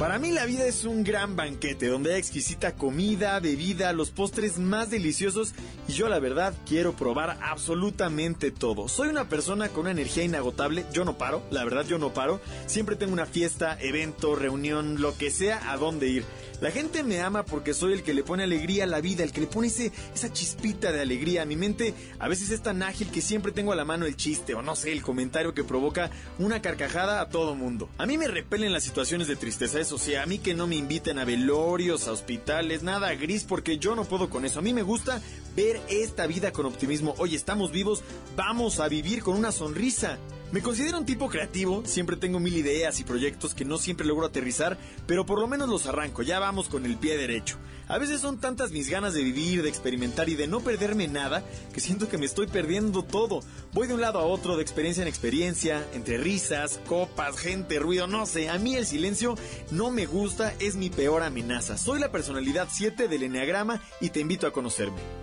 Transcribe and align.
Para 0.00 0.18
mí 0.18 0.30
la 0.30 0.46
vida 0.46 0.64
es 0.64 0.86
un 0.86 1.04
gran 1.04 1.36
banquete 1.36 1.88
donde 1.88 2.14
hay 2.14 2.20
exquisita 2.20 2.74
comida, 2.74 3.38
bebida, 3.38 3.92
los 3.92 4.08
postres 4.08 4.58
más 4.58 4.88
deliciosos 4.88 5.52
y 5.86 5.92
yo 5.92 6.08
la 6.08 6.18
verdad 6.18 6.54
quiero 6.64 6.94
probar 6.94 7.36
absolutamente 7.42 8.50
todo. 8.50 8.88
Soy 8.88 9.08
una 9.08 9.28
persona 9.28 9.68
con 9.68 9.82
una 9.82 9.90
energía 9.90 10.24
inagotable, 10.24 10.86
yo 10.90 11.04
no 11.04 11.18
paro, 11.18 11.42
la 11.50 11.64
verdad 11.64 11.84
yo 11.84 11.98
no 11.98 12.14
paro. 12.14 12.40
Siempre 12.64 12.96
tengo 12.96 13.12
una 13.12 13.26
fiesta, 13.26 13.76
evento, 13.78 14.34
reunión, 14.36 15.02
lo 15.02 15.18
que 15.18 15.30
sea 15.30 15.70
a 15.70 15.76
dónde 15.76 16.08
ir. 16.08 16.24
La 16.60 16.70
gente 16.70 17.02
me 17.02 17.20
ama 17.20 17.44
porque 17.44 17.72
soy 17.72 17.94
el 17.94 18.02
que 18.02 18.12
le 18.12 18.22
pone 18.22 18.42
alegría 18.42 18.84
a 18.84 18.86
la 18.86 19.00
vida, 19.00 19.24
el 19.24 19.32
que 19.32 19.40
le 19.40 19.46
pone 19.46 19.68
ese, 19.68 19.92
esa 20.14 20.32
chispita 20.32 20.92
de 20.92 21.00
alegría. 21.00 21.46
Mi 21.46 21.56
mente 21.56 21.94
a 22.18 22.28
veces 22.28 22.50
es 22.50 22.62
tan 22.62 22.82
ágil 22.82 23.10
que 23.10 23.22
siempre 23.22 23.52
tengo 23.52 23.72
a 23.72 23.76
la 23.76 23.84
mano 23.84 24.04
el 24.04 24.16
chiste 24.16 24.54
o 24.54 24.62
no 24.62 24.76
sé, 24.76 24.92
el 24.92 25.02
comentario 25.02 25.54
que 25.54 25.64
provoca 25.64 26.10
una 26.38 26.60
carcajada 26.60 27.20
a 27.20 27.28
todo 27.30 27.54
mundo. 27.54 27.88
A 27.96 28.04
mí 28.04 28.18
me 28.18 28.28
repelen 28.28 28.72
las 28.72 28.84
situaciones 28.84 29.26
de 29.26 29.36
tristeza, 29.36 29.80
eso 29.80 29.98
sí, 29.98 30.14
a 30.14 30.26
mí 30.26 30.38
que 30.38 30.54
no 30.54 30.66
me 30.66 30.76
inviten 30.76 31.18
a 31.18 31.24
velorios, 31.24 32.08
a 32.08 32.12
hospitales, 32.12 32.82
nada 32.82 33.14
gris 33.14 33.44
porque 33.44 33.78
yo 33.78 33.96
no 33.96 34.04
puedo 34.04 34.28
con 34.28 34.44
eso. 34.44 34.58
A 34.58 34.62
mí 34.62 34.74
me 34.74 34.82
gusta 34.82 35.22
ver 35.56 35.80
esta 35.88 36.26
vida 36.26 36.52
con 36.52 36.66
optimismo. 36.66 37.14
Oye, 37.18 37.36
estamos 37.36 37.72
vivos, 37.72 38.02
vamos 38.36 38.80
a 38.80 38.88
vivir 38.88 39.22
con 39.22 39.36
una 39.36 39.52
sonrisa. 39.52 40.18
Me 40.52 40.62
considero 40.62 40.98
un 40.98 41.06
tipo 41.06 41.28
creativo, 41.28 41.84
siempre 41.86 42.16
tengo 42.16 42.40
mil 42.40 42.56
ideas 42.56 42.98
y 42.98 43.04
proyectos 43.04 43.54
que 43.54 43.64
no 43.64 43.78
siempre 43.78 44.04
logro 44.04 44.26
aterrizar, 44.26 44.76
pero 45.06 45.24
por 45.24 45.38
lo 45.38 45.46
menos 45.46 45.68
los 45.68 45.86
arranco, 45.86 46.22
ya 46.22 46.40
vamos 46.40 46.68
con 46.68 46.84
el 46.86 46.96
pie 46.96 47.16
derecho. 47.16 47.56
A 47.86 47.98
veces 47.98 48.20
son 48.20 48.38
tantas 48.38 48.72
mis 48.72 48.90
ganas 48.90 49.14
de 49.14 49.22
vivir, 49.22 49.62
de 49.62 49.68
experimentar 49.68 50.28
y 50.28 50.34
de 50.34 50.48
no 50.48 50.58
perderme 50.58 51.06
nada, 51.06 51.44
que 51.72 51.80
siento 51.80 52.08
que 52.08 52.18
me 52.18 52.26
estoy 52.26 52.48
perdiendo 52.48 53.04
todo. 53.04 53.44
Voy 53.72 53.86
de 53.86 53.94
un 53.94 54.00
lado 54.00 54.18
a 54.18 54.24
otro, 54.24 54.56
de 54.56 54.62
experiencia 54.62 55.02
en 55.02 55.08
experiencia, 55.08 55.86
entre 55.94 56.18
risas, 56.18 56.80
copas, 56.84 57.36
gente, 57.38 57.78
ruido, 57.78 58.08
no 58.08 58.26
sé, 58.26 58.48
a 58.48 58.58
mí 58.58 58.74
el 58.74 58.86
silencio 58.86 59.36
no 59.70 59.92
me 59.92 60.06
gusta, 60.06 60.52
es 60.58 60.74
mi 60.74 60.90
peor 60.90 61.22
amenaza. 61.22 61.78
Soy 61.78 62.00
la 62.00 62.10
personalidad 62.10 62.66
7 62.72 63.06
del 63.06 63.22
Enneagrama 63.22 63.80
y 64.00 64.10
te 64.10 64.18
invito 64.18 64.48
a 64.48 64.52
conocerme. 64.52 65.19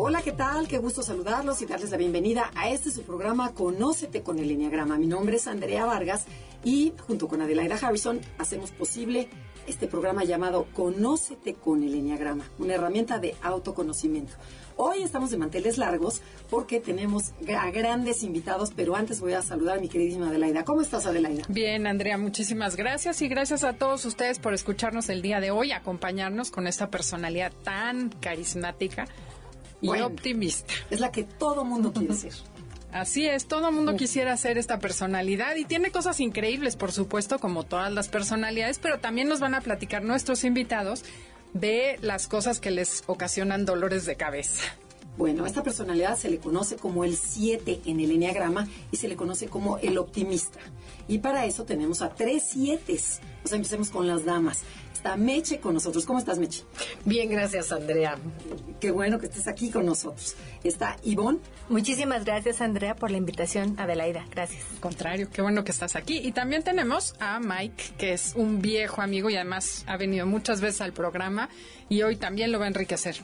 Hola, 0.00 0.22
¿qué 0.22 0.30
tal? 0.30 0.68
Qué 0.68 0.78
gusto 0.78 1.02
saludarlos 1.02 1.60
y 1.60 1.66
darles 1.66 1.90
la 1.90 1.96
bienvenida 1.96 2.52
a 2.54 2.70
este 2.70 2.92
su 2.92 3.02
programa 3.02 3.52
Conócete 3.52 4.22
con 4.22 4.38
el 4.38 4.48
Enneagrama. 4.48 4.96
Mi 4.96 5.08
nombre 5.08 5.38
es 5.38 5.48
Andrea 5.48 5.86
Vargas 5.86 6.24
y 6.62 6.92
junto 7.08 7.26
con 7.26 7.42
Adelaida 7.42 7.74
Harrison 7.82 8.20
hacemos 8.38 8.70
posible 8.70 9.28
este 9.66 9.88
programa 9.88 10.22
llamado 10.22 10.68
Conócete 10.72 11.54
con 11.54 11.82
el 11.82 11.96
Enneagrama, 11.96 12.44
una 12.60 12.74
herramienta 12.74 13.18
de 13.18 13.34
autoconocimiento. 13.42 14.34
Hoy 14.76 15.02
estamos 15.02 15.32
de 15.32 15.36
manteles 15.36 15.78
largos 15.78 16.22
porque 16.48 16.78
tenemos 16.78 17.32
a 17.52 17.68
grandes 17.72 18.22
invitados, 18.22 18.70
pero 18.76 18.94
antes 18.94 19.18
voy 19.20 19.32
a 19.32 19.42
saludar 19.42 19.78
a 19.78 19.80
mi 19.80 19.88
queridísima 19.88 20.28
Adelaida. 20.28 20.64
¿Cómo 20.64 20.80
estás, 20.80 21.06
Adelaida? 21.06 21.42
Bien, 21.48 21.88
Andrea, 21.88 22.18
muchísimas 22.18 22.76
gracias 22.76 23.20
y 23.20 23.26
gracias 23.26 23.64
a 23.64 23.72
todos 23.72 24.04
ustedes 24.04 24.38
por 24.38 24.54
escucharnos 24.54 25.08
el 25.08 25.22
día 25.22 25.40
de 25.40 25.50
hoy, 25.50 25.72
acompañarnos 25.72 26.52
con 26.52 26.68
esta 26.68 26.88
personalidad 26.88 27.52
tan 27.64 28.10
carismática 28.20 29.08
y 29.80 29.88
optimista. 30.00 30.72
Es 30.90 31.00
la 31.00 31.12
que 31.12 31.24
todo 31.24 31.64
mundo 31.64 31.92
quiere 31.92 32.14
ser. 32.14 32.32
Así 32.92 33.26
es, 33.26 33.46
todo 33.46 33.70
mundo 33.70 33.96
quisiera 33.96 34.34
ser 34.38 34.56
esta 34.56 34.78
personalidad 34.78 35.56
y 35.56 35.66
tiene 35.66 35.90
cosas 35.90 36.20
increíbles, 36.20 36.76
por 36.76 36.90
supuesto, 36.90 37.38
como 37.38 37.64
todas 37.64 37.92
las 37.92 38.08
personalidades, 38.08 38.78
pero 38.78 38.98
también 38.98 39.28
nos 39.28 39.40
van 39.40 39.54
a 39.54 39.60
platicar 39.60 40.02
nuestros 40.02 40.42
invitados 40.42 41.04
de 41.52 41.98
las 42.00 42.28
cosas 42.28 42.60
que 42.60 42.70
les 42.70 43.04
ocasionan 43.06 43.66
dolores 43.66 44.06
de 44.06 44.16
cabeza. 44.16 44.62
Bueno, 45.18 45.44
a 45.44 45.48
esta 45.48 45.64
personalidad 45.64 46.16
se 46.16 46.30
le 46.30 46.38
conoce 46.38 46.76
como 46.76 47.04
el 47.04 47.16
7 47.16 47.80
en 47.86 47.98
el 47.98 48.12
enneagrama 48.12 48.68
y 48.92 48.96
se 48.98 49.08
le 49.08 49.16
conoce 49.16 49.48
como 49.48 49.78
el 49.78 49.98
optimista. 49.98 50.60
Y 51.08 51.18
para 51.18 51.44
eso 51.44 51.64
tenemos 51.64 52.02
a 52.02 52.10
tres 52.10 52.44
7. 52.52 53.00
O 53.44 53.48
sea, 53.48 53.56
empecemos 53.56 53.90
con 53.90 54.06
las 54.06 54.24
damas. 54.24 54.60
Está 54.98 55.16
Meche 55.16 55.60
con 55.60 55.74
nosotros. 55.74 56.04
¿Cómo 56.04 56.18
estás, 56.18 56.40
Meche? 56.40 56.64
Bien, 57.04 57.30
gracias, 57.30 57.70
Andrea. 57.70 58.18
Qué 58.80 58.90
bueno 58.90 59.20
que 59.20 59.26
estés 59.26 59.46
aquí 59.46 59.70
con 59.70 59.86
nosotros. 59.86 60.34
Está 60.64 60.96
Ivonne. 61.04 61.38
Muchísimas 61.68 62.24
gracias, 62.24 62.60
Andrea, 62.60 62.96
por 62.96 63.12
la 63.12 63.16
invitación, 63.16 63.78
Adelaida. 63.78 64.26
Gracias. 64.28 64.64
Al 64.72 64.80
contrario, 64.80 65.28
qué 65.32 65.40
bueno 65.40 65.62
que 65.62 65.70
estás 65.70 65.94
aquí. 65.94 66.18
Y 66.18 66.32
también 66.32 66.64
tenemos 66.64 67.14
a 67.20 67.38
Mike, 67.38 67.92
que 67.96 68.12
es 68.12 68.32
un 68.34 68.60
viejo 68.60 69.00
amigo 69.00 69.30
y 69.30 69.36
además 69.36 69.84
ha 69.86 69.96
venido 69.96 70.26
muchas 70.26 70.60
veces 70.60 70.80
al 70.80 70.92
programa 70.92 71.48
y 71.88 72.02
hoy 72.02 72.16
también 72.16 72.50
lo 72.50 72.58
va 72.58 72.64
a 72.64 72.68
enriquecer. 72.68 73.18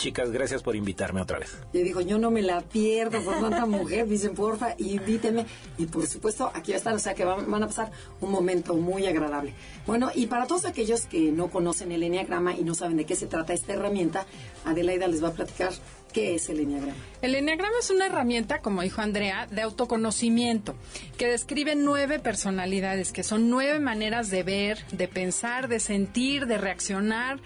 Chicas, 0.00 0.30
gracias 0.30 0.62
por 0.62 0.76
invitarme 0.76 1.20
otra 1.20 1.38
vez. 1.38 1.58
Y 1.74 1.82
dijo, 1.82 2.00
yo 2.00 2.16
no 2.16 2.30
me 2.30 2.40
la 2.40 2.62
pierdo 2.62 3.22
por 3.22 3.38
tanta 3.38 3.66
mujer. 3.66 4.08
Dicen, 4.08 4.34
porfa, 4.34 4.74
invíteme. 4.78 5.44
Y 5.76 5.84
por 5.84 6.06
supuesto, 6.06 6.50
aquí 6.54 6.72
va 6.72 6.76
a 6.76 6.78
estar. 6.78 6.94
O 6.94 6.98
sea, 6.98 7.12
que 7.12 7.22
van, 7.26 7.62
a 7.62 7.66
pasar 7.66 7.92
un 8.22 8.30
momento 8.30 8.72
muy 8.76 9.06
agradable. 9.06 9.52
Bueno, 9.86 10.10
y 10.14 10.24
para 10.26 10.46
todos 10.46 10.64
aquellos 10.64 11.04
que 11.04 11.30
no 11.30 11.50
conocen 11.50 11.92
el 11.92 12.02
Enneagrama 12.02 12.54
y 12.54 12.64
no 12.64 12.74
saben 12.74 12.96
de 12.96 13.04
qué 13.04 13.14
se 13.14 13.26
trata 13.26 13.52
esta 13.52 13.74
herramienta, 13.74 14.24
Adelaida 14.64 15.06
les 15.06 15.22
va 15.22 15.28
a 15.28 15.32
platicar 15.32 15.70
¿Qué 16.14 16.34
es 16.34 16.48
el 16.48 16.60
Enneagrama? 16.60 16.96
El 17.22 17.34
Enneagrama 17.34 17.76
es 17.78 17.90
una 17.90 18.06
herramienta, 18.06 18.62
como 18.62 18.82
dijo 18.82 19.00
Andrea, 19.00 19.46
de 19.46 19.62
autoconocimiento, 19.62 20.74
que 21.16 21.28
describe 21.28 21.76
nueve 21.76 22.18
personalidades, 22.18 23.12
que 23.12 23.22
son 23.22 23.48
nueve 23.48 23.78
maneras 23.78 24.30
de 24.30 24.42
ver, 24.42 24.78
de 24.90 25.06
pensar, 25.06 25.68
de 25.68 25.78
sentir, 25.78 26.46
de 26.46 26.58
reaccionar, 26.58 27.40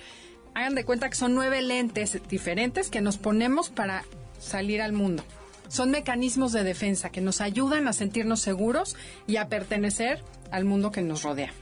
hagan 0.55 0.75
de 0.75 0.85
cuenta 0.85 1.09
que 1.09 1.17
son 1.17 1.35
nueve 1.35 1.63
lentes 1.63 2.19
diferentes 2.29 2.89
que 2.89 3.01
nos 3.01 3.19
ponemos 3.19 3.71
para 3.71 4.05
salir 4.39 4.81
al 4.81 4.93
mundo. 4.93 5.23
Son 5.69 5.91
mecanismos 5.91 6.53
de 6.53 6.63
defensa 6.63 7.11
que 7.11 7.21
nos 7.21 7.41
ayudan 7.41 7.89
a 7.89 7.93
sentirnos 7.93 8.41
seguros 8.41 8.97
y 9.27 9.37
a 9.37 9.49
pertenecer 9.49 10.23
al 10.51 10.65
mundo 10.65 10.93
que 10.93 11.03
nos 11.03 11.23
rodea. 11.23 11.53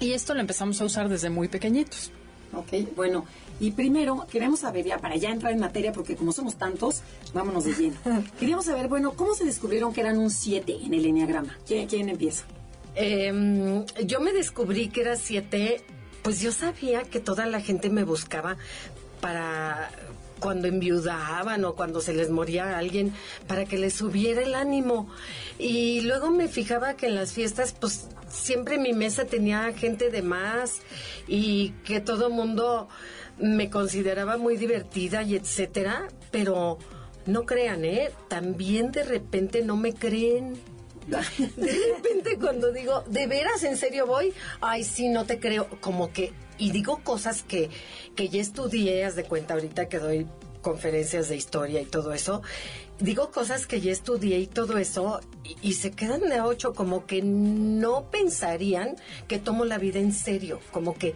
Y 0.00 0.12
esto 0.12 0.34
lo 0.34 0.40
empezamos 0.40 0.80
a 0.80 0.84
usar 0.84 1.08
desde 1.08 1.30
muy 1.30 1.48
pequeñitos. 1.48 2.10
Ok, 2.52 2.94
bueno, 2.94 3.24
y 3.60 3.72
primero 3.72 4.26
queremos 4.30 4.60
saber, 4.60 4.84
ya 4.84 4.98
para 4.98 5.16
ya 5.16 5.30
entrar 5.30 5.52
en 5.52 5.60
materia, 5.60 5.92
porque 5.92 6.16
como 6.16 6.32
somos 6.32 6.56
tantos, 6.56 7.02
vámonos 7.34 7.64
de 7.64 7.74
lleno. 7.74 7.96
Queríamos 8.40 8.64
saber, 8.64 8.88
bueno, 8.88 9.12
¿cómo 9.12 9.34
se 9.34 9.44
descubrieron 9.44 9.92
que 9.92 10.00
eran 10.00 10.18
un 10.18 10.30
7 10.30 10.78
en 10.84 10.94
el 10.94 11.04
Enneagrama? 11.04 11.56
¿Quién, 11.66 12.08
empieza? 12.08 12.44
Em, 12.94 13.84
yo 14.04 14.20
me 14.20 14.32
descubrí 14.32 14.88
que 14.88 15.02
era 15.02 15.16
7 15.16 15.84
pues 16.26 16.40
yo 16.40 16.50
sabía 16.50 17.04
que 17.04 17.20
toda 17.20 17.46
la 17.46 17.60
gente 17.60 17.88
me 17.88 18.02
buscaba 18.02 18.56
para 19.20 19.92
cuando 20.40 20.66
enviudaban 20.66 21.64
o 21.64 21.76
cuando 21.76 22.00
se 22.00 22.14
les 22.14 22.30
moría 22.30 22.76
alguien 22.76 23.12
para 23.46 23.64
que 23.64 23.78
les 23.78 23.94
subiera 23.94 24.42
el 24.42 24.56
ánimo. 24.56 25.08
Y 25.56 26.00
luego 26.00 26.32
me 26.32 26.48
fijaba 26.48 26.94
que 26.94 27.06
en 27.06 27.14
las 27.14 27.32
fiestas, 27.32 27.76
pues 27.80 28.08
siempre 28.28 28.76
mi 28.76 28.92
mesa 28.92 29.26
tenía 29.26 29.72
gente 29.72 30.10
de 30.10 30.22
más 30.22 30.80
y 31.28 31.70
que 31.84 32.00
todo 32.00 32.28
mundo 32.28 32.88
me 33.38 33.70
consideraba 33.70 34.36
muy 34.36 34.56
divertida 34.56 35.22
y 35.22 35.36
etcétera, 35.36 36.08
pero 36.32 36.78
no 37.26 37.46
crean, 37.46 37.84
¿eh? 37.84 38.10
También 38.26 38.90
de 38.90 39.04
repente 39.04 39.62
no 39.62 39.76
me 39.76 39.94
creen. 39.94 40.54
De 41.06 41.92
repente 41.94 42.36
cuando 42.40 42.72
digo, 42.72 43.02
¿de 43.06 43.26
veras 43.26 43.62
en 43.62 43.76
serio 43.76 44.06
voy? 44.06 44.32
Ay, 44.60 44.84
sí, 44.84 45.08
no 45.08 45.24
te 45.24 45.38
creo. 45.38 45.68
Como 45.80 46.12
que, 46.12 46.32
y 46.58 46.70
digo 46.70 47.00
cosas 47.04 47.42
que, 47.42 47.70
que 48.14 48.28
ya 48.28 48.40
estudié, 48.40 49.04
haz 49.04 49.14
de 49.14 49.24
cuenta 49.24 49.54
ahorita 49.54 49.88
que 49.88 49.98
doy 49.98 50.26
conferencias 50.66 51.28
de 51.28 51.36
historia 51.36 51.80
y 51.80 51.84
todo 51.84 52.12
eso, 52.12 52.42
digo 52.98 53.30
cosas 53.30 53.68
que 53.68 53.80
ya 53.80 53.92
estudié 53.92 54.40
y 54.40 54.48
todo 54.48 54.78
eso, 54.78 55.20
y, 55.62 55.74
se 55.74 55.92
quedan 55.92 56.22
de 56.22 56.40
ocho, 56.40 56.74
como 56.74 57.06
que 57.06 57.22
no 57.22 58.10
pensarían 58.10 58.96
que 59.28 59.38
tomo 59.38 59.64
la 59.64 59.78
vida 59.78 60.00
en 60.00 60.12
serio, 60.12 60.58
como 60.72 60.94
que 60.94 61.14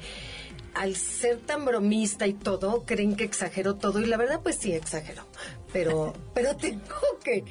al 0.75 0.95
ser 0.95 1.39
tan 1.39 1.65
bromista 1.65 2.29
y 2.29 2.35
todo, 2.35 2.85
creen 2.87 3.17
que 3.17 3.25
exagero 3.25 3.75
todo, 3.75 4.01
y 4.01 4.07
la 4.07 4.17
verdad 4.17 4.41
pues 4.41 4.55
sí 4.55 4.73
exagero, 4.73 5.25
pero, 5.73 6.13
pero 6.33 6.55
tengo 6.61 7.19
que 7.25 7.45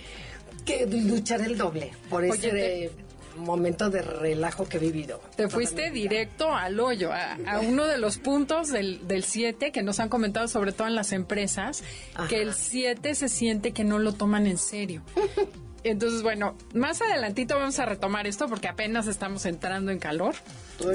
que 0.70 0.86
luchar 0.86 1.42
el 1.42 1.58
doble 1.58 1.92
por 2.10 2.24
ese 2.24 2.92
momento 3.36 3.90
de 3.90 4.02
relajo 4.02 4.68
que 4.68 4.78
he 4.78 4.80
vivido. 4.80 5.22
Te 5.36 5.50
fuiste 5.50 5.92
directo 5.92 6.54
al 6.54 6.80
hoyo, 6.80 7.12
a, 7.12 7.60
uno 7.62 7.86
de 7.86 7.98
los 7.98 8.18
puntos 8.18 8.70
del 8.70 9.24
7 9.24 9.72
que 9.72 9.82
nos 9.82 10.00
han 10.00 10.10
comentado 10.10 10.48
sobre 10.48 10.72
todo 10.72 10.88
en 10.88 10.96
las 10.96 11.12
empresas, 11.12 11.84
que 12.28 12.42
el 12.42 12.54
7 12.54 13.16
se 13.16 13.30
siente 13.30 13.72
que 13.72 13.84
no 13.84 14.00
lo 14.00 14.14
toman 14.14 14.48
en 14.48 14.58
serio. 14.58 15.02
Entonces, 15.84 16.24
bueno, 16.24 16.56
más 16.74 17.02
adelantito 17.02 17.58
vamos 17.58 17.80
a 17.80 17.86
retomar 17.86 18.28
esto 18.28 18.50
porque 18.50 18.68
apenas 18.68 19.08
estamos 19.08 19.46
entrando 19.46 19.92
en 19.92 20.00
calor. 20.00 20.36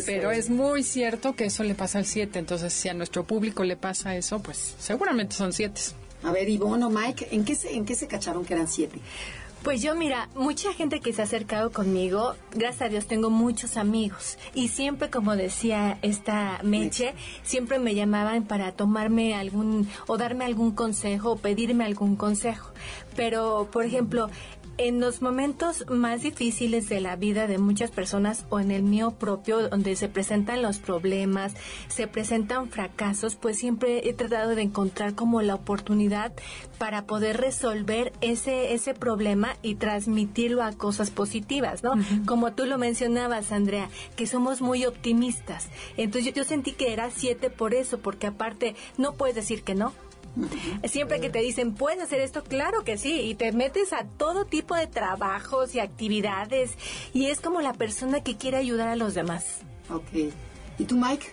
Pero 0.04 0.30
es 0.30 0.50
muy 0.50 0.82
cierto 0.82 1.34
que 1.34 1.46
eso 1.46 1.62
le 1.62 1.74
pasa 1.74 1.98
al 1.98 2.04
7. 2.04 2.38
Entonces, 2.38 2.72
si 2.72 2.90
a 2.90 2.94
nuestro 2.94 3.24
público 3.24 3.64
le 3.64 3.76
pasa 3.76 4.14
eso, 4.14 4.40
pues 4.40 4.74
seguramente 4.78 5.34
son 5.34 5.54
7. 5.54 5.80
A 6.22 6.32
ver, 6.32 6.48
Ivonne 6.48 6.84
o 6.84 6.90
Mike, 6.90 7.28
¿en 7.32 7.44
qué, 7.44 7.54
se, 7.54 7.74
¿en 7.74 7.84
qué 7.84 7.94
se 7.94 8.06
cacharon 8.06 8.44
que 8.44 8.54
eran 8.54 8.68
7? 8.68 8.98
Pues 9.64 9.80
yo, 9.80 9.94
mira, 9.94 10.28
mucha 10.34 10.74
gente 10.74 11.00
que 11.00 11.14
se 11.14 11.22
ha 11.22 11.24
acercado 11.24 11.72
conmigo, 11.72 12.34
gracias 12.52 12.82
a 12.82 12.88
Dios 12.90 13.06
tengo 13.06 13.30
muchos 13.30 13.78
amigos. 13.78 14.36
Y 14.52 14.68
siempre, 14.68 15.08
como 15.08 15.36
decía 15.36 15.98
esta 16.02 16.60
Meche, 16.62 17.14
siempre 17.44 17.78
me 17.78 17.94
llamaban 17.94 18.44
para 18.44 18.72
tomarme 18.72 19.34
algún, 19.34 19.88
o 20.06 20.18
darme 20.18 20.44
algún 20.44 20.72
consejo, 20.72 21.32
o 21.32 21.36
pedirme 21.36 21.84
algún 21.84 22.14
consejo. 22.14 22.72
Pero, 23.16 23.70
por 23.72 23.86
ejemplo, 23.86 24.28
en 24.78 25.00
los 25.00 25.22
momentos 25.22 25.84
más 25.88 26.22
difíciles 26.22 26.88
de 26.88 27.00
la 27.00 27.16
vida 27.16 27.46
de 27.46 27.58
muchas 27.58 27.90
personas 27.90 28.46
o 28.50 28.60
en 28.60 28.70
el 28.70 28.82
mío 28.82 29.12
propio, 29.12 29.68
donde 29.68 29.96
se 29.96 30.08
presentan 30.08 30.62
los 30.62 30.78
problemas, 30.78 31.54
se 31.88 32.06
presentan 32.06 32.68
fracasos, 32.68 33.36
pues 33.36 33.58
siempre 33.58 34.08
he 34.08 34.14
tratado 34.14 34.54
de 34.54 34.62
encontrar 34.62 35.14
como 35.14 35.42
la 35.42 35.54
oportunidad 35.54 36.32
para 36.78 37.06
poder 37.06 37.36
resolver 37.38 38.12
ese, 38.20 38.74
ese 38.74 38.94
problema 38.94 39.56
y 39.62 39.76
transmitirlo 39.76 40.62
a 40.62 40.72
cosas 40.72 41.10
positivas, 41.10 41.82
¿no? 41.82 41.92
Como 42.26 42.52
tú 42.52 42.66
lo 42.66 42.78
mencionabas, 42.78 43.52
Andrea, 43.52 43.88
que 44.16 44.26
somos 44.26 44.60
muy 44.60 44.84
optimistas. 44.84 45.68
Entonces 45.96 46.32
yo, 46.32 46.42
yo 46.42 46.44
sentí 46.44 46.72
que 46.72 46.92
era 46.92 47.10
siete 47.10 47.50
por 47.50 47.74
eso, 47.74 47.98
porque 47.98 48.26
aparte 48.26 48.74
no 48.98 49.14
puedes 49.14 49.36
decir 49.36 49.62
que 49.62 49.74
no, 49.74 49.92
Siempre 50.84 51.20
que 51.20 51.30
te 51.30 51.40
dicen, 51.40 51.74
¿puedes 51.74 52.02
hacer 52.02 52.20
esto? 52.20 52.42
Claro 52.42 52.84
que 52.84 52.98
sí. 52.98 53.20
Y 53.20 53.34
te 53.34 53.52
metes 53.52 53.92
a 53.92 54.04
todo 54.04 54.44
tipo 54.44 54.74
de 54.74 54.86
trabajos 54.86 55.74
y 55.74 55.80
actividades. 55.80 56.72
Y 57.12 57.26
es 57.26 57.40
como 57.40 57.60
la 57.60 57.72
persona 57.72 58.22
que 58.22 58.36
quiere 58.36 58.56
ayudar 58.56 58.88
a 58.88 58.96
los 58.96 59.14
demás. 59.14 59.60
Ok. 59.90 60.32
¿Y 60.78 60.84
tú, 60.84 60.96
Mike? 60.96 61.26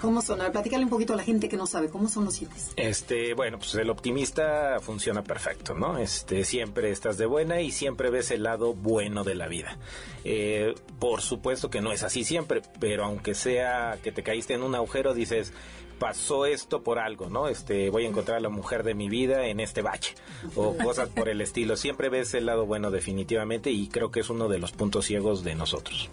¿Cómo 0.00 0.20
son? 0.20 0.40
A 0.42 0.52
platícale 0.52 0.84
un 0.84 0.90
poquito 0.90 1.14
a 1.14 1.16
la 1.16 1.22
gente 1.22 1.48
que 1.48 1.56
no 1.56 1.66
sabe, 1.66 1.88
¿cómo 1.88 2.08
son 2.08 2.26
los 2.26 2.34
siete? 2.34 2.54
Este, 2.76 3.34
bueno, 3.34 3.58
pues 3.58 3.74
el 3.76 3.88
optimista 3.88 4.78
funciona 4.80 5.22
perfecto, 5.22 5.74
¿no? 5.74 5.98
Este, 5.98 6.44
siempre 6.44 6.90
estás 6.90 7.16
de 7.16 7.26
buena 7.26 7.60
y 7.60 7.70
siempre 7.70 8.10
ves 8.10 8.30
el 8.30 8.42
lado 8.42 8.74
bueno 8.74 9.24
de 9.24 9.34
la 9.34 9.48
vida. 9.48 9.78
Eh, 10.24 10.74
por 10.98 11.22
supuesto 11.22 11.70
que 11.70 11.80
no 11.80 11.92
es 11.92 12.02
así 12.02 12.24
siempre, 12.24 12.62
pero 12.78 13.04
aunque 13.04 13.34
sea 13.34 13.98
que 14.02 14.12
te 14.12 14.22
caíste 14.22 14.54
en 14.54 14.62
un 14.62 14.74
agujero, 14.74 15.14
dices, 15.14 15.52
pasó 15.98 16.46
esto 16.46 16.82
por 16.82 16.98
algo, 16.98 17.28
¿no? 17.28 17.48
Este, 17.48 17.90
voy 17.90 18.04
a 18.04 18.08
encontrar 18.08 18.38
a 18.38 18.40
la 18.40 18.48
mujer 18.48 18.82
de 18.82 18.94
mi 18.94 19.08
vida 19.08 19.46
en 19.46 19.60
este 19.60 19.82
bache 19.82 20.14
o 20.54 20.76
cosas 20.82 21.08
por 21.08 21.28
el 21.28 21.40
estilo. 21.40 21.76
Siempre 21.76 22.08
ves 22.08 22.34
el 22.34 22.46
lado 22.46 22.66
bueno 22.66 22.90
definitivamente 22.90 23.70
y 23.70 23.88
creo 23.88 24.10
que 24.10 24.20
es 24.20 24.30
uno 24.30 24.48
de 24.48 24.58
los 24.58 24.72
puntos 24.72 25.06
ciegos 25.06 25.44
de 25.44 25.54
nosotros. 25.54 26.08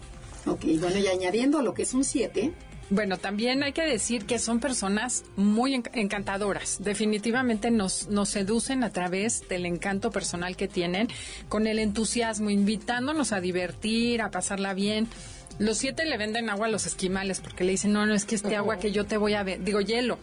Ok, 0.46 0.64
bueno, 0.78 0.98
y 0.98 1.06
añadiendo 1.06 1.58
a 1.58 1.62
lo 1.62 1.72
que 1.72 1.82
es 1.82 1.94
un 1.94 2.04
7, 2.04 2.52
bueno, 2.90 3.16
también 3.16 3.62
hay 3.62 3.72
que 3.72 3.82
decir 3.82 4.26
que 4.26 4.38
son 4.38 4.60
personas 4.60 5.24
muy 5.36 5.74
encantadoras. 5.74 6.78
Definitivamente 6.82 7.70
nos, 7.70 8.08
nos 8.08 8.28
seducen 8.28 8.84
a 8.84 8.90
través 8.90 9.48
del 9.48 9.64
encanto 9.64 10.10
personal 10.10 10.54
que 10.56 10.68
tienen, 10.68 11.08
con 11.48 11.66
el 11.66 11.78
entusiasmo, 11.78 12.50
invitándonos 12.50 13.32
a 13.32 13.40
divertir, 13.40 14.20
a 14.20 14.30
pasarla 14.30 14.74
bien. 14.74 15.08
Los 15.58 15.78
siete 15.78 16.04
le 16.04 16.18
venden 16.18 16.50
agua 16.50 16.66
a 16.66 16.70
los 16.70 16.86
esquimales 16.86 17.40
porque 17.40 17.64
le 17.64 17.72
dicen, 17.72 17.92
no, 17.92 18.06
no, 18.06 18.14
es 18.14 18.24
que 18.24 18.34
este 18.34 18.56
agua 18.56 18.78
que 18.78 18.90
yo 18.90 19.06
te 19.06 19.16
voy 19.16 19.34
a 19.34 19.42
ver, 19.44 19.62
digo 19.62 19.80
hielo, 19.80 20.18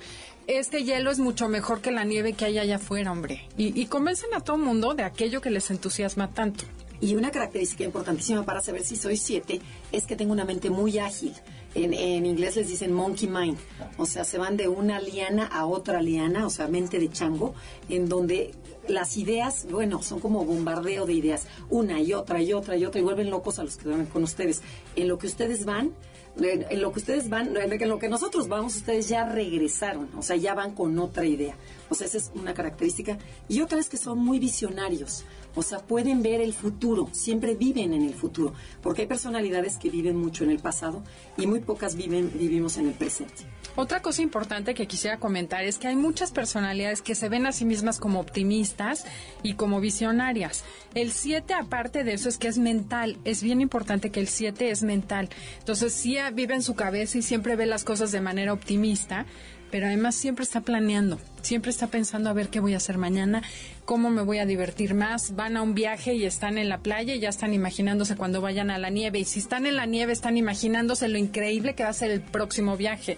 este 0.47 0.83
hielo 0.83 1.11
es 1.11 1.19
mucho 1.19 1.47
mejor 1.47 1.81
que 1.81 1.91
la 1.91 2.03
nieve 2.03 2.33
que 2.33 2.45
hay 2.45 2.59
allá 2.59 2.75
afuera, 2.75 3.11
hombre. 3.11 3.47
Y, 3.57 3.79
y 3.79 3.85
convencen 3.85 4.33
a 4.33 4.41
todo 4.41 4.57
mundo 4.57 4.93
de 4.93 5.03
aquello 5.03 5.39
que 5.39 5.49
les 5.49 5.71
entusiasma 5.71 6.31
tanto. 6.31 6.65
Y 6.99 7.15
una 7.15 7.31
característica 7.31 7.83
importantísima 7.83 8.43
para 8.43 8.61
saber 8.61 8.83
si 8.83 8.95
soy 8.95 9.17
siete 9.17 9.59
es 9.91 10.05
que 10.05 10.15
tengo 10.15 10.33
una 10.33 10.45
mente 10.45 10.69
muy 10.69 10.99
ágil. 10.99 11.33
En, 11.73 11.93
en, 11.93 12.25
inglés 12.25 12.57
les 12.57 12.67
dicen 12.67 12.91
monkey 12.91 13.29
mind, 13.29 13.57
o 13.97 14.05
sea, 14.05 14.25
se 14.25 14.37
van 14.37 14.57
de 14.57 14.67
una 14.67 14.99
liana 14.99 15.45
a 15.45 15.65
otra 15.65 16.01
liana, 16.01 16.45
o 16.45 16.49
sea, 16.49 16.67
mente 16.67 16.99
de 16.99 17.09
chango, 17.09 17.55
en 17.87 18.09
donde 18.09 18.51
las 18.91 19.17
ideas, 19.17 19.65
bueno, 19.69 20.01
son 20.03 20.19
como 20.19 20.45
bombardeo 20.45 21.05
de 21.05 21.13
ideas, 21.13 21.47
una 21.69 22.01
y 22.01 22.13
otra 22.13 22.41
y 22.41 22.53
otra 22.53 22.77
y 22.77 22.85
otra, 22.85 22.99
y 22.99 23.03
vuelven 23.03 23.29
locos 23.29 23.59
a 23.59 23.63
los 23.63 23.77
que 23.77 23.89
van 23.89 24.05
con 24.05 24.23
ustedes. 24.23 24.61
En 24.95 25.07
lo 25.07 25.17
que 25.17 25.27
ustedes 25.27 25.65
van, 25.65 25.91
en 26.39 26.81
lo 26.81 26.91
que 26.91 26.99
ustedes 26.99 27.29
van, 27.29 27.55
en 27.55 27.89
lo 27.89 27.99
que 27.99 28.09
nosotros 28.09 28.47
vamos, 28.47 28.75
ustedes 28.75 29.09
ya 29.09 29.25
regresaron, 29.25 30.09
o 30.17 30.21
sea, 30.21 30.35
ya 30.35 30.53
van 30.53 30.73
con 30.73 30.97
otra 30.99 31.25
idea. 31.25 31.55
O 31.89 31.95
sea, 31.95 32.07
esa 32.07 32.17
es 32.17 32.31
una 32.35 32.53
característica. 32.53 33.17
Y 33.49 33.61
otra 33.61 33.79
es 33.79 33.89
que 33.89 33.97
son 33.97 34.19
muy 34.19 34.39
visionarios. 34.39 35.25
O 35.55 35.61
sea, 35.61 35.79
pueden 35.79 36.21
ver 36.21 36.39
el 36.39 36.53
futuro, 36.53 37.09
siempre 37.11 37.55
viven 37.55 37.93
en 37.93 38.03
el 38.03 38.13
futuro, 38.13 38.53
porque 38.81 39.01
hay 39.01 39.07
personalidades 39.07 39.77
que 39.77 39.89
viven 39.89 40.15
mucho 40.15 40.45
en 40.45 40.51
el 40.51 40.59
pasado 40.59 41.03
y 41.37 41.45
muy 41.45 41.59
pocas 41.59 41.95
viven, 41.95 42.31
vivimos 42.33 42.77
en 42.77 42.87
el 42.87 42.93
presente. 42.93 43.43
Otra 43.75 44.01
cosa 44.01 44.21
importante 44.21 44.73
que 44.73 44.87
quisiera 44.87 45.17
comentar 45.17 45.63
es 45.63 45.77
que 45.77 45.87
hay 45.87 45.95
muchas 45.95 46.31
personalidades 46.31 47.01
que 47.01 47.15
se 47.15 47.29
ven 47.29 47.45
a 47.45 47.51
sí 47.51 47.63
mismas 47.63 47.99
como 47.99 48.19
optimistas 48.19 49.05
y 49.43 49.53
como 49.53 49.79
visionarias. 49.79 50.63
El 50.93 51.11
7, 51.11 51.53
aparte 51.53 52.03
de 52.03 52.13
eso, 52.13 52.27
es 52.27 52.37
que 52.37 52.49
es 52.49 52.57
mental. 52.57 53.17
Es 53.23 53.41
bien 53.41 53.61
importante 53.61 54.09
que 54.09 54.19
el 54.19 54.27
7 54.27 54.71
es 54.71 54.83
mental. 54.83 55.29
Entonces, 55.59 55.93
sí 55.93 56.17
vive 56.29 56.53
en 56.53 56.61
su 56.61 56.75
cabeza 56.75 57.17
y 57.17 57.21
siempre 57.21 57.55
ve 57.55 57.65
las 57.65 57.83
cosas 57.83 58.11
de 58.11 58.21
manera 58.21 58.53
optimista, 58.53 59.25
pero 59.71 59.87
además 59.87 60.15
siempre 60.15 60.43
está 60.43 60.61
planeando, 60.61 61.19
siempre 61.41 61.71
está 61.71 61.87
pensando 61.87 62.29
a 62.29 62.33
ver 62.33 62.49
qué 62.49 62.59
voy 62.59 62.73
a 62.73 62.77
hacer 62.77 62.97
mañana, 62.97 63.41
cómo 63.85 64.09
me 64.09 64.21
voy 64.21 64.37
a 64.37 64.45
divertir 64.45 64.93
más. 64.93 65.35
Van 65.35 65.57
a 65.57 65.61
un 65.61 65.73
viaje 65.73 66.13
y 66.13 66.25
están 66.25 66.57
en 66.57 66.69
la 66.69 66.79
playa 66.79 67.15
y 67.15 67.19
ya 67.19 67.29
están 67.29 67.53
imaginándose 67.53 68.15
cuando 68.15 68.41
vayan 68.41 68.69
a 68.69 68.77
la 68.77 68.89
nieve. 68.89 69.19
Y 69.19 69.25
si 69.25 69.39
están 69.39 69.65
en 69.65 69.77
la 69.77 69.85
nieve, 69.85 70.11
están 70.11 70.37
imaginándose 70.37 71.07
lo 71.07 71.17
increíble 71.17 71.73
que 71.73 71.83
va 71.83 71.89
a 71.89 71.93
ser 71.93 72.11
el 72.11 72.21
próximo 72.21 72.75
viaje. 72.75 73.17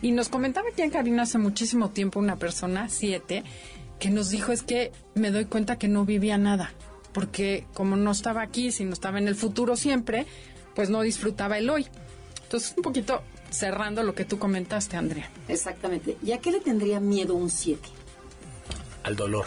Y 0.00 0.12
nos 0.12 0.28
comentaba 0.28 0.68
aquí 0.72 0.82
en 0.82 0.90
Karina 0.90 1.24
hace 1.24 1.38
muchísimo 1.38 1.90
tiempo 1.90 2.20
una 2.20 2.36
persona, 2.36 2.88
siete, 2.88 3.42
que 3.98 4.10
nos 4.10 4.30
dijo 4.30 4.52
es 4.52 4.62
que 4.62 4.92
me 5.14 5.30
doy 5.30 5.44
cuenta 5.44 5.76
que 5.76 5.88
no 5.88 6.06
vivía 6.06 6.38
nada, 6.38 6.72
porque 7.12 7.66
como 7.74 7.96
no 7.96 8.12
estaba 8.12 8.42
aquí, 8.42 8.72
sino 8.72 8.92
estaba 8.92 9.18
en 9.18 9.28
el 9.28 9.34
futuro 9.34 9.76
siempre, 9.76 10.26
pues 10.74 10.88
no 10.88 11.02
disfrutaba 11.02 11.58
el 11.58 11.68
hoy. 11.68 11.86
Entonces, 12.50 12.74
un 12.76 12.82
poquito 12.82 13.22
cerrando 13.48 14.02
lo 14.02 14.12
que 14.12 14.24
tú 14.24 14.40
comentaste, 14.40 14.96
Andrea. 14.96 15.30
Exactamente. 15.46 16.16
¿Y 16.20 16.32
a 16.32 16.38
qué 16.38 16.50
le 16.50 16.58
tendría 16.58 16.98
miedo 16.98 17.36
un 17.36 17.48
siete? 17.48 17.88
Al 19.04 19.14
dolor. 19.14 19.46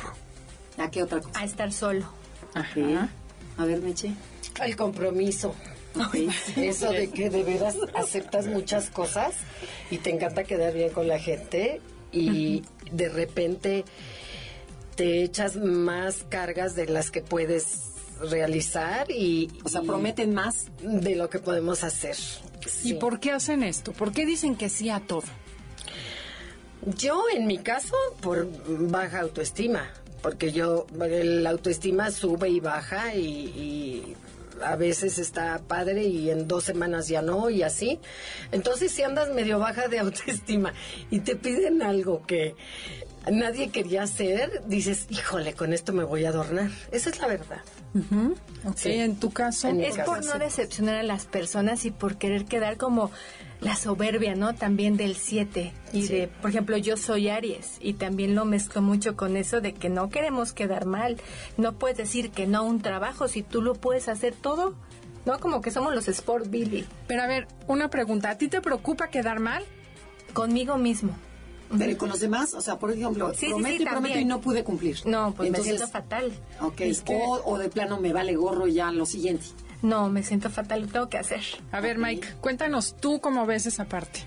¿A 0.77 0.89
qué 0.89 1.03
otra 1.03 1.19
cosa? 1.19 1.38
A 1.38 1.44
estar 1.44 1.73
solo. 1.73 2.05
Ajá. 2.53 3.09
A 3.57 3.65
ver, 3.65 3.81
Meche. 3.81 4.13
Al 4.57 4.77
compromiso. 4.77 5.53
Eso 6.55 6.94
de 6.94 7.09
que 7.09 7.30
de 7.30 7.44
veras 7.44 7.75
aceptas 7.94 8.47
muchas 8.47 8.89
cosas 8.89 9.33
y 9.92 9.97
te 9.97 10.09
encanta 10.09 10.45
quedar 10.45 10.73
bien 10.73 10.92
con 10.92 11.09
la 11.09 11.19
gente 11.19 11.81
y 12.13 12.63
de 12.89 13.09
repente 13.09 13.83
te 14.95 15.23
echas 15.23 15.57
más 15.57 16.23
cargas 16.30 16.73
de 16.75 16.85
las 16.85 17.11
que 17.11 17.19
puedes 17.19 17.92
realizar 18.21 19.11
y... 19.11 19.49
O 19.66 19.68
sea, 19.68 19.81
prometen 19.81 20.33
más 20.33 20.68
de 20.81 21.18
lo 21.18 21.30
que 21.30 21.39
podemos 21.39 21.83
hacer. 21.83 22.16
¿Y 22.83 22.93
por 22.95 23.19
qué 23.19 23.31
hacen 23.31 23.63
esto? 23.63 23.93
¿Por 23.93 24.11
qué 24.11 24.25
dicen 24.25 24.55
que 24.55 24.69
sí 24.69 24.89
a 24.89 24.99
todo? 24.99 25.23
Yo, 26.97 27.23
en 27.33 27.47
mi 27.47 27.59
caso, 27.59 27.95
por 28.21 28.47
baja 28.89 29.21
autoestima, 29.21 29.89
porque 30.21 30.51
yo, 30.51 30.85
la 30.93 31.49
autoestima 31.49 32.11
sube 32.11 32.49
y 32.49 32.59
baja 32.59 33.15
y, 33.15 33.25
y 33.25 34.15
a 34.61 34.75
veces 34.75 35.19
está 35.19 35.59
padre 35.67 36.03
y 36.03 36.29
en 36.29 36.47
dos 36.47 36.63
semanas 36.63 37.07
ya 37.07 37.21
no 37.21 37.49
y 37.49 37.63
así. 37.63 37.99
Entonces 38.51 38.91
si 38.91 39.03
andas 39.03 39.29
medio 39.29 39.59
baja 39.59 39.87
de 39.87 39.99
autoestima 39.99 40.73
y 41.09 41.19
te 41.19 41.35
piden 41.35 41.81
algo 41.81 42.25
que 42.25 42.55
nadie 43.31 43.69
quería 43.69 44.03
hacer, 44.03 44.63
dices, 44.67 45.07
híjole, 45.09 45.53
con 45.53 45.73
esto 45.73 45.93
me 45.93 46.03
voy 46.03 46.25
a 46.25 46.29
adornar. 46.29 46.71
Esa 46.91 47.09
es 47.09 47.19
la 47.19 47.27
verdad. 47.27 47.61
Sí. 48.76 48.92
en 48.92 49.16
tu 49.18 49.31
caso. 49.31 49.68
es 49.69 49.97
por 50.00 50.26
no 50.26 50.40
decepcionar 50.40 50.95
a 50.95 51.04
las 51.04 51.26
personas 51.26 51.85
y 51.85 51.92
por 51.92 52.18
querer 52.18 52.45
quedar 52.45 52.78
como 52.78 53.12
la 53.62 53.76
soberbia, 53.76 54.35
¿no? 54.35 54.54
También 54.54 54.97
del 54.97 55.16
7 55.16 55.73
y 55.94 56.07
de, 56.07 56.28
por 56.28 56.50
ejemplo, 56.50 56.78
yo 56.78 56.97
soy 56.97 57.30
Aries 57.30 57.78
y 57.80 57.94
también 57.94 58.35
lo 58.35 58.45
mezclo 58.45 58.81
mucho 58.81 59.16
con 59.16 59.38
eso 59.38 59.62
de 59.62 59.73
que 59.73 59.90
no 59.90 60.09
queremos 60.09 60.54
quedar 60.54 60.85
mal. 60.85 61.18
No 61.57 61.73
puedes 61.73 61.97
decir 61.97 62.31
que 62.31 62.47
no 62.47 62.59
a 62.59 62.62
un 62.62 62.81
trabajo 62.81 63.28
si 63.28 63.44
tú 63.44 63.62
lo 63.62 63.73
puedes 63.76 64.09
hacer 64.09 64.33
todo. 64.33 64.76
No 65.26 65.40
como 65.40 65.62
que 65.62 65.71
somos 65.71 65.95
los 65.95 66.09
Sport 66.09 66.50
Billy. 66.50 66.85
Pero 67.07 67.23
a 67.23 67.28
ver, 67.28 67.47
una 67.68 67.90
pregunta, 67.90 68.31
¿a 68.31 68.38
ti 68.38 68.50
te 68.50 68.59
preocupa 68.59 69.07
quedar 69.07 69.40
mal? 69.40 69.64
Conmigo 70.33 70.78
mismo. 70.78 71.16
Pero 71.77 71.97
con 71.97 72.09
los 72.09 72.19
demás, 72.19 72.53
o 72.53 72.61
sea, 72.61 72.77
por 72.80 72.92
ejemplo, 72.92 73.33
Sí, 73.33 73.47
prometo 73.49 73.77
sí, 73.77 73.83
y 73.83 73.85
prometo 73.85 74.19
y 74.19 74.25
no 74.25 74.42
pude 74.42 74.63
cumplir. 74.63 74.97
No, 75.06 75.33
pues 75.33 75.47
Entonces, 75.47 75.73
me 75.73 75.77
siento 75.77 75.92
fatal. 75.92 76.31
Ok, 76.61 76.81
Es 76.81 77.01
que- 77.01 77.15
o, 77.15 77.42
o 77.45 77.57
de 77.57 77.69
plano 77.69 77.99
me 77.99 78.13
vale 78.13 78.35
gorro 78.35 78.68
ya 78.68 78.92
lo 78.92 79.06
siguiente. 79.06 79.45
No, 79.81 80.09
me 80.09 80.23
siento 80.23 80.49
fatal, 80.49 80.81
lo 80.83 80.87
tengo 80.87 81.09
que 81.09 81.18
hacer. 81.18 81.42
A 81.71 81.81
ver, 81.81 81.97
Mike, 81.97 82.35
cuéntanos 82.42 82.95
tú 82.95 83.19
cómo 83.19 83.45
ves 83.45 83.65
esa 83.65 83.85
parte. 83.85 84.21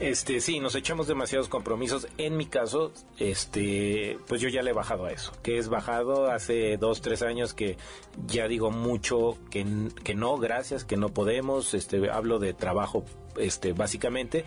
Este, 0.00 0.40
sí, 0.40 0.58
nos 0.58 0.74
echamos 0.74 1.06
demasiados 1.06 1.48
compromisos. 1.48 2.08
En 2.18 2.36
mi 2.36 2.46
caso, 2.46 2.92
este, 3.18 4.18
pues 4.26 4.40
yo 4.40 4.48
ya 4.48 4.62
le 4.62 4.70
he 4.70 4.72
bajado 4.74 5.04
a 5.06 5.12
eso, 5.12 5.32
que 5.42 5.58
es 5.58 5.68
bajado 5.68 6.30
hace 6.30 6.76
dos, 6.76 7.02
tres 7.02 7.22
años 7.22 7.54
que 7.54 7.76
ya 8.26 8.48
digo 8.48 8.70
mucho 8.70 9.38
que, 9.50 9.64
que 10.02 10.14
no, 10.14 10.38
gracias, 10.38 10.84
que 10.84 10.96
no 10.96 11.10
podemos. 11.10 11.74
Este, 11.74 12.10
hablo 12.10 12.38
de 12.40 12.52
trabajo 12.52 13.04
este, 13.36 13.72
básicamente. 13.72 14.44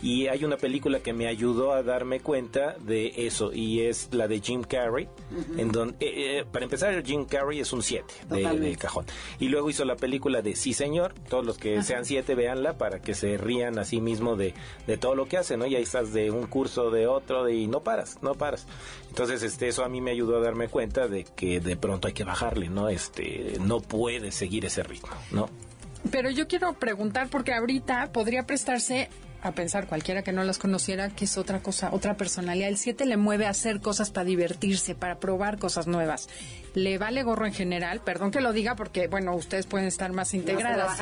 Y 0.00 0.28
hay 0.28 0.44
una 0.44 0.56
película 0.56 1.00
que 1.00 1.12
me 1.12 1.26
ayudó 1.26 1.72
a 1.72 1.82
darme 1.82 2.20
cuenta 2.20 2.76
de 2.78 3.12
eso 3.16 3.52
y 3.52 3.80
es 3.80 4.08
la 4.12 4.28
de 4.28 4.40
Jim 4.40 4.62
Carrey, 4.62 5.08
en 5.56 5.72
donde, 5.72 5.96
eh, 5.98 6.38
eh, 6.38 6.44
para 6.50 6.64
empezar, 6.64 7.02
Jim 7.04 7.24
Carrey 7.24 7.58
es 7.58 7.72
un 7.72 7.82
7 7.82 8.04
de, 8.28 8.76
cajón. 8.76 9.06
Y 9.40 9.48
luego 9.48 9.70
hizo 9.70 9.84
la 9.84 9.96
película 9.96 10.40
de 10.40 10.54
Sí 10.54 10.72
Señor, 10.72 11.14
todos 11.28 11.44
los 11.44 11.58
que 11.58 11.82
sean 11.82 12.04
7 12.04 12.36
véanla 12.36 12.78
para 12.78 13.00
que 13.00 13.14
se 13.14 13.36
rían 13.38 13.78
a 13.78 13.84
sí 13.84 14.00
mismo 14.00 14.36
de, 14.36 14.54
de 14.86 14.96
todo 14.98 15.16
lo 15.16 15.26
que 15.26 15.36
hacen, 15.36 15.58
¿no? 15.58 15.66
Y 15.66 15.74
ahí 15.74 15.82
estás 15.82 16.12
de 16.12 16.30
un 16.30 16.46
curso, 16.46 16.90
de 16.90 17.08
otro, 17.08 17.48
y 17.48 17.66
no 17.66 17.80
paras, 17.80 18.18
no 18.22 18.34
paras. 18.34 18.66
Entonces, 19.08 19.42
este, 19.42 19.68
eso 19.68 19.84
a 19.84 19.88
mí 19.88 20.00
me 20.00 20.12
ayudó 20.12 20.36
a 20.36 20.40
darme 20.40 20.68
cuenta 20.68 21.08
de 21.08 21.24
que 21.24 21.58
de 21.60 21.76
pronto 21.76 22.06
hay 22.06 22.14
que 22.14 22.24
bajarle, 22.24 22.68
¿no? 22.68 22.88
Este, 22.88 23.56
no 23.60 23.80
puedes 23.80 24.34
seguir 24.34 24.64
ese 24.64 24.82
ritmo, 24.84 25.14
¿no? 25.32 25.48
Pero 26.10 26.30
yo 26.30 26.48
quiero 26.48 26.74
preguntar, 26.74 27.28
porque 27.28 27.52
ahorita 27.52 28.10
podría 28.12 28.44
prestarse 28.44 29.08
a 29.42 29.52
pensar 29.52 29.86
cualquiera 29.86 30.22
que 30.22 30.32
no 30.32 30.42
las 30.42 30.58
conociera 30.58 31.10
que 31.10 31.24
es 31.24 31.38
otra 31.38 31.60
cosa, 31.60 31.90
otra 31.92 32.16
personalidad. 32.16 32.68
El 32.68 32.76
7 32.76 33.06
le 33.06 33.16
mueve 33.16 33.46
a 33.46 33.50
hacer 33.50 33.80
cosas 33.80 34.10
para 34.10 34.24
divertirse, 34.24 34.94
para 34.94 35.20
probar 35.20 35.58
cosas 35.58 35.86
nuevas. 35.86 36.28
Le 36.74 36.98
vale 36.98 37.22
gorro 37.22 37.46
en 37.46 37.52
general, 37.52 38.00
perdón 38.00 38.30
que 38.30 38.40
lo 38.40 38.52
diga 38.52 38.74
porque, 38.74 39.06
bueno, 39.06 39.34
ustedes 39.34 39.66
pueden 39.66 39.86
estar 39.86 40.12
más 40.12 40.34
integradas, 40.34 40.98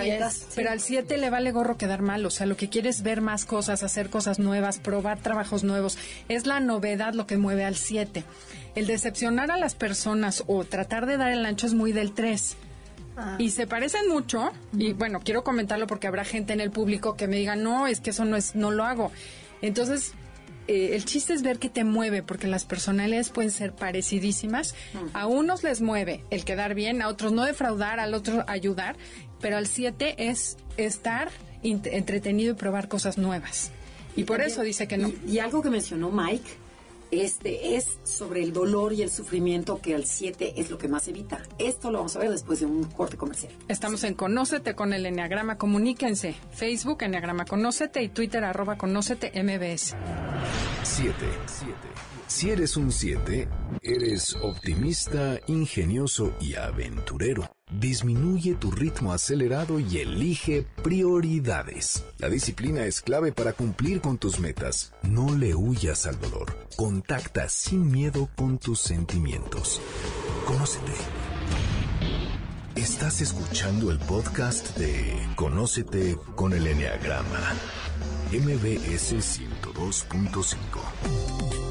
pero 0.55 0.71
al 0.71 0.81
7 0.81 1.17
le 1.17 1.31
vale 1.31 1.51
gorro 1.53 1.77
quedar 1.77 2.03
mal, 2.03 2.25
o 2.25 2.31
sea, 2.31 2.47
lo 2.47 2.57
que 2.57 2.69
quiere 2.69 2.89
es 2.89 3.03
ver 3.03 3.21
más 3.21 3.45
cosas, 3.45 3.83
hacer 3.83 4.11
cosas 4.11 4.39
nuevas, 4.39 4.79
probar 4.79 5.19
trabajos 5.21 5.65
nuevos. 5.65 5.99
Es 6.29 6.47
la 6.47 6.61
novedad 6.61 7.15
lo 7.15 7.27
que 7.27 7.37
mueve 7.37 7.65
al 7.65 7.77
7. 7.77 8.25
El 8.75 8.87
decepcionar 8.87 9.51
a 9.51 9.57
las 9.57 9.75
personas 9.75 10.45
o 10.47 10.65
tratar 10.65 11.07
de 11.07 11.17
dar 11.17 11.33
el 11.33 11.47
ancho 11.47 11.67
es 11.67 11.75
muy 11.75 11.93
del 11.93 12.13
3 12.13 12.57
Ah. 13.17 13.37
Y 13.39 13.51
se 13.51 13.67
parecen 13.67 14.09
mucho, 14.09 14.53
y 14.77 14.93
bueno, 14.93 15.21
quiero 15.25 15.43
comentarlo 15.43 15.87
porque 15.87 16.07
habrá 16.07 16.25
gente 16.25 16.53
en 16.53 16.61
el 16.61 16.71
público 16.71 17.17
que 17.17 17.27
me 17.29 17.37
diga, 17.37 17.57
no, 17.57 17.87
es 17.87 18.01
que 18.01 18.11
eso 18.11 18.25
no 18.25 18.37
es, 18.37 18.55
no 18.55 18.71
lo 18.71 18.85
hago. 18.85 19.11
Entonces, 19.63 20.13
eh, 20.69 20.97
el 20.97 21.05
chiste 21.05 21.33
es 21.33 21.43
ver 21.43 21.59
qué 21.59 21.69
te 21.69 21.85
mueve, 21.85 22.23
porque 22.23 22.47
las 22.47 22.65
personalidades 22.65 23.31
pueden 23.31 23.51
ser 23.51 23.73
parecidísimas. 23.73 24.75
A 25.13 25.27
unos 25.27 25.63
les 25.63 25.81
mueve 25.81 26.25
el 26.31 26.45
quedar 26.45 26.75
bien, 26.75 27.03
a 27.03 27.09
otros 27.09 27.33
no 27.33 27.45
defraudar, 27.45 28.01
al 28.01 28.15
otro 28.15 28.45
ayudar, 28.49 28.97
pero 29.41 29.57
al 29.57 29.67
siete 29.67 30.29
es 30.29 30.57
estar 30.77 31.31
entretenido 31.63 32.53
y 32.53 32.55
probar 32.57 32.89
cosas 32.89 33.17
nuevas. 33.19 33.71
Y, 34.17 34.25
por 34.25 34.41
eso 34.41 34.63
dice 34.63 34.89
que 34.89 34.97
no. 34.97 35.13
y 35.27 35.39
algo 35.39 35.63
que 35.63 35.71
mencionó 35.71 36.11
Mike, 36.11 36.49
este 37.11 37.77
es 37.77 37.99
sobre 38.05 38.43
el 38.43 38.53
dolor 38.53 38.93
y 38.93 39.03
el 39.03 39.11
sufrimiento 39.11 39.81
que 39.81 39.95
al 39.95 40.05
7 40.05 40.55
es 40.57 40.71
lo 40.71 40.79
que 40.79 40.89
más 40.89 41.09
evita. 41.09 41.43
Esto 41.59 41.91
lo 41.91 41.99
vamos 41.99 42.17
a 42.17 42.21
ver 42.21 42.31
después 42.31 42.61
de 42.61 42.67
un 42.67 42.85
corte 42.85 43.17
comercial. 43.17 43.53
Estamos 43.69 44.05
en 44.05 44.15
Conócete 44.15 44.75
con 44.75 44.93
el 44.93 45.07
Enneagrama. 45.07 45.59
Comuníquense. 45.59 46.35
Facebook, 46.53 47.03
Enneagrama 47.03 47.45
Conócete 47.45 48.03
y 48.03 48.09
Twitter, 48.09 48.45
arroba 48.45 48.77
Conócete 48.77 49.31
MBS. 49.43 49.95
7. 50.83 51.15
Si 52.29 52.51
eres 52.51 52.77
un 52.77 52.91
7, 52.91 53.49
eres 53.83 54.37
optimista, 54.43 55.39
ingenioso 55.47 56.35
y 56.41 56.57
aventurero. 56.57 57.49
Disminuye 57.71 58.55
tu 58.55 58.73
ritmo 58.73 59.13
acelerado 59.13 59.79
y 59.79 59.99
elige 59.99 60.67
prioridades. 60.83 62.05
La 62.19 62.29
disciplina 62.29 62.85
es 62.85 63.01
clave 63.01 63.33
para 63.33 63.53
cumplir 63.53 64.01
con 64.01 64.19
tus 64.19 64.41
metas. 64.41 64.93
No 65.03 65.37
le 65.37 65.55
huyas 65.55 66.07
al 66.07 66.21
dolor. 66.21 66.69
Contacta 66.77 67.49
sin 67.49 67.91
miedo 67.91 68.29
con 68.37 68.59
tus 68.59 68.81
sentimientos. 68.81 69.81
Conócete. 70.47 70.93
Estás 72.75 73.21
escuchando 73.21 73.91
el 73.91 73.99
podcast 74.01 74.77
de 74.77 75.17
Conócete 75.37 76.17
con 76.35 76.53
el 76.53 76.67
Enneagrama. 76.67 77.55
MBS 78.33 79.15
102.5. 79.15 81.66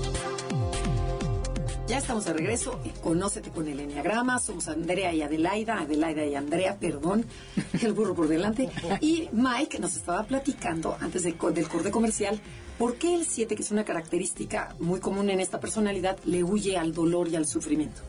Ya 1.88 2.00
estamos 2.00 2.26
de 2.26 2.34
regreso. 2.34 2.80
Conócete 3.04 3.52
con 3.52 3.68
el 3.68 3.80
Enneagrama. 3.80 4.40
Somos 4.40 4.68
Andrea 4.68 5.14
y 5.14 5.22
Adelaida. 5.22 5.80
Adelaida 5.80 6.26
y 6.26 6.34
Andrea, 6.34 6.78
perdón. 6.80 7.26
El 7.82 7.94
burro 7.94 8.16
por 8.16 8.28
delante. 8.28 8.72
Y 9.02 9.30
Mike 9.32 9.78
nos 9.78 9.96
estaba 9.96 10.24
platicando 10.24 10.98
antes 11.00 11.22
del 11.24 11.38
corte 11.38 11.92
comercial 11.92 12.42
por 12.80 12.96
qué 12.96 13.14
el 13.14 13.26
7, 13.26 13.56
que 13.56 13.62
es 13.62 13.72
una 13.72 13.86
característica 13.86 14.76
muy 14.80 15.00
común 15.00 15.30
en 15.30 15.40
esta 15.40 15.60
personalidad, 15.60 16.18
le 16.26 16.44
huye 16.44 16.76
al 16.76 16.92
dolor 16.92 17.28
y 17.28 17.36
al 17.36 17.46
sufrimiento. 17.46 18.02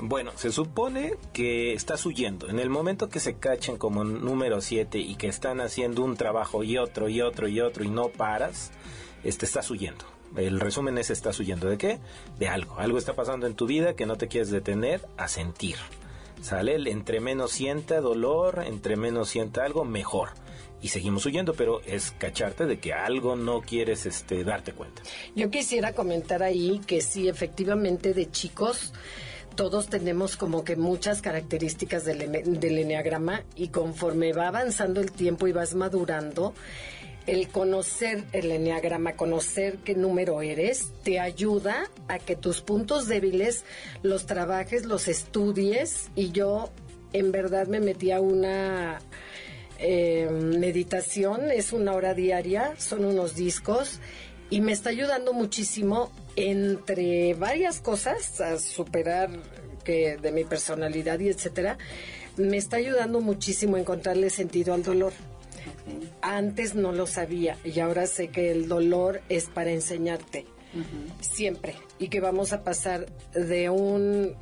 Bueno, 0.00 0.32
se 0.34 0.50
supone 0.50 1.14
que 1.32 1.74
estás 1.74 2.04
huyendo. 2.04 2.48
En 2.48 2.58
el 2.58 2.70
momento 2.70 3.08
que 3.08 3.20
se 3.20 3.34
cachen 3.34 3.76
como 3.76 4.02
número 4.02 4.60
7 4.60 4.98
y 4.98 5.14
que 5.14 5.28
están 5.28 5.60
haciendo 5.60 6.02
un 6.02 6.16
trabajo 6.16 6.64
y 6.64 6.76
otro 6.76 7.08
y 7.08 7.20
otro 7.20 7.46
y 7.46 7.60
otro 7.60 7.84
y 7.84 7.88
no 7.88 8.08
paras, 8.08 8.72
este, 9.22 9.46
estás 9.46 9.70
huyendo. 9.70 10.04
El 10.36 10.60
resumen 10.60 10.98
es, 10.98 11.10
estás 11.10 11.38
huyendo 11.40 11.68
de 11.68 11.78
qué? 11.78 11.98
De 12.38 12.48
algo. 12.48 12.78
Algo 12.78 12.98
está 12.98 13.14
pasando 13.14 13.46
en 13.46 13.54
tu 13.54 13.66
vida 13.66 13.94
que 13.94 14.06
no 14.06 14.16
te 14.16 14.28
quieres 14.28 14.50
detener 14.50 15.06
a 15.16 15.28
sentir. 15.28 15.76
¿Sale? 16.40 16.74
Entre 16.90 17.20
menos 17.20 17.52
sienta 17.52 18.00
dolor, 18.00 18.64
entre 18.66 18.96
menos 18.96 19.28
sienta 19.28 19.64
algo, 19.64 19.84
mejor. 19.84 20.30
Y 20.80 20.88
seguimos 20.88 21.24
huyendo, 21.26 21.54
pero 21.54 21.80
es 21.82 22.10
cacharte 22.18 22.66
de 22.66 22.80
que 22.80 22.92
algo 22.92 23.36
no 23.36 23.60
quieres 23.60 24.04
este, 24.06 24.42
darte 24.42 24.72
cuenta. 24.72 25.02
Yo 25.36 25.48
quisiera 25.50 25.92
comentar 25.92 26.42
ahí 26.42 26.80
que 26.86 27.00
sí, 27.00 27.28
efectivamente, 27.28 28.14
de 28.14 28.30
chicos 28.30 28.92
todos 29.54 29.88
tenemos 29.88 30.36
como 30.36 30.64
que 30.64 30.76
muchas 30.76 31.20
características 31.20 32.04
del, 32.04 32.30
del 32.58 32.78
enneagrama 32.78 33.42
y 33.54 33.68
conforme 33.68 34.32
va 34.32 34.48
avanzando 34.48 35.00
el 35.00 35.12
tiempo 35.12 35.46
y 35.46 35.52
vas 35.52 35.74
madurando, 35.74 36.54
el 37.26 37.48
conocer 37.48 38.24
el 38.32 38.50
enneagrama, 38.50 39.14
conocer 39.14 39.78
qué 39.78 39.94
número 39.94 40.42
eres, 40.42 40.92
te 41.02 41.20
ayuda 41.20 41.90
a 42.08 42.18
que 42.18 42.36
tus 42.36 42.60
puntos 42.60 43.06
débiles 43.06 43.64
los 44.02 44.26
trabajes, 44.26 44.84
los 44.84 45.08
estudies. 45.08 46.10
Y 46.14 46.32
yo 46.32 46.70
en 47.12 47.32
verdad 47.32 47.66
me 47.66 47.80
metí 47.80 48.10
a 48.10 48.20
una 48.20 49.00
eh, 49.78 50.28
meditación, 50.30 51.50
es 51.50 51.72
una 51.72 51.92
hora 51.92 52.14
diaria, 52.14 52.74
son 52.78 53.04
unos 53.04 53.34
discos 53.34 54.00
y 54.50 54.60
me 54.60 54.72
está 54.72 54.90
ayudando 54.90 55.32
muchísimo 55.32 56.12
entre 56.36 57.34
varias 57.34 57.80
cosas 57.80 58.40
a 58.40 58.58
superar 58.58 59.30
que 59.84 60.16
de 60.16 60.32
mi 60.32 60.44
personalidad 60.44 61.18
y 61.20 61.28
etcétera. 61.28 61.78
Me 62.36 62.56
está 62.56 62.76
ayudando 62.76 63.20
muchísimo 63.20 63.76
a 63.76 63.80
encontrarle 63.80 64.30
sentido 64.30 64.74
al 64.74 64.82
dolor. 64.82 65.12
Antes 66.20 66.74
no 66.74 66.92
lo 66.92 67.06
sabía 67.06 67.58
y 67.64 67.78
ahora 67.80 68.06
sé 68.06 68.28
que 68.28 68.50
el 68.50 68.68
dolor 68.68 69.20
es 69.28 69.46
para 69.46 69.70
enseñarte. 69.70 70.46
Siempre. 71.20 71.76
Y 71.98 72.08
que 72.08 72.20
vamos 72.20 72.52
a 72.52 72.64
pasar 72.64 73.06
de 73.34 73.68
un 73.68 74.34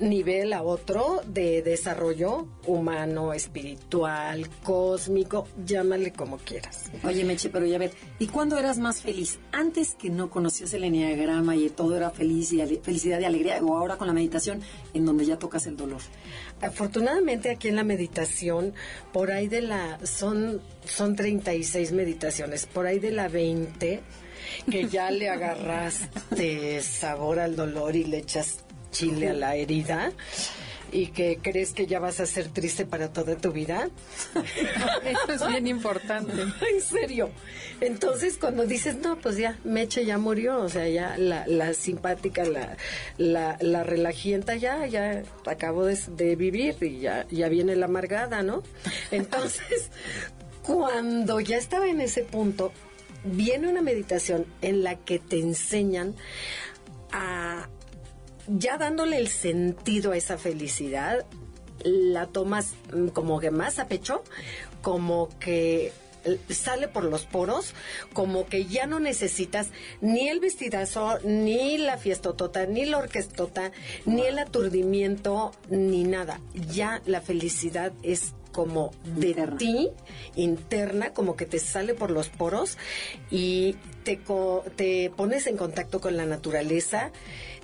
nivel 0.00 0.52
a 0.52 0.62
otro 0.62 1.20
de 1.26 1.62
desarrollo 1.62 2.46
humano, 2.66 3.32
espiritual, 3.32 4.48
cósmico, 4.62 5.48
llámale 5.64 6.12
como 6.12 6.36
quieras. 6.38 6.90
Oye, 7.04 7.24
Meche, 7.24 7.48
pero 7.48 7.66
ya 7.66 7.78
ver, 7.78 7.92
¿y 8.18 8.28
cuándo 8.28 8.58
eras 8.58 8.78
más 8.78 9.02
feliz? 9.02 9.38
¿Antes 9.52 9.94
que 9.94 10.10
no 10.10 10.30
conocías 10.30 10.72
el 10.74 10.84
enneagrama 10.84 11.56
y 11.56 11.68
todo 11.70 11.96
era 11.96 12.10
feliz 12.10 12.52
y 12.52 12.64
felicidad 12.76 13.20
y 13.20 13.24
alegría, 13.24 13.62
o 13.62 13.76
ahora 13.76 13.96
con 13.96 14.06
la 14.06 14.12
meditación, 14.12 14.60
en 14.94 15.04
donde 15.04 15.24
ya 15.24 15.38
tocas 15.38 15.66
el 15.66 15.76
dolor? 15.76 16.00
Afortunadamente 16.60 17.50
aquí 17.50 17.68
en 17.68 17.76
la 17.76 17.84
meditación, 17.84 18.74
por 19.12 19.30
ahí 19.30 19.48
de 19.48 19.62
la, 19.62 19.98
son, 20.04 20.60
son 20.84 21.14
36 21.14 21.92
meditaciones, 21.92 22.66
por 22.66 22.86
ahí 22.86 22.98
de 22.98 23.12
la 23.12 23.28
20, 23.28 24.00
que 24.70 24.88
ya 24.88 25.10
le 25.10 25.28
agarraste 25.30 26.82
sabor 26.82 27.38
al 27.38 27.54
dolor 27.54 27.94
y 27.94 28.04
le 28.04 28.18
echas 28.18 28.64
chile 28.90 29.28
a 29.28 29.34
la 29.34 29.54
herida 29.54 30.12
y 30.92 31.08
que 31.08 31.38
crees 31.42 31.72
que 31.72 31.86
ya 31.86 32.00
vas 32.00 32.20
a 32.20 32.26
ser 32.26 32.48
triste 32.48 32.86
para 32.86 33.12
toda 33.12 33.36
tu 33.36 33.52
vida. 33.52 33.88
Eso 35.04 35.32
es 35.32 35.48
bien 35.48 35.66
importante. 35.66 36.32
en 36.74 36.80
serio. 36.80 37.30
Entonces, 37.80 38.38
cuando 38.38 38.66
dices, 38.66 38.96
no, 38.96 39.18
pues 39.18 39.36
ya, 39.36 39.58
Meche 39.64 40.04
ya 40.04 40.18
murió, 40.18 40.58
o 40.58 40.68
sea, 40.68 40.88
ya 40.88 41.16
la, 41.16 41.46
la 41.46 41.74
simpática, 41.74 42.44
la, 42.44 42.76
la, 43.16 43.56
la, 43.60 43.84
relajienta 43.84 44.56
ya, 44.56 44.86
ya 44.86 45.22
acabó 45.46 45.84
de, 45.84 45.98
de, 46.16 46.36
vivir 46.36 46.76
y 46.80 47.00
ya, 47.00 47.26
ya 47.30 47.48
viene 47.48 47.76
la 47.76 47.86
amargada, 47.86 48.42
¿no? 48.42 48.62
Entonces, 49.10 49.90
cuando 50.62 51.40
ya 51.40 51.56
estaba 51.56 51.88
en 51.88 52.00
ese 52.00 52.22
punto, 52.22 52.72
viene 53.24 53.68
una 53.68 53.82
meditación 53.82 54.46
en 54.62 54.82
la 54.82 54.96
que 54.96 55.18
te 55.18 55.38
enseñan 55.38 56.14
a 57.12 57.68
ya 58.48 58.78
dándole 58.78 59.18
el 59.18 59.28
sentido 59.28 60.12
a 60.12 60.16
esa 60.16 60.38
felicidad, 60.38 61.26
la 61.84 62.26
tomas 62.26 62.74
mm, 62.92 63.08
como 63.08 63.40
que 63.40 63.50
más 63.50 63.78
a 63.78 63.86
pecho, 63.86 64.22
como 64.82 65.28
que 65.38 65.92
eh, 66.24 66.38
sale 66.50 66.88
por 66.88 67.04
los 67.04 67.24
poros, 67.24 67.74
como 68.12 68.46
que 68.46 68.66
ya 68.66 68.86
no 68.86 69.00
necesitas 69.00 69.68
ni 70.00 70.28
el 70.28 70.40
vestidazo, 70.40 71.18
ni 71.24 71.78
la 71.78 71.98
fiestotota, 71.98 72.66
ni 72.66 72.84
la 72.84 72.98
orquestota, 72.98 73.72
ni 74.04 74.22
el 74.22 74.38
aturdimiento, 74.38 75.52
ni 75.70 76.04
nada. 76.04 76.40
Ya 76.70 77.02
la 77.06 77.20
felicidad 77.20 77.92
es 78.02 78.34
como 78.52 78.90
de 79.04 79.34
ti, 79.58 79.90
interna, 80.34 81.12
como 81.12 81.36
que 81.36 81.46
te 81.46 81.60
sale 81.60 81.94
por 81.94 82.10
los 82.10 82.28
poros 82.28 82.76
y 83.30 83.76
te, 84.02 84.18
te 84.74 85.12
pones 85.16 85.46
en 85.46 85.56
contacto 85.56 86.00
con 86.00 86.16
la 86.16 86.24
naturaleza, 86.24 87.12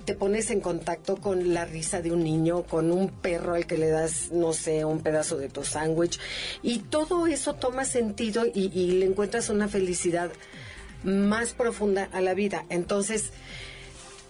te 0.05 0.13
pones 0.13 0.51
en 0.51 0.61
contacto 0.61 1.17
con 1.17 1.53
la 1.53 1.65
risa 1.65 2.01
de 2.01 2.11
un 2.11 2.23
niño, 2.23 2.63
con 2.63 2.91
un 2.91 3.09
perro 3.09 3.55
al 3.55 3.65
que 3.65 3.77
le 3.77 3.89
das, 3.89 4.31
no 4.31 4.53
sé, 4.53 4.85
un 4.85 5.01
pedazo 5.01 5.37
de 5.37 5.49
tu 5.49 5.63
sándwich. 5.63 6.19
Y 6.61 6.79
todo 6.79 7.27
eso 7.27 7.55
toma 7.55 7.85
sentido 7.85 8.45
y, 8.45 8.71
y, 8.73 8.91
le 8.91 9.05
encuentras 9.05 9.49
una 9.49 9.67
felicidad 9.67 10.31
más 11.03 11.53
profunda 11.53 12.09
a 12.11 12.21
la 12.21 12.33
vida. 12.33 12.65
Entonces, 12.69 13.31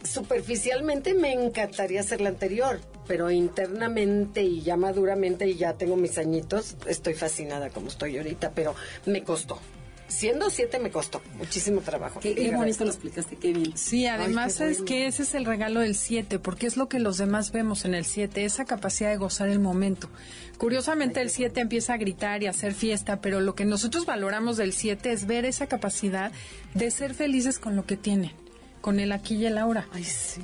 superficialmente 0.04 1.14
me 1.14 1.34
encantaría 1.34 2.04
ser 2.04 2.22
la 2.22 2.30
anterior, 2.30 2.80
pero 3.08 3.30
internamente 3.30 4.44
y 4.44 4.62
ya 4.62 4.78
maduramente 4.78 5.48
y 5.48 5.56
ya 5.56 5.74
tengo 5.74 5.96
mis 5.96 6.18
añitos, 6.18 6.76
estoy 6.88 7.14
fascinada 7.16 7.70
como 7.70 7.88
estoy 7.88 8.18
ahorita, 8.18 8.52
pero 8.52 8.76
me 9.06 9.24
costó 9.24 9.60
siendo 10.08 10.50
siete 10.50 10.80
me 10.80 10.92
costó 10.92 11.22
muchísimo 11.38 11.82
trabajo. 11.82 12.20
Qué, 12.20 12.36
qué 12.36 12.56
bonito 12.56 12.84
lo 12.84 12.92
explicaste, 12.92 13.36
qué 13.36 13.54
bien. 13.54 13.76
Sí, 13.78 14.06
además 14.08 14.60
es 14.62 14.82
que 14.82 15.08
ese 15.08 15.24
es 15.24 15.34
el 15.36 15.46
regalo 15.46 15.80
del 15.80 15.96
siete, 15.96 16.40
porque 16.40 16.68
es 16.68 16.78
lo 16.78 16.88
que 16.88 17.00
los 17.00 17.18
demás 17.18 17.52
vemos 17.52 17.86
en 17.86 17.96
el 17.96 18.06
siete, 18.06 18.46
esa 18.46 18.66
capacidad 18.66 19.10
de 19.10 19.18
gozar 19.18 19.50
el 19.50 19.60
momento. 19.60 20.10
Curiosamente 20.58 21.22
el 21.22 21.30
siete 21.30 21.62
empieza 21.62 21.94
a 21.94 21.98
gritar 21.98 22.44
y 22.44 22.48
a 22.48 22.52
hacer 22.52 22.74
fiesta, 22.74 23.22
pero 23.22 23.42
lo 23.42 23.56
que 23.56 23.66
nosotros 23.66 24.06
valoramos 24.06 24.58
del 24.58 24.74
siete 24.74 25.12
es 25.12 25.28
ver 25.28 25.46
esa 25.46 25.68
capacidad 25.68 26.32
de 26.74 26.92
ser 26.92 27.14
felices 27.14 27.60
con 27.60 27.76
lo 27.76 27.86
que 27.86 27.98
tienen 27.98 28.45
con 28.86 29.00
el 29.00 29.14
aquí 29.14 29.34
y 29.34 29.48
el 29.48 29.58
ahora. 29.58 29.88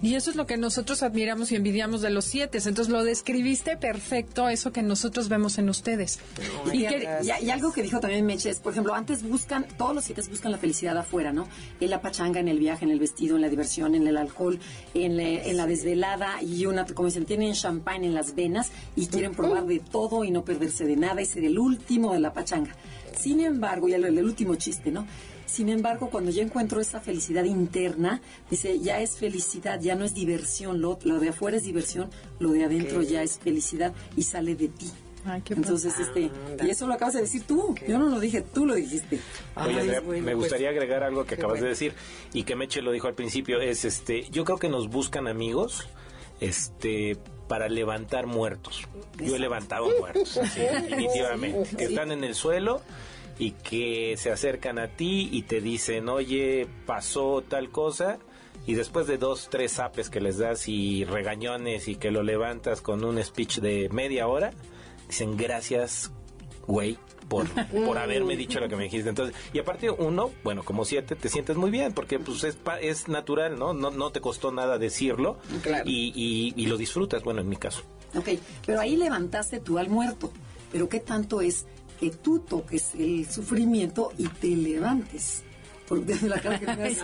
Y 0.01 0.15
eso 0.15 0.31
es 0.31 0.35
lo 0.35 0.47
que 0.47 0.57
nosotros 0.57 1.03
admiramos 1.03 1.51
y 1.51 1.55
envidiamos 1.57 2.01
de 2.01 2.09
los 2.09 2.25
siete. 2.25 2.57
Entonces 2.57 2.89
lo 2.91 3.03
describiste 3.03 3.77
perfecto, 3.77 4.49
eso 4.49 4.71
que 4.71 4.81
nosotros 4.81 5.29
vemos 5.29 5.59
en 5.59 5.69
ustedes. 5.69 6.17
y, 6.73 6.87
y, 6.87 7.49
algo 7.51 7.71
que 7.71 7.83
dijo 7.83 7.99
también 7.99 8.25
Meche 8.25 8.49
es, 8.49 8.57
por 8.57 8.71
ejemplo, 8.71 8.95
antes 8.95 9.21
buscan, 9.21 9.67
todos 9.77 9.93
los 9.93 10.05
siete 10.05 10.23
buscan 10.27 10.51
la 10.51 10.57
felicidad 10.57 10.97
afuera, 10.97 11.31
¿no? 11.31 11.47
En 11.79 11.91
la 11.91 12.01
pachanga, 12.01 12.39
en 12.39 12.47
el 12.47 12.57
viaje, 12.57 12.83
en 12.83 12.89
el 12.89 12.97
vestido, 12.97 13.35
en 13.35 13.43
la 13.43 13.49
diversión, 13.49 13.93
en 13.93 14.07
el 14.07 14.17
alcohol, 14.17 14.59
en, 14.95 15.19
en 15.19 15.55
la 15.55 15.67
desvelada 15.67 16.41
y 16.41 16.65
una, 16.65 16.87
como 16.87 17.09
dicen, 17.09 17.25
tienen 17.25 17.53
champán 17.53 18.03
en 18.03 18.15
las 18.15 18.33
venas 18.33 18.71
y 18.95 19.05
quieren 19.05 19.35
probar 19.35 19.67
de 19.67 19.81
todo 19.81 20.23
y 20.23 20.31
no 20.31 20.43
perderse 20.43 20.85
de 20.85 20.95
nada 20.95 21.21
y 21.21 21.27
ser 21.27 21.43
el 21.43 21.59
último 21.59 22.11
de 22.13 22.19
la 22.21 22.33
pachanga. 22.33 22.75
Sin 23.15 23.39
embargo, 23.39 23.87
y 23.87 23.93
el, 23.93 24.03
el 24.03 24.25
último 24.25 24.55
chiste, 24.55 24.89
¿no? 24.89 25.05
Sin 25.51 25.67
embargo, 25.67 26.09
cuando 26.09 26.31
yo 26.31 26.41
encuentro 26.41 26.79
esa 26.79 27.01
felicidad 27.01 27.43
interna, 27.43 28.21
dice, 28.49 28.79
ya 28.79 29.01
es 29.01 29.17
felicidad, 29.17 29.81
ya 29.81 29.95
no 29.95 30.05
es 30.05 30.13
diversión, 30.13 30.79
lo, 30.79 30.97
lo 31.03 31.19
de 31.19 31.27
afuera 31.27 31.57
es 31.57 31.65
diversión, 31.65 32.09
lo 32.39 32.51
de 32.51 32.63
adentro 32.63 33.01
ya 33.01 33.21
es 33.21 33.37
felicidad 33.37 33.93
y 34.15 34.23
sale 34.23 34.55
de 34.55 34.69
ti. 34.69 34.89
Entonces, 35.49 35.99
este, 35.99 36.31
y 36.63 36.69
eso 36.69 36.87
lo 36.87 36.93
acabas 36.93 37.15
de 37.15 37.21
decir 37.21 37.43
tú. 37.43 37.75
Yo 37.85 37.99
no 37.99 38.07
lo 38.07 38.21
dije, 38.21 38.41
tú 38.41 38.65
lo 38.65 38.75
dijiste. 38.75 39.19
Oye, 39.57 39.83
me 40.01 40.21
pues. 40.21 40.35
gustaría 40.35 40.69
agregar 40.69 41.03
algo 41.03 41.25
que 41.25 41.35
acabas 41.35 41.59
de 41.59 41.67
decir 41.67 41.93
y 42.31 42.43
que 42.43 42.55
Meche 42.55 42.81
lo 42.81 42.93
dijo 42.93 43.09
al 43.09 43.13
principio. 43.13 43.59
Es 43.59 43.83
este, 43.83 44.29
yo 44.31 44.45
creo 44.45 44.57
que 44.57 44.69
nos 44.69 44.89
buscan 44.89 45.27
amigos, 45.27 45.89
este, 46.39 47.17
para 47.49 47.67
levantar 47.67 48.25
muertos. 48.25 48.87
Yo 49.19 49.35
he 49.35 49.39
levantado 49.39 49.89
muertos, 49.99 50.39
definitivamente, 50.55 51.75
que 51.75 51.83
están 51.83 52.13
en 52.13 52.23
el 52.23 52.35
suelo 52.35 52.81
y 53.41 53.53
que 53.53 54.17
se 54.17 54.31
acercan 54.31 54.77
a 54.77 54.89
ti 54.89 55.27
y 55.31 55.41
te 55.41 55.61
dicen, 55.61 56.09
oye, 56.09 56.67
pasó 56.85 57.41
tal 57.41 57.71
cosa, 57.71 58.19
y 58.67 58.75
después 58.75 59.07
de 59.07 59.17
dos, 59.17 59.47
tres 59.49 59.79
apes 59.79 60.11
que 60.11 60.21
les 60.21 60.37
das 60.37 60.67
y 60.67 61.05
regañones 61.05 61.87
y 61.87 61.95
que 61.95 62.11
lo 62.11 62.21
levantas 62.21 62.81
con 62.81 63.03
un 63.03 63.21
speech 63.23 63.57
de 63.57 63.89
media 63.89 64.27
hora, 64.27 64.51
dicen 65.07 65.37
gracias, 65.37 66.11
güey, 66.67 66.99
por, 67.29 67.47
por 67.85 67.97
haberme 67.97 68.37
dicho 68.37 68.59
lo 68.59 68.69
que 68.69 68.75
me 68.75 68.83
dijiste. 68.83 69.09
Entonces, 69.09 69.35
y 69.53 69.57
aparte 69.57 69.89
uno, 69.89 70.29
bueno, 70.43 70.61
como 70.61 70.85
siete, 70.85 71.15
te 71.15 71.27
sientes 71.27 71.57
muy 71.57 71.71
bien, 71.71 71.93
porque 71.93 72.19
pues 72.19 72.43
es, 72.43 72.59
es 72.79 73.07
natural, 73.07 73.57
¿no? 73.57 73.73
¿no? 73.73 73.89
No 73.89 74.11
te 74.11 74.21
costó 74.21 74.51
nada 74.51 74.77
decirlo 74.77 75.39
y, 75.83 76.13
y, 76.15 76.53
y 76.55 76.67
lo 76.67 76.77
disfrutas, 76.77 77.23
bueno, 77.23 77.41
en 77.41 77.49
mi 77.49 77.55
caso. 77.55 77.81
Ok, 78.15 78.29
pero 78.67 78.81
ahí 78.81 78.97
levantaste 78.97 79.59
tú 79.59 79.79
al 79.79 79.89
muerto, 79.89 80.31
pero 80.71 80.89
¿qué 80.89 80.99
tanto 80.99 81.41
es 81.41 81.65
que 82.01 82.09
tú 82.09 82.39
toques 82.39 82.95
el 82.95 83.27
sufrimiento 83.29 84.11
y 84.17 84.27
te 84.27 84.47
levantes. 84.47 85.43
La 86.23 86.39
cara 86.39 86.59
que 86.59 86.95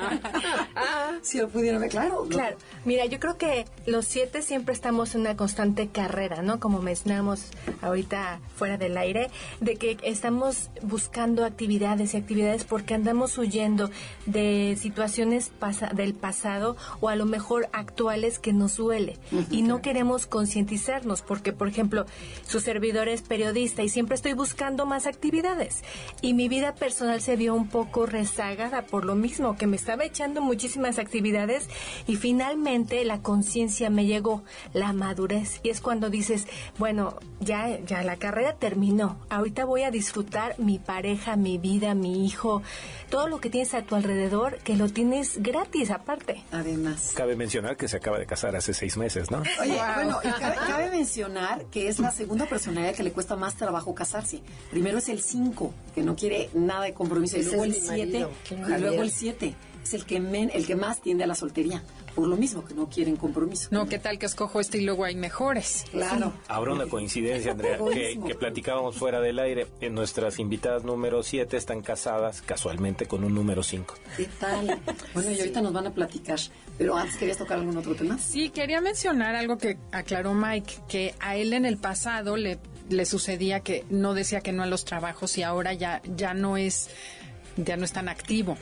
si 1.21 1.39
lo 1.39 1.49
pudiera 1.49 1.77
ver, 1.79 1.89
claro. 1.89 2.25
Claro. 2.29 2.57
Mira, 2.85 3.05
yo 3.05 3.19
creo 3.19 3.37
que 3.37 3.65
los 3.85 4.05
siete 4.05 4.41
siempre 4.41 4.73
estamos 4.73 5.15
en 5.15 5.21
una 5.21 5.35
constante 5.35 5.87
carrera, 5.87 6.41
¿no? 6.41 6.59
Como 6.59 6.81
mencionamos 6.81 7.47
ahorita 7.81 8.39
fuera 8.55 8.77
del 8.77 8.97
aire, 8.97 9.29
de 9.59 9.75
que 9.75 9.97
estamos 10.03 10.69
buscando 10.81 11.45
actividades 11.45 12.13
y 12.13 12.17
actividades 12.17 12.63
porque 12.63 12.93
andamos 12.93 13.37
huyendo 13.37 13.89
de 14.25 14.77
situaciones 14.79 15.51
del 15.93 16.13
pasado 16.13 16.77
o 16.99 17.09
a 17.09 17.15
lo 17.15 17.25
mejor 17.25 17.69
actuales 17.73 18.39
que 18.39 18.53
nos 18.53 18.77
duele. 18.77 19.17
Y 19.51 19.63
no 19.63 19.81
queremos 19.81 20.27
concientizarnos 20.27 21.21
porque, 21.21 21.53
por 21.53 21.67
ejemplo, 21.67 22.05
su 22.45 22.59
servidor 22.59 23.07
es 23.09 23.21
periodista 23.21 23.83
y 23.83 23.89
siempre 23.89 24.15
estoy 24.15 24.33
buscando 24.33 24.85
más 24.85 25.07
actividades. 25.07 25.83
Y 26.21 26.33
mi 26.33 26.47
vida 26.47 26.75
personal 26.75 27.21
se 27.21 27.35
vio 27.35 27.53
un 27.53 27.69
poco 27.69 28.05
rezagada 28.05 28.76
por 28.85 29.05
lo 29.05 29.15
mismo, 29.15 29.57
que 29.57 29.67
me 29.67 29.75
estaba 29.75 30.05
echando 30.05 30.41
muchísimas 30.41 30.99
actividades 30.99 31.67
y 32.07 32.15
finalmente 32.15 33.03
la 33.05 33.21
conciencia 33.21 33.89
me 33.89 34.05
llegó, 34.05 34.43
la 34.73 34.93
madurez. 34.93 35.59
Y 35.63 35.69
es 35.69 35.81
cuando 35.81 36.09
dices, 36.09 36.47
bueno, 36.77 37.17
ya, 37.39 37.79
ya 37.81 38.03
la 38.03 38.17
carrera 38.17 38.53
terminó, 38.53 39.17
ahorita 39.29 39.65
voy 39.65 39.83
a 39.83 39.91
disfrutar 39.91 40.55
mi 40.59 40.79
pareja, 40.79 41.35
mi 41.35 41.57
vida, 41.57 41.93
mi 41.93 42.25
hijo, 42.25 42.61
todo 43.09 43.27
lo 43.27 43.39
que 43.39 43.49
tienes 43.49 43.73
a 43.73 43.83
tu 43.83 43.95
alrededor, 43.95 44.57
que 44.59 44.75
lo 44.75 44.89
tienes 44.89 45.41
gratis 45.41 45.91
aparte. 45.91 46.43
Además. 46.51 47.13
Cabe 47.15 47.35
mencionar 47.35 47.77
que 47.77 47.87
se 47.87 47.97
acaba 47.97 48.19
de 48.19 48.25
casar 48.25 48.55
hace 48.55 48.73
seis 48.73 48.97
meses, 48.97 49.31
¿no? 49.31 49.43
Oye, 49.61 49.79
bueno, 49.95 50.19
cabe, 50.21 50.55
cabe, 50.55 50.89
mencionar 50.89 51.65
que 51.65 51.87
es 51.87 51.99
la 51.99 52.11
segunda 52.11 52.45
personalidad 52.45 52.95
que 52.95 53.03
le 53.03 53.11
cuesta 53.11 53.35
más 53.35 53.55
trabajo 53.55 53.93
casarse. 53.93 54.41
Primero 54.69 54.97
es 54.97 55.09
el 55.09 55.21
5, 55.21 55.73
que 55.95 56.01
no 56.03 56.15
quiere 56.15 56.49
nada 56.53 56.85
de 56.85 56.93
compromiso, 56.93 57.37
y 57.37 57.43
luego 57.43 57.63
el 57.63 57.73
7, 57.73 58.27
y 58.69 58.79
luego 58.79 59.01
el 59.01 59.11
7 59.11 59.55
es 59.87 59.93
el 59.93 60.05
que, 60.05 60.19
men, 60.19 60.51
el 60.53 60.65
que 60.65 60.75
más 60.75 61.01
tiende 61.01 61.23
a 61.23 61.27
la 61.27 61.35
soltería. 61.35 61.81
Por 62.13 62.27
lo 62.27 62.35
mismo 62.35 62.65
que 62.65 62.73
no 62.73 62.89
quieren 62.89 63.15
compromiso. 63.15 63.69
No, 63.71 63.87
¿qué 63.87 63.99
tal 63.99 64.17
que 64.17 64.25
escojo 64.25 64.59
este 64.59 64.79
y 64.79 64.81
luego 64.81 65.05
hay 65.05 65.15
mejores? 65.15 65.85
Claro. 65.91 66.33
Habrá 66.47 66.73
una 66.73 66.87
coincidencia, 66.87 67.51
Andrea, 67.51 67.77
que, 67.93 68.19
que, 68.25 68.33
platicábamos 68.33 68.95
fuera 68.95 69.21
del 69.21 69.37
aire. 69.37 69.67
En 69.81 69.93
nuestras 69.93 70.39
invitadas 70.39 70.83
número 70.83 71.21
7 71.21 71.55
están 71.55 71.81
casadas 71.81 72.41
casualmente 72.41 73.05
con 73.05 73.23
un 73.23 73.35
número 73.35 73.61
5. 73.61 73.93
¿Qué 74.17 74.25
tal? 74.39 74.79
Bueno, 75.13 75.31
y 75.31 75.39
ahorita 75.39 75.61
nos 75.61 75.73
van 75.73 75.87
a 75.87 75.91
platicar. 75.91 76.39
Pero 76.77 76.97
antes, 76.97 77.17
¿querías 77.17 77.37
tocar 77.37 77.59
algún 77.59 77.77
otro 77.77 77.95
tema? 77.95 78.17
Sí, 78.17 78.49
quería 78.49 78.81
mencionar 78.81 79.35
algo 79.35 79.59
que 79.59 79.77
aclaró 79.91 80.33
Mike, 80.33 80.73
que 80.87 81.13
a 81.19 81.35
él 81.35 81.53
en 81.53 81.65
el 81.65 81.77
pasado 81.77 82.35
le, 82.35 82.57
le 82.89 83.05
sucedía 83.05 83.59
que 83.59 83.85
no 83.89 84.13
decía 84.13 84.41
que 84.41 84.51
no 84.51 84.63
a 84.63 84.67
los 84.67 84.85
trabajos 84.85 85.37
y 85.37 85.43
ahora 85.43 85.73
ya, 85.73 86.01
ya 86.15 86.33
no 86.33 86.57
es 86.57 86.89
ya 87.57 87.77
no 87.77 87.85
es 87.85 87.91
tan 87.91 88.09
activo 88.09 88.57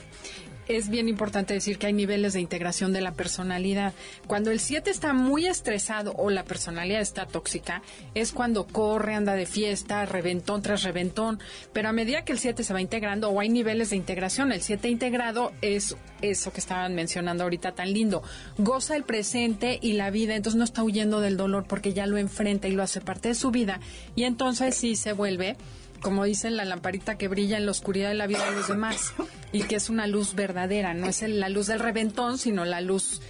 es 0.67 0.89
bien 0.89 1.07
importante 1.07 1.53
decir 1.53 1.77
que 1.77 1.87
hay 1.87 1.93
niveles 1.93 2.33
de 2.33 2.39
integración 2.39 2.93
de 2.93 3.01
la 3.01 3.13
personalidad. 3.13 3.93
Cuando 4.27 4.51
el 4.51 4.59
7 4.59 4.89
está 4.89 5.13
muy 5.13 5.45
estresado 5.45 6.13
o 6.17 6.29
la 6.29 6.43
personalidad 6.43 7.01
está 7.01 7.25
tóxica, 7.25 7.81
es 8.13 8.31
cuando 8.31 8.65
corre, 8.65 9.15
anda 9.15 9.33
de 9.35 9.45
fiesta, 9.45 10.05
reventón 10.05 10.61
tras 10.61 10.83
reventón. 10.83 11.39
Pero 11.73 11.89
a 11.89 11.93
medida 11.93 12.23
que 12.23 12.33
el 12.33 12.39
7 12.39 12.63
se 12.63 12.73
va 12.73 12.81
integrando 12.81 13.29
o 13.29 13.39
hay 13.39 13.49
niveles 13.49 13.91
de 13.91 13.97
integración, 13.97 14.51
el 14.51 14.61
7 14.61 14.89
integrado 14.89 15.51
es 15.61 15.95
eso 16.21 16.51
que 16.51 16.59
estaban 16.59 16.95
mencionando 16.95 17.43
ahorita 17.43 17.73
tan 17.73 17.93
lindo. 17.93 18.23
Goza 18.57 18.95
el 18.95 19.03
presente 19.03 19.77
y 19.81 19.93
la 19.93 20.09
vida, 20.09 20.35
entonces 20.35 20.57
no 20.57 20.63
está 20.63 20.83
huyendo 20.83 21.21
del 21.21 21.37
dolor 21.37 21.65
porque 21.67 21.93
ya 21.93 22.07
lo 22.07 22.17
enfrenta 22.17 22.67
y 22.67 22.71
lo 22.71 22.83
hace 22.83 23.01
parte 23.01 23.29
de 23.29 23.35
su 23.35 23.51
vida. 23.51 23.79
Y 24.15 24.23
entonces 24.23 24.75
sí 24.75 24.95
se 24.95 25.13
vuelve 25.13 25.57
como 26.05 26.23
dicen, 26.23 26.55
la 26.55 26.65
lamparita 26.65 27.17
que 27.17 27.27
brilla 27.27 27.57
en 27.57 27.65
la 27.65 27.71
oscuridad 27.71 28.09
de 28.09 28.13
la 28.13 28.27
vida 28.27 28.45
de 28.45 28.51
los 28.51 28.67
demás 28.67 29.15
y 29.51 29.63
que 29.63 29.75
es 29.75 29.89
una 29.89 30.05
luz 30.05 30.35
verdadera, 30.35 30.93
no 30.93 31.07
es 31.07 31.23
la 31.23 31.49
luz 31.49 31.65
del 31.65 31.79
reventón, 31.79 32.37
sino 32.37 32.63
la 32.63 32.79
luz, 32.79 33.21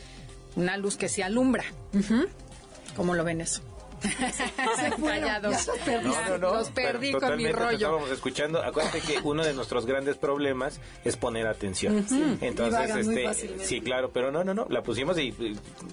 una 0.58 0.76
luz 0.76 0.98
que 0.98 1.08
se 1.08 1.24
alumbra. 1.24 1.64
¿Cómo 2.98 3.16
lo 3.16 3.24
ven 3.24 3.40
eso? 3.40 3.62
Se 4.80 4.92
fueron, 4.92 5.20
Callados. 5.22 5.66
ya 5.66 5.72
los 5.72 5.80
perdí. 5.82 6.08
No, 6.10 6.30
no, 6.30 6.38
no. 6.38 6.54
Los 6.56 6.70
perdí 6.70 7.12
con 7.14 7.38
mi 7.38 7.52
rollo. 7.52 7.72
Estábamos 7.72 8.12
escuchando. 8.12 8.62
Acuérdate 8.64 9.02
que 9.02 9.20
uno 9.24 9.44
de 9.44 9.54
nuestros 9.54 9.86
grandes 9.86 10.18
problemas 10.18 10.80
es 11.04 11.18
poner 11.18 11.48
atención. 11.48 12.06
Entonces, 12.42 12.56
Divagan 12.56 13.06
muy 13.06 13.14
este, 13.16 13.24
fácilmente. 13.28 13.66
sí, 13.66 13.82
claro, 13.82 14.12
pero 14.12 14.32
no, 14.32 14.44
no, 14.44 14.54
no. 14.54 14.68
La 14.70 14.84
pusimos 14.84 15.18
y 15.20 15.34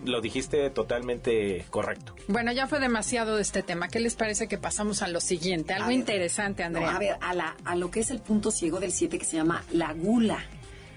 lo 0.04 0.20
dijiste 0.20 0.70
totalmente 0.70 1.64
correcto. 1.70 2.14
Bueno, 2.28 2.52
ya 2.52 2.66
fue 2.66 2.80
demasiado 2.80 3.36
de 3.36 3.42
este 3.42 3.62
tema. 3.62 3.88
¿Qué 3.88 4.00
les 4.00 4.14
parece 4.14 4.48
que 4.48 4.58
pasamos 4.58 5.02
a 5.02 5.08
lo 5.08 5.20
siguiente? 5.20 5.72
Algo 5.74 5.88
ver. 5.88 5.96
interesante, 5.96 6.62
No, 6.68 6.78
Andrea. 6.78 6.94
a 6.94 6.98
ver, 6.98 7.16
a, 7.20 7.34
la, 7.34 7.56
a 7.64 7.76
lo 7.76 7.90
que 7.90 8.00
es 8.00 8.10
el 8.10 8.20
punto 8.20 8.50
ciego 8.50 8.80
del 8.80 8.92
7 8.92 9.18
que 9.18 9.24
se 9.24 9.36
llama 9.36 9.64
la 9.72 9.92
gula. 9.92 10.44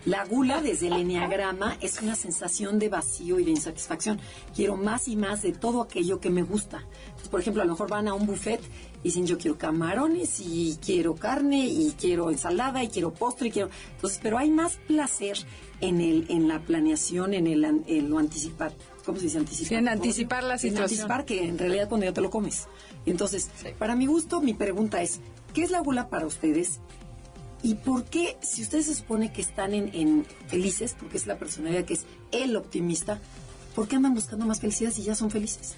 La 0.06 0.24
gula 0.24 0.62
desde 0.62 0.88
el 0.88 0.94
enneagrama 0.94 1.78
es 1.82 2.00
una 2.00 2.16
sensación 2.16 2.78
de 2.78 2.90
vacío 2.90 3.40
y 3.40 3.44
de 3.44 3.50
insatisfacción. 3.52 4.20
Quiero 4.56 4.78
más 4.78 5.08
y 5.08 5.16
más 5.16 5.42
de 5.42 5.52
todo 5.52 5.82
aquello 5.82 6.20
que 6.20 6.30
me 6.30 6.44
gusta. 6.44 6.84
Entonces, 7.08 7.30
por 7.30 7.40
ejemplo, 7.40 7.64
a 7.64 7.66
lo 7.66 7.72
mejor 7.72 7.90
van 7.90 8.08
a 8.08 8.14
un 8.14 8.28
buffet 8.28 8.62
y 9.02 9.06
dicen 9.10 9.26
yo 9.26 9.40
quiero 9.40 9.58
camarones 9.58 10.40
y 10.40 10.78
quiero 10.84 11.16
carne 11.16 11.66
y 11.66 11.96
quiero 12.00 12.30
ensalada 12.30 12.84
y 12.84 12.90
quiero 12.90 13.14
postre 13.14 13.48
y 13.48 13.52
quiero... 13.52 13.70
Entonces, 13.96 14.20
pero 14.22 14.38
hay 14.38 14.52
más 14.52 14.78
placer 14.88 15.38
en 15.82 16.00
el 16.00 16.28
en 16.30 16.48
la 16.48 16.60
planeación, 16.62 17.34
en, 17.34 17.48
el, 17.48 17.64
en 17.66 18.10
lo 18.10 18.20
anticipar. 18.20 18.74
¿Cómo 19.06 19.18
se 19.18 19.26
dice 19.26 19.40
anticipar? 19.40 19.70
Sí, 19.70 19.76
en 19.76 19.88
anticipar 19.88 20.44
la 20.44 20.54
En 20.54 20.60
situación. 20.60 20.84
anticipar 20.84 21.26
que 21.26 21.44
en 21.48 21.58
realidad 21.58 21.90
cuando 21.90 22.06
ya 22.06 22.14
te 22.14 22.22
lo 22.22 22.30
comes. 22.30 22.68
Entonces, 23.08 23.50
para 23.80 23.96
mi 23.96 24.06
gusto, 24.06 24.40
mi 24.40 24.54
pregunta 24.54 25.02
es, 25.02 25.20
¿qué 25.56 25.64
es 25.64 25.72
la 25.72 25.80
gula 25.80 26.10
para 26.10 26.28
ustedes? 26.28 26.80
¿Y 27.64 27.76
por 27.76 28.06
qué, 28.06 28.38
si 28.42 28.62
ustedes 28.62 28.86
se 28.86 28.96
supone 28.96 29.34
que 29.34 29.42
están 29.42 29.74
en, 29.74 29.90
en 29.94 30.26
felices, 30.48 30.96
porque 31.00 31.18
es 31.18 31.26
la 31.26 31.38
personalidad 31.38 31.86
que 31.86 31.96
es 31.96 32.06
el 32.32 32.56
optimista, 32.56 33.20
¿por 33.74 33.88
qué 33.88 33.96
andan 33.96 34.14
buscando 34.14 34.46
más 34.46 34.60
felicidad 34.60 34.92
si 34.92 35.04
ya 35.04 35.16
son 35.16 35.32
felices? 35.32 35.76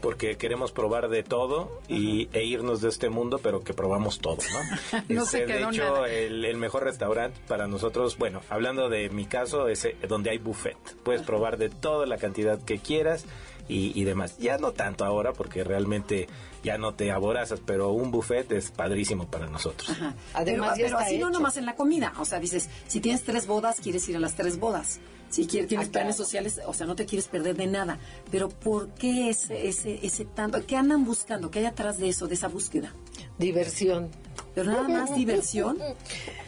Porque 0.00 0.36
queremos 0.36 0.72
probar 0.72 1.08
de 1.08 1.22
todo 1.22 1.80
y, 1.88 2.28
e 2.32 2.44
irnos 2.44 2.80
de 2.80 2.88
este 2.88 3.08
mundo, 3.10 3.38
pero 3.42 3.62
que 3.62 3.74
probamos 3.74 4.18
todo, 4.20 4.38
¿no? 4.52 5.02
No 5.08 5.24
se 5.26 5.40
Este, 5.40 5.52
quedó 5.52 5.68
de 5.70 5.74
hecho, 5.76 5.84
nada. 5.94 6.08
el, 6.10 6.44
el 6.44 6.56
mejor 6.56 6.84
restaurante 6.84 7.40
para 7.48 7.66
nosotros, 7.66 8.16
bueno, 8.18 8.40
hablando 8.48 8.88
de 8.88 9.08
mi 9.10 9.26
caso, 9.26 9.68
es 9.68 9.84
eh, 9.84 9.96
donde 10.08 10.30
hay 10.30 10.38
buffet. 10.38 10.76
Puedes 11.02 11.22
probar 11.22 11.58
de 11.58 11.68
toda 11.68 12.06
la 12.06 12.16
cantidad 12.18 12.60
que 12.62 12.78
quieras 12.78 13.24
y, 13.68 13.98
y 14.00 14.04
demás. 14.04 14.38
Ya 14.38 14.56
no 14.58 14.72
tanto 14.72 15.04
ahora, 15.04 15.32
porque 15.32 15.62
realmente 15.64 16.28
ya 16.64 16.78
no 16.78 16.94
te 16.94 17.10
aborazas, 17.12 17.60
pero 17.64 17.90
un 17.90 18.10
buffet 18.10 18.50
es 18.52 18.70
padrísimo 18.70 19.26
para 19.26 19.46
nosotros. 19.46 19.90
Ajá. 19.90 20.14
Además, 20.34 20.74
pero, 20.76 20.88
pero 20.88 20.98
así 20.98 21.18
no 21.18 21.28
hecho. 21.28 21.38
nomás 21.38 21.56
en 21.56 21.66
la 21.66 21.74
comida. 21.76 22.12
O 22.18 22.24
sea, 22.24 22.40
dices, 22.40 22.68
si 22.86 23.00
tienes 23.00 23.24
tres 23.24 23.46
bodas, 23.46 23.80
quieres 23.80 24.08
ir 24.08 24.16
a 24.16 24.20
las 24.20 24.34
tres 24.34 24.58
bodas. 24.58 25.00
Si 25.30 25.46
quieres, 25.46 25.68
tienes 25.68 25.88
planes 25.90 26.16
sociales, 26.16 26.58
o 26.66 26.72
sea, 26.72 26.86
no 26.86 26.94
te 26.96 27.04
quieres 27.04 27.28
perder 27.28 27.54
de 27.56 27.66
nada. 27.66 27.98
Pero 28.30 28.48
¿por 28.48 28.88
qué 28.94 29.28
ese, 29.28 29.68
ese, 29.68 29.98
ese 30.04 30.24
tanto? 30.24 30.64
¿Qué 30.66 30.74
andan 30.76 31.04
buscando? 31.04 31.50
¿Qué 31.50 31.58
hay 31.60 31.64
atrás 31.66 31.98
de 31.98 32.08
eso, 32.08 32.26
de 32.26 32.34
esa 32.34 32.48
búsqueda? 32.48 32.94
Diversión. 33.38 34.10
Pero 34.54 34.70
nada 34.70 34.88
más 34.88 35.14
diversión. 35.14 35.78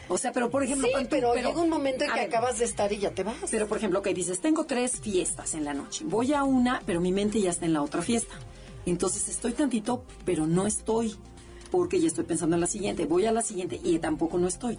O 0.08 0.16
sea, 0.18 0.32
pero 0.32 0.50
por 0.50 0.62
ejemplo... 0.62 0.88
Sí, 0.88 0.94
tú- 1.04 1.08
pero, 1.10 1.34
llega 1.34 1.50
un 1.50 1.68
momento 1.68 2.04
en 2.04 2.10
que 2.10 2.16
ver, 2.20 2.28
acabas 2.28 2.58
de 2.58 2.64
estar 2.64 2.90
y 2.92 2.98
ya 2.98 3.10
te 3.10 3.22
vas. 3.22 3.36
Pero, 3.50 3.68
por 3.68 3.78
ejemplo, 3.78 4.02
que 4.02 4.14
dices, 4.14 4.40
tengo 4.40 4.64
tres 4.64 4.98
fiestas 5.00 5.54
en 5.54 5.64
la 5.64 5.74
noche. 5.74 6.04
Voy 6.06 6.32
a 6.32 6.42
una, 6.42 6.82
pero 6.86 7.00
mi 7.00 7.12
mente 7.12 7.40
ya 7.40 7.50
está 7.50 7.66
en 7.66 7.74
la 7.74 7.82
otra 7.82 8.02
fiesta. 8.02 8.34
Entonces 8.86 9.28
estoy 9.28 9.52
tantito, 9.52 10.04
pero 10.24 10.46
no 10.46 10.66
estoy, 10.66 11.14
porque 11.70 12.00
ya 12.00 12.06
estoy 12.08 12.24
pensando 12.24 12.56
en 12.56 12.60
la 12.62 12.66
siguiente. 12.66 13.04
Voy 13.04 13.26
a 13.26 13.32
la 13.32 13.42
siguiente 13.42 13.78
y 13.84 13.98
tampoco 13.98 14.38
no 14.38 14.48
estoy. 14.48 14.78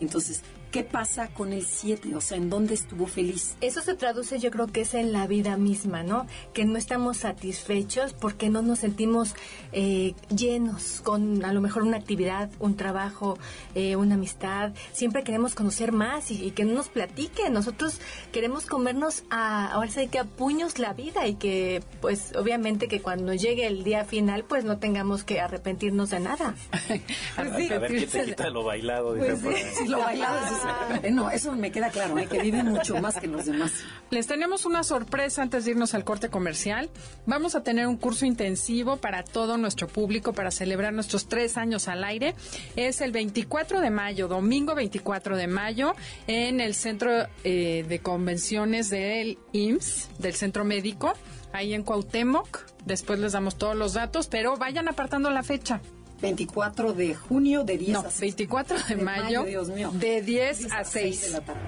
Entonces, 0.00 0.40
¿qué 0.72 0.82
pasa 0.82 1.28
con 1.28 1.52
el 1.52 1.64
7? 1.64 2.16
O 2.16 2.20
sea, 2.20 2.38
¿en 2.38 2.50
dónde 2.50 2.74
estuvo 2.74 3.06
feliz? 3.06 3.56
Eso 3.60 3.82
se 3.82 3.94
traduce 3.94 4.40
yo 4.40 4.50
creo 4.50 4.66
que 4.66 4.80
es 4.80 4.94
en 4.94 5.12
la 5.12 5.26
vida 5.26 5.56
misma, 5.56 6.02
¿no? 6.02 6.26
Que 6.54 6.64
no 6.64 6.78
estamos 6.78 7.18
satisfechos 7.18 8.14
porque 8.14 8.48
no 8.48 8.62
nos 8.62 8.80
sentimos 8.80 9.34
eh, 9.72 10.14
llenos 10.34 11.00
con 11.02 11.44
a 11.44 11.52
lo 11.52 11.60
mejor 11.60 11.82
una 11.82 11.98
actividad, 11.98 12.50
un 12.58 12.76
trabajo, 12.76 13.38
eh, 13.74 13.96
una 13.96 14.14
amistad. 14.14 14.72
Siempre 14.92 15.22
queremos 15.22 15.54
conocer 15.54 15.92
más 15.92 16.30
y, 16.30 16.42
y 16.42 16.50
que 16.52 16.64
no 16.64 16.72
nos 16.72 16.88
platiquen. 16.88 17.52
Nosotros 17.52 18.00
queremos 18.32 18.64
comernos 18.64 19.24
a, 19.30 19.72
ahora 19.72 19.90
sí 19.90 20.08
que 20.08 20.18
a 20.18 20.24
puños 20.24 20.78
la 20.78 20.94
vida 20.94 21.26
y 21.26 21.34
que 21.34 21.82
pues 22.00 22.34
obviamente 22.34 22.88
que 22.88 23.02
cuando 23.02 23.34
llegue 23.34 23.66
el 23.66 23.84
día 23.84 24.04
final 24.04 24.44
pues 24.44 24.64
no 24.64 24.78
tengamos 24.78 25.22
que 25.22 25.38
arrepentirnos 25.38 26.10
de 26.10 26.20
nada. 26.20 26.54
a 27.36 27.42
ver 27.42 27.86
quién 27.88 28.08
te 28.08 28.24
quita 28.24 28.48
lo 28.48 28.64
bailado. 28.64 29.14
Pues. 29.14 29.38
Si 29.76 29.86
lo 29.88 29.98
bailado, 29.98 30.61
eh, 31.02 31.10
no, 31.12 31.30
eso 31.30 31.52
me 31.52 31.70
queda 31.70 31.90
claro, 31.90 32.18
¿eh? 32.18 32.26
que 32.26 32.40
vive 32.40 32.62
mucho 32.62 33.00
más 33.00 33.18
que 33.18 33.26
los 33.26 33.46
demás. 33.46 33.72
Les 34.10 34.26
tenemos 34.26 34.64
una 34.64 34.82
sorpresa 34.82 35.42
antes 35.42 35.64
de 35.64 35.72
irnos 35.72 35.94
al 35.94 36.04
corte 36.04 36.28
comercial. 36.28 36.90
Vamos 37.26 37.54
a 37.54 37.62
tener 37.62 37.86
un 37.86 37.96
curso 37.96 38.26
intensivo 38.26 38.96
para 38.96 39.22
todo 39.24 39.56
nuestro 39.56 39.88
público 39.88 40.32
para 40.32 40.50
celebrar 40.50 40.92
nuestros 40.92 41.26
tres 41.26 41.56
años 41.56 41.88
al 41.88 42.04
aire. 42.04 42.34
Es 42.76 43.00
el 43.00 43.12
24 43.12 43.80
de 43.80 43.90
mayo, 43.90 44.28
domingo 44.28 44.74
24 44.74 45.36
de 45.36 45.46
mayo, 45.46 45.94
en 46.26 46.60
el 46.60 46.74
Centro 46.74 47.26
eh, 47.44 47.84
de 47.88 47.98
Convenciones 48.00 48.90
del 48.90 49.38
IMSS, 49.52 50.10
del 50.18 50.34
Centro 50.34 50.64
Médico, 50.64 51.14
ahí 51.52 51.74
en 51.74 51.82
Cuauhtémoc. 51.82 52.60
Después 52.84 53.18
les 53.18 53.32
damos 53.32 53.56
todos 53.56 53.76
los 53.76 53.94
datos, 53.94 54.26
pero 54.26 54.56
vayan 54.56 54.88
apartando 54.88 55.30
la 55.30 55.42
fecha. 55.42 55.80
24 56.22 56.92
de 56.94 57.14
junio 57.14 57.64
de 57.64 57.76
10 57.78 57.92
No, 57.92 58.00
a 58.00 58.10
6. 58.10 58.20
24 58.20 58.78
de, 58.88 58.94
De 58.96 59.02
mayo, 59.02 59.22
mayo, 59.22 59.44
Dios 59.44 59.68
mío. 59.68 59.90
de 59.92 60.22
10 60.22 60.58
10 60.60 60.72
a 60.72 60.84
6. 60.84 61.20
de 61.22 61.30
la 61.30 61.40
tarde. 61.44 61.60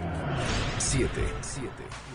7. 0.78 1.10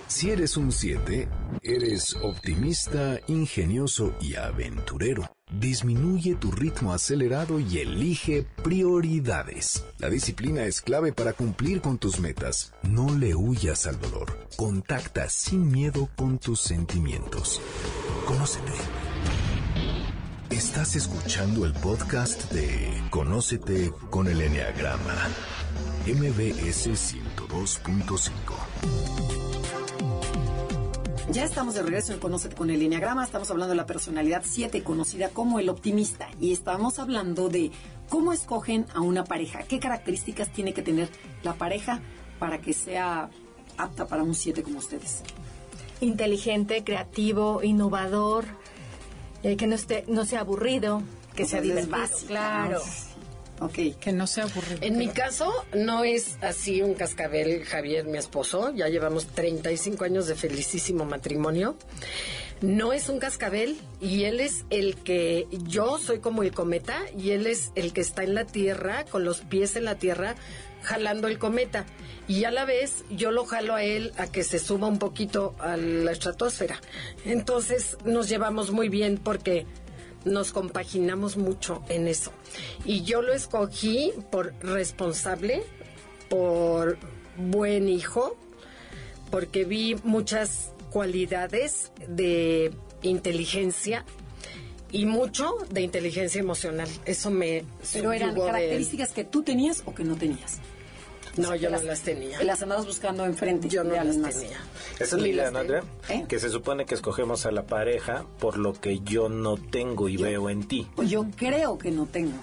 Si 0.08 0.32
eres 0.32 0.58
un 0.58 0.72
7, 0.72 1.28
eres 1.62 2.16
optimista, 2.24 3.20
ingenioso 3.28 4.16
y 4.20 4.36
aventurero. 4.36 5.30
Disminuye 5.52 6.36
tu 6.36 6.52
ritmo 6.52 6.94
acelerado 6.94 7.60
y 7.60 7.78
elige 7.80 8.46
prioridades. 8.64 9.84
La 10.00 10.10
disciplina 10.10 10.64
es 10.66 10.82
clave 10.82 11.12
para 11.14 11.34
cumplir 11.34 11.82
con 11.82 11.98
tus 12.00 12.20
metas. 12.20 12.74
No 12.84 13.16
le 13.16 13.36
huyas 13.36 13.86
al 13.88 14.00
dolor. 14.00 14.48
Contacta 14.58 15.30
sin 15.30 15.72
miedo 15.72 16.10
con 16.16 16.38
tus 16.40 16.60
sentimientos. 16.62 17.62
Conócete. 18.26 18.72
Estás 20.52 20.96
escuchando 20.96 21.64
el 21.64 21.74
podcast 21.74 22.52
de 22.52 23.04
Conócete 23.12 23.92
con 24.10 24.28
el 24.28 24.42
Enneagrama. 24.42 25.14
MBS 26.08 26.88
102.5. 26.88 28.32
Ya 31.32 31.46
estamos 31.46 31.76
de 31.76 31.84
regreso 31.84 32.14
en 32.14 32.20
Conócete 32.20 32.56
con 32.56 32.72
el 32.72 32.82
Enneagrama. 32.82 33.24
Estamos 33.24 33.52
hablando 33.52 33.74
de 33.74 33.78
la 33.78 33.86
personalidad 33.86 34.42
7, 34.44 34.82
conocida 34.82 35.30
como 35.30 35.60
el 35.60 35.70
optimista. 35.70 36.28
Y 36.42 36.52
estamos 36.52 36.98
hablando 36.98 37.50
de 37.50 37.72
cómo 38.10 38.34
escogen 38.34 38.88
a 38.96 39.02
una 39.02 39.24
pareja. 39.26 39.64
¿Qué 39.64 39.80
características 39.80 40.52
tiene 40.52 40.74
que 40.74 40.82
tener 40.82 41.10
la 41.44 41.54
pareja 41.54 42.02
para 42.40 42.60
que 42.60 42.74
sea 42.74 43.30
apta 43.78 44.08
para 44.08 44.24
un 44.24 44.34
7 44.34 44.64
como 44.64 44.80
ustedes? 44.80 45.22
inteligente, 46.02 46.84
creativo, 46.84 47.62
innovador, 47.64 48.46
eh, 49.44 49.58
que 49.58 49.68
no 49.68 49.76
esté, 49.76 50.04
no 50.08 50.26
sea 50.26 50.42
aburrido, 50.42 51.02
que 51.36 51.44
O 51.44 51.48
sea 51.48 51.62
divertido. 51.62 51.98
claro. 52.28 52.82
¿no? 53.60 53.66
Ok. 53.66 54.00
Que 54.00 54.12
no 54.14 54.26
sea 54.26 54.46
aburrido. 54.46 54.80
En 54.82 54.98
mi 54.98 55.10
caso, 55.10 55.52
no 55.74 56.04
es 56.04 56.38
así 56.42 56.82
un 56.82 56.94
cascabel, 56.94 57.66
Javier, 57.66 58.06
mi 58.06 58.18
esposo. 58.18 58.74
Ya 58.74 58.88
llevamos 58.88 59.28
35 59.28 60.06
años 60.06 60.28
de 60.28 60.36
felicísimo 60.36 61.06
matrimonio. 61.06 61.76
No 62.62 62.92
es 62.92 63.08
un 63.08 63.20
cascabel 63.20 63.78
y 64.02 64.26
él 64.26 64.42
es 64.42 64.66
el 64.70 64.96
que, 64.98 65.48
yo 65.68 65.98
soy 65.98 66.20
como 66.20 66.44
el 66.44 66.52
cometa 66.52 67.00
y 67.18 67.32
él 67.32 67.48
es 67.48 67.72
el 67.76 67.94
que 67.94 68.02
está 68.02 68.24
en 68.24 68.34
la 68.34 68.46
tierra, 68.46 69.06
con 69.06 69.24
los 69.24 69.40
pies 69.40 69.78
en 69.78 69.86
la 69.86 69.96
tierra, 69.96 70.36
jalando 70.84 71.28
el 71.28 71.40
cometa. 71.40 71.86
Y 72.30 72.44
a 72.44 72.52
la 72.52 72.64
vez 72.64 73.04
yo 73.10 73.32
lo 73.32 73.44
jalo 73.44 73.74
a 73.74 73.84
él 73.84 74.14
a 74.18 74.28
que 74.28 74.44
se 74.44 74.60
suba 74.60 74.88
un 74.88 75.00
poquito 75.00 75.56
a 75.58 75.76
la 75.78 76.12
estratosfera. 76.12 76.80
Entonces 77.26 77.98
nos 78.06 78.30
llevamos 78.30 78.70
muy 78.70 78.88
bien 78.88 79.18
porque 79.18 79.66
nos 80.26 80.52
compaginamos 80.52 81.38
mucho 81.38 81.82
en 81.90 82.08
eso. 82.08 82.32
Y 82.86 83.02
yo 83.02 83.24
lo 83.24 83.34
escogí 83.34 84.14
por 84.32 84.54
responsable, 84.62 85.64
por 86.30 87.00
buen 87.36 87.90
hijo, 87.90 88.38
porque 89.32 89.66
vi 89.66 89.96
muchas 90.04 90.72
cualidades 90.92 91.92
de 92.08 92.72
inteligencia 93.02 94.06
y 94.92 95.08
mucho 95.08 95.56
de 95.72 95.82
inteligencia 95.82 96.40
emocional. 96.40 96.90
Eso 97.06 97.32
me 97.32 97.66
Pero 97.92 98.14
eran 98.14 98.36
características 98.36 99.14
que 99.14 99.24
tú 99.24 99.42
tenías 99.42 99.82
o 99.86 99.96
que 99.96 100.04
no 100.04 100.16
tenías. 100.16 100.60
No, 101.38 101.56
yo 101.56 101.70
no 101.70 101.78
las- 101.78 101.86
las 101.86 102.02
tenía. 102.02 102.42
Las 102.44 102.62
andabas 102.62 102.86
buscando 102.86 103.26
enfrente. 103.26 103.70
Yo 103.70 103.84
no 103.84 103.94
las 103.96 104.18
más. 104.18 104.36
tenía. 104.36 104.58
Esa 105.00 105.16
es 105.16 105.22
la 105.22 105.28
idea, 105.28 105.44
las 105.46 105.54
¿no. 105.54 105.60
Andrea? 105.60 105.84
¿Eh? 106.10 106.26
Que 106.28 106.40
se 106.40 106.50
supone 106.50 106.86
que 106.86 106.96
escogemos 106.96 107.46
a 107.46 107.52
la 107.52 107.64
pareja 107.66 108.26
por 108.40 108.58
lo 108.58 108.74
que 108.74 109.00
yo 109.00 109.30
no 109.30 109.56
tengo 109.58 110.10
y 110.10 110.18
veo 110.18 110.50
en 110.50 110.68
ti. 110.68 110.88
Pues 110.96 111.10
yo 111.10 111.26
creo 111.36 111.78
que 111.78 111.92
no 111.92 112.06
tengo. 112.06 112.38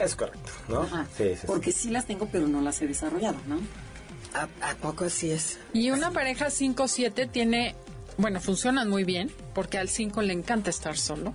Es 0.00 0.16
correcto, 0.16 0.50
¿no? 0.68 0.82
Ajá. 0.82 1.06
Sí, 1.16 1.24
sí, 1.30 1.36
sí. 1.42 1.46
Porque 1.46 1.72
sí 1.72 1.90
las 1.90 2.06
tengo, 2.06 2.26
pero 2.32 2.46
no 2.48 2.60
las 2.60 2.80
he 2.82 2.86
desarrollado, 2.86 3.36
¿no? 3.46 3.60
¿A, 4.34 4.48
a 4.70 4.74
poco 4.76 5.04
así 5.04 5.30
es? 5.30 5.58
Y 5.74 5.90
una 5.90 6.10
pareja 6.10 6.46
5-7 6.50 7.30
tiene, 7.30 7.74
bueno, 8.16 8.40
funcionan 8.40 8.88
muy 8.88 9.04
bien, 9.04 9.30
porque 9.54 9.76
al 9.78 9.88
5 9.90 10.22
le 10.22 10.32
encanta 10.32 10.70
estar 10.70 10.96
solo. 10.96 11.34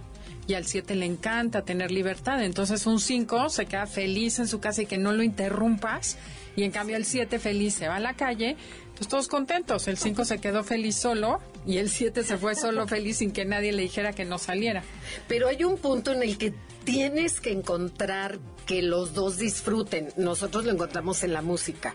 y 0.50 0.54
al 0.54 0.66
7 0.66 0.96
le 0.96 1.06
encanta 1.06 1.64
tener 1.64 1.92
libertad. 1.92 2.42
Entonces 2.42 2.86
un 2.88 3.02
5 3.02 3.50
se 3.50 3.66
queda 3.66 3.86
feliz 3.86 4.40
en 4.40 4.48
su 4.48 4.62
casa 4.62 4.82
y 4.82 4.86
que 4.86 4.98
no 4.98 5.12
lo 5.12 5.22
interrumpas 5.22 6.16
y 6.58 6.64
en 6.64 6.72
cambio 6.72 6.98
el 6.98 7.06
7 7.06 7.38
feliz 7.38 7.76
se 7.76 7.88
va 7.88 7.98
a 7.98 8.00
la 8.00 8.16
calle, 8.16 8.58
pues 8.96 9.08
todos 9.08 9.28
contentos. 9.28 9.88
El 9.88 9.96
5 9.96 10.26
se 10.26 10.40
quedó 10.40 10.64
feliz 10.64 10.96
solo 10.96 11.40
y 11.68 11.78
el 11.78 11.88
7 11.88 12.24
se 12.24 12.36
fue 12.38 12.56
solo 12.56 12.88
feliz 12.88 13.18
sin 13.18 13.32
que 13.32 13.46
nadie 13.46 13.72
le 13.72 13.84
dijera 13.84 14.12
que 14.12 14.26
no 14.26 14.40
saliera. 14.40 14.82
Pero 15.28 15.48
hay 15.48 15.64
un 15.64 15.78
punto 15.78 16.12
en 16.12 16.24
el 16.24 16.36
que 16.40 16.54
tienes 16.88 17.42
que 17.42 17.52
encontrar 17.52 18.40
que 18.66 18.82
los 18.82 19.14
dos 19.14 19.38
disfruten. 19.38 20.14
Nosotros 20.16 20.64
lo 20.64 20.72
encontramos 20.72 21.22
en 21.24 21.34
la 21.34 21.42
música 21.42 21.94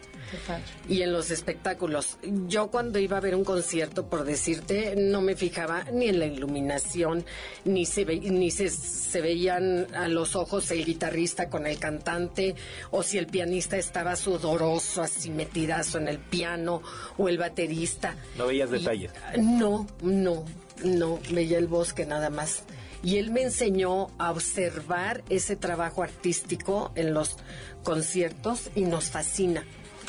y 0.86 1.00
en 1.00 1.12
los 1.12 1.30
espectáculos. 1.30 2.18
Yo 2.46 2.70
cuando 2.70 2.98
iba 2.98 3.16
a 3.16 3.20
ver 3.20 3.34
un 3.34 3.42
concierto, 3.42 4.06
por 4.06 4.24
decirte, 4.24 4.94
no 4.96 5.22
me 5.22 5.34
fijaba 5.34 5.84
ni 5.90 6.08
en 6.08 6.18
la 6.18 6.26
iluminación, 6.26 7.24
ni 7.64 7.86
se, 7.86 8.04
ni 8.04 8.50
se, 8.50 8.68
se 8.68 9.20
veían 9.22 9.86
a 9.94 10.08
los 10.08 10.36
ojos 10.36 10.70
el 10.70 10.84
guitarrista 10.84 11.48
con 11.48 11.66
el 11.66 11.78
cantante, 11.78 12.54
o 12.90 13.02
si 13.02 13.16
el 13.16 13.28
pianista 13.28 13.78
estaba 13.78 14.14
sudoroso, 14.14 15.02
así 15.02 15.30
metidazo 15.30 15.98
en 15.98 16.08
el 16.08 16.18
piano, 16.18 16.82
o 17.16 17.30
el 17.30 17.38
baterista. 17.38 18.14
¿No 18.36 18.46
veías 18.46 18.70
detalles? 18.70 19.10
No, 19.38 19.86
no, 20.02 20.44
no, 20.84 21.18
veía 21.30 21.56
el 21.56 21.66
bosque 21.66 22.04
nada 22.04 22.28
más 22.28 22.64
y 23.02 23.16
él 23.16 23.30
me 23.30 23.42
enseñó 23.42 24.08
a 24.18 24.30
observar 24.30 25.22
ese 25.28 25.56
trabajo 25.56 26.02
artístico 26.02 26.92
en 26.94 27.14
los 27.14 27.36
conciertos 27.82 28.70
y 28.74 28.82
nos 28.82 29.10
fascina. 29.10 29.64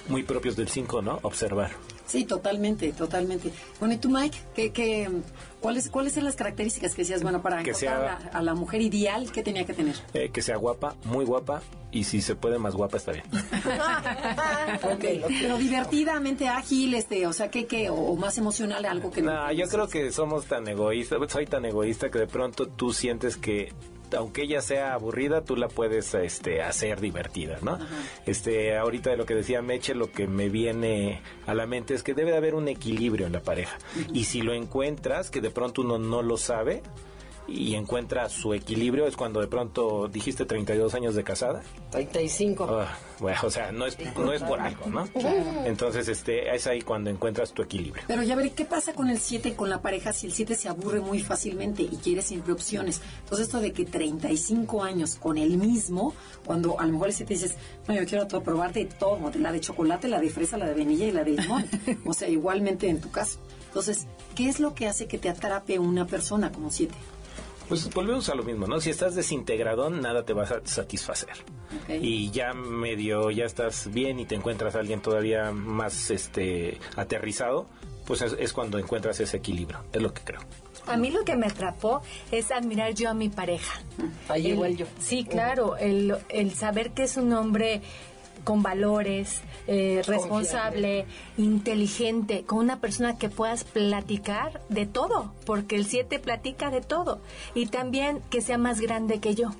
Muy 0.08 0.23
propios 0.23 0.56
del 0.56 0.67
5, 0.67 1.01
¿no? 1.01 1.19
Observar. 1.23 1.71
Sí, 2.13 2.26
totalmente, 2.26 2.93
totalmente. 2.93 3.52
Bueno, 3.80 3.95
¿y 3.95 3.97
tú, 3.97 4.08
Mike? 4.08 4.38
¿Qué, 4.54 4.71
qué, 4.71 5.10
cuáles, 5.60 5.89
¿Cuáles 5.89 6.13
son 6.13 6.26
las 6.26 6.36
características 6.36 6.93
que 6.93 7.02
decías, 7.02 7.23
bueno, 7.23 7.41
para 7.41 7.60
encontrar 7.60 8.30
a, 8.32 8.41
la 8.43 8.54
mujer 8.54 8.84
ideal, 8.84 9.32
qué 9.32 9.41
tenía 9.41 9.65
que 9.65 9.73
tener? 9.73 9.95
Eh, 10.13 10.30
que 10.32 10.43
sea 10.43 10.58
guapa, 10.58 10.95
muy 11.06 11.26
guapa, 11.26 11.63
y 11.91 12.04
si 12.04 12.21
se 12.21 12.36
puede 12.36 12.60
más 12.60 12.76
guapa, 12.76 12.97
está 12.97 13.13
bien. 13.13 13.26
okay. 14.93 15.23
Pero 15.28 15.58
divertidamente 15.58 16.47
ágil, 16.47 16.93
este, 16.93 17.26
o 17.26 17.34
sea, 17.34 17.49
¿qué, 17.49 17.65
qué? 17.65 17.89
O, 17.89 18.15
más 18.15 18.38
emocional, 18.38 18.86
algo 18.86 19.10
que... 19.10 19.23
No, 19.23 19.52
yo 19.52 19.67
creo 19.67 19.88
que 19.88 20.12
somos 20.12 20.45
tan 20.45 20.67
egoístas, 20.67 21.17
soy 21.32 21.47
tan 21.47 21.65
egoísta 21.65 22.12
que 22.12 22.19
de 22.19 22.28
pronto 22.28 22.67
tú 22.67 22.93
sientes 22.93 23.38
que 23.38 23.73
aunque 24.17 24.43
ella 24.43 24.62
sea 24.62 24.93
aburrida, 24.93 25.41
tú 25.41 25.56
la 25.56 25.67
puedes 25.67 26.13
este, 26.13 26.62
hacer 26.62 26.99
divertida, 26.99 27.60
¿no? 27.62 27.80
Este, 28.26 28.78
ahorita 28.78 29.12
de 29.12 29.17
lo 29.17 29.26
que 29.26 29.36
decía 29.36 29.62
Meche, 29.62 29.95
lo 29.95 30.12
que 30.12 30.28
me 30.28 30.49
viene 30.49 31.21
a 31.45 31.54
la 31.54 31.65
mente 31.65 31.93
es 31.93 32.04
que 32.04 32.13
debe 32.13 32.32
de 32.32 32.38
haber 32.38 32.56
un 32.56 32.67
equilibrio 32.67 33.28
en 33.28 33.34
la 33.34 33.41
pareja. 33.41 33.78
Y 34.13 34.26
si 34.26 34.41
lo 34.41 34.54
encuentras, 34.54 35.30
que 35.30 35.41
de 35.41 35.52
pronto 35.52 35.82
uno 35.82 35.97
no 35.97 36.21
lo 36.21 36.38
sabe, 36.38 36.84
y 37.47 37.75
encuentra 37.75 38.29
su 38.29 38.53
equilibrio 38.53 39.06
es 39.06 39.15
cuando 39.15 39.41
de 39.41 39.47
pronto 39.47 40.08
dijiste 40.08 40.45
32 40.45 40.93
años 40.93 41.15
de 41.15 41.23
casada. 41.23 41.62
35 41.91 42.67
ah, 42.69 42.97
bueno 43.19 43.39
o 43.43 43.49
sea 43.49 43.71
no 43.71 43.86
es 43.86 43.97
no 44.15 44.34
es 44.34 44.41
por 44.41 44.60
algo 44.60 44.88
no 44.88 45.08
entonces 45.65 46.08
este 46.08 46.53
es 46.56 46.65
ahí 46.67 46.82
cuando 46.82 47.10
encuentras 47.10 47.53
tu 47.53 47.62
equilibrio. 47.62 48.03
Pero 48.08 48.23
ya 48.23 48.36
veré 48.36 48.51
qué 48.51 48.65
pasa 48.65 48.93
con 48.93 49.10
el 49.10 49.19
7 49.19 49.56
con 49.56 49.69
la 49.69 49.82
pareja 49.82 50.13
si 50.13 50.27
el 50.27 50.34
7 50.34 50.56
se 50.56 50.69
aburre 50.69 51.01
muy 51.01 51.19
fácilmente 51.19 51.84
y 51.84 51.97
quiere 51.97 52.21
siempre 52.21 52.53
opciones 52.53 53.01
entonces 53.23 53.47
esto 53.47 53.60
de 53.60 53.73
que 53.73 53.86
35 53.86 54.84
años 54.84 55.15
con 55.15 55.38
el 55.38 55.58
mismo 55.58 56.13
cuando 56.45 56.79
a 56.79 56.86
lo 56.86 56.93
mejor 56.93 57.08
el 57.08 57.13
7 57.13 57.34
dices 57.34 57.56
no 57.88 57.93
yo 57.93 58.06
quiero 58.06 58.27
todo, 58.27 58.41
probar 58.41 58.73
de 58.73 58.86
todo 58.86 59.19
la 59.36 59.51
de 59.51 59.60
chocolate 59.60 60.08
la 60.08 60.19
de 60.19 60.29
fresa 60.29 60.58
la 60.58 60.65
de 60.65 60.73
vainilla 60.73 61.06
y 61.06 61.12
la 61.12 61.23
de 61.23 61.32
limón 61.32 61.65
o 62.06 62.13
sea 62.13 62.29
igualmente 62.29 62.88
en 62.88 63.01
tu 63.01 63.12
caso. 63.12 63.39
Entonces 63.67 64.08
qué 64.36 64.49
es 64.49 64.60
lo 64.60 64.73
que 64.73 64.88
hace 64.88 65.08
que 65.08 65.17
te 65.17 65.29
atrape 65.29 65.79
una 65.79 66.06
persona 66.08 66.51
como 66.51 66.71
7 66.71 66.93
pues 67.73 67.91
volvemos 67.91 68.29
a 68.29 68.36
lo 68.36 68.43
mismo, 68.43 68.67
¿no? 68.67 68.79
Si 68.79 68.91
estás 68.91 69.15
desintegradón, 69.15 69.99
nada 69.99 70.23
te 70.23 70.33
va 70.33 70.43
a 70.43 70.62
satisfacer. 70.63 71.33
Y 71.89 72.29
ya 72.29 72.53
medio, 72.53 73.31
ya 73.31 73.45
estás 73.45 73.91
bien 73.91 74.19
y 74.19 74.25
te 74.25 74.36
encuentras 74.36 74.75
a 74.75 74.79
alguien 74.79 75.01
todavía 75.01 75.51
más 75.51 76.12
este 76.12 76.77
aterrizado, 76.95 77.65
pues 78.05 78.21
es, 78.21 78.53
cuando 78.53 78.77
encuentras 78.77 79.19
ese 79.19 79.38
equilibrio, 79.38 79.79
es 79.91 80.03
lo 80.03 80.13
que 80.13 80.21
creo. 80.21 80.41
A 80.86 80.97
mí 80.97 81.09
lo 81.09 81.23
que 81.23 81.36
me 81.36 81.47
atrapó 81.47 82.03
es 82.31 82.51
admirar 82.51 82.93
yo 82.93 83.09
a 83.09 83.15
mi 83.15 83.29
pareja. 83.29 83.81
Ahí 84.29 84.49
igual 84.49 84.77
yo. 84.77 84.86
Sí, 84.99 85.23
claro, 85.23 85.75
el, 85.75 86.15
el 86.29 86.53
saber 86.53 86.91
que 86.91 87.03
es 87.03 87.17
un 87.17 87.33
hombre 87.33 87.81
con 88.43 88.63
valores, 88.63 89.41
eh, 89.67 90.01
responsable, 90.06 91.06
inteligente, 91.38 92.43
con 92.43 92.60
una 92.60 92.79
persona 92.79 93.17
que 93.17 93.29
puedas 93.29 93.63
platicar 93.63 94.62
de 94.69 94.86
todo, 94.86 95.34
porque 95.45 95.75
el 95.75 95.86
7 95.86 96.19
platica 96.19 96.69
de 96.69 96.82
todo. 96.82 97.21
Y 97.56 97.67
también 97.67 98.21
que 98.29 98.41
sea 98.41 98.58
más 98.58 98.79
grande 98.79 99.19
que 99.19 99.36
yo 99.36 99.51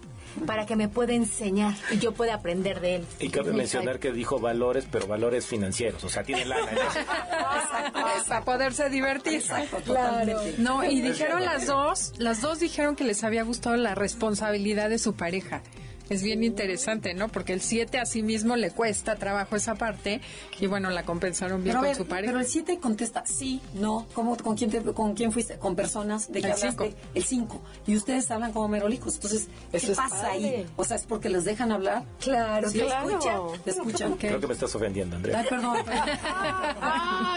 para 0.46 0.66
que 0.66 0.76
me 0.76 0.88
pueda 0.88 1.14
enseñar 1.14 1.76
y 1.92 2.00
yo 2.00 2.12
pueda 2.14 2.36
aprender 2.36 2.82
de 2.82 2.98
él. 2.98 3.06
Y 3.20 3.30
cabe 3.30 3.54
mencionar 3.54 4.00
que 4.00 4.12
dijo 4.12 4.40
valores, 4.40 4.86
pero 4.92 5.08
valores 5.08 5.46
financieros, 5.46 6.04
o 6.04 6.10
sea, 6.10 6.24
tiene 6.24 6.46
lana. 6.46 6.72
Para 8.28 8.44
poderse 8.44 8.90
divertir. 8.90 9.44
claro. 9.86 10.40
No, 10.58 10.84
y 10.84 11.02
dijeron 11.02 11.44
las 11.44 11.68
dos, 11.68 12.14
las 12.18 12.42
dos 12.42 12.60
dijeron 12.60 12.96
que 12.96 13.04
les 13.04 13.24
había 13.24 13.44
gustado 13.44 13.76
la 13.76 13.96
responsabilidad 13.96 14.90
de 14.90 14.98
su 14.98 15.14
pareja 15.14 15.62
es 16.14 16.24
bien 16.24 16.44
interesante, 16.44 17.14
¿no? 17.14 17.28
Porque 17.30 17.54
el 17.54 17.62
7 17.62 18.00
a 18.00 18.06
sí 18.06 18.24
mismo 18.24 18.56
le 18.56 18.72
cuesta 18.72 19.16
trabajo 19.16 19.56
esa 19.56 19.76
parte 19.76 20.22
y 20.60 20.68
bueno, 20.68 20.90
la 20.90 21.04
compensaron 21.04 21.64
bien 21.64 21.78
con 21.78 21.96
su 21.96 22.06
pareja. 22.06 22.32
Pero 22.32 22.40
el 22.40 22.48
7 22.48 22.80
contesta 22.80 23.24
sí, 23.26 23.62
no, 23.74 24.08
¿cómo, 24.14 24.38
con, 24.38 24.56
quién 24.56 24.72
con 24.94 25.14
quién 25.14 25.32
fuiste? 25.32 25.58
¿Con 25.58 25.76
personas? 25.76 26.32
¿De 26.32 26.42
qué 26.42 26.48
el 26.48 26.54
hablaste? 26.54 26.96
El 27.14 27.24
5. 27.24 27.62
Y 27.88 27.96
ustedes 27.96 28.30
hablan 28.32 28.54
como 28.54 28.68
merolicos. 28.68 29.16
Entonces, 29.16 29.48
¿qué 29.72 29.80
pasa 29.96 30.32
ahí? 30.32 30.66
O 30.76 30.84
sea, 30.84 30.98
¿es 30.98 31.06
porque 31.06 31.30
les 31.30 31.46
dejan 31.46 31.72
hablar? 31.72 32.04
Claro, 32.20 32.70
¿Sí 32.70 32.80
claro. 32.80 33.10
escuchan? 33.10 33.42
escuchan? 33.66 34.14
Creo 34.18 34.40
que 34.40 34.48
me 34.48 34.54
estás 34.54 34.74
ofendiendo, 34.76 35.16
Andrea. 35.16 35.40
Ay, 35.40 35.48
perdón. 35.50 35.78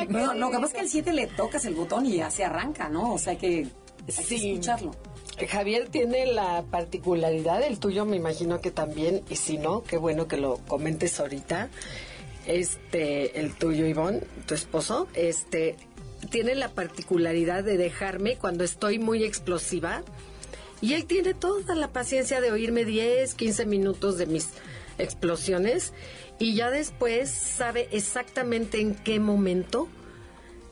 perdón. 0.09 0.41
lo 0.41 0.51
que 0.51 0.57
pasa 0.57 0.67
es 0.67 0.73
que 0.73 0.81
al 0.81 0.89
7 0.89 1.13
le 1.13 1.27
tocas 1.27 1.65
el 1.65 1.75
botón 1.75 2.07
y 2.07 2.17
ya 2.17 2.31
se 2.31 2.45
arranca, 2.45 2.89
¿no? 2.89 3.15
O 3.15 3.19
sea, 3.19 3.37
que, 3.37 3.67
hay 4.17 4.25
que 4.25 4.37
escucharlo. 4.37 4.93
Javier 5.45 5.89
tiene 5.89 6.27
la 6.27 6.65
particularidad, 6.71 7.63
el 7.63 7.79
tuyo 7.79 8.07
me 8.07 8.17
imagino 8.17 8.61
que 8.61 8.71
también, 8.71 9.23
y 9.29 9.37
si 9.37 9.59
no, 9.59 9.83
qué 9.83 9.99
bueno 9.99 10.29
que 10.29 10.39
lo 10.39 10.59
comentes 10.67 11.21
ahorita. 11.21 11.69
Este, 12.47 13.39
el 13.41 13.55
tuyo, 13.55 13.87
Ivonne, 13.87 14.23
tu 14.47 14.55
esposo, 14.55 15.09
este, 15.15 15.77
tiene 16.31 16.55
la 16.55 16.71
particularidad 16.71 17.65
de 17.65 17.77
dejarme 17.77 18.37
cuando 18.37 18.65
estoy 18.65 18.99
muy 18.99 19.25
explosiva. 19.25 20.03
Y 20.81 20.95
él 20.95 21.07
tiene 21.07 21.35
toda 21.35 21.75
la 21.75 21.89
paciencia 21.89 22.41
de 22.41 22.53
oírme 22.53 22.85
10, 22.85 23.35
15 23.35 23.67
minutos 23.67 24.19
de 24.19 24.27
mis 24.27 24.51
explosiones. 24.99 25.93
Y 26.39 26.55
ya 26.55 26.71
después 26.71 27.31
sabe 27.31 27.89
exactamente 27.93 28.81
en 28.81 28.95
qué 28.95 29.19
momento 29.19 29.89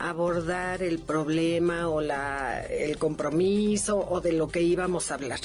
abordar 0.09 0.83
el 0.83 0.99
problema 0.99 1.89
o 1.89 2.01
la, 2.01 2.63
el 2.63 2.99
compromiso 2.99 3.99
o 3.99 4.21
de 4.21 4.33
lo 4.33 4.49
que 4.49 4.63
íbamos 4.63 5.11
a 5.11 5.15
hablar. 5.15 5.41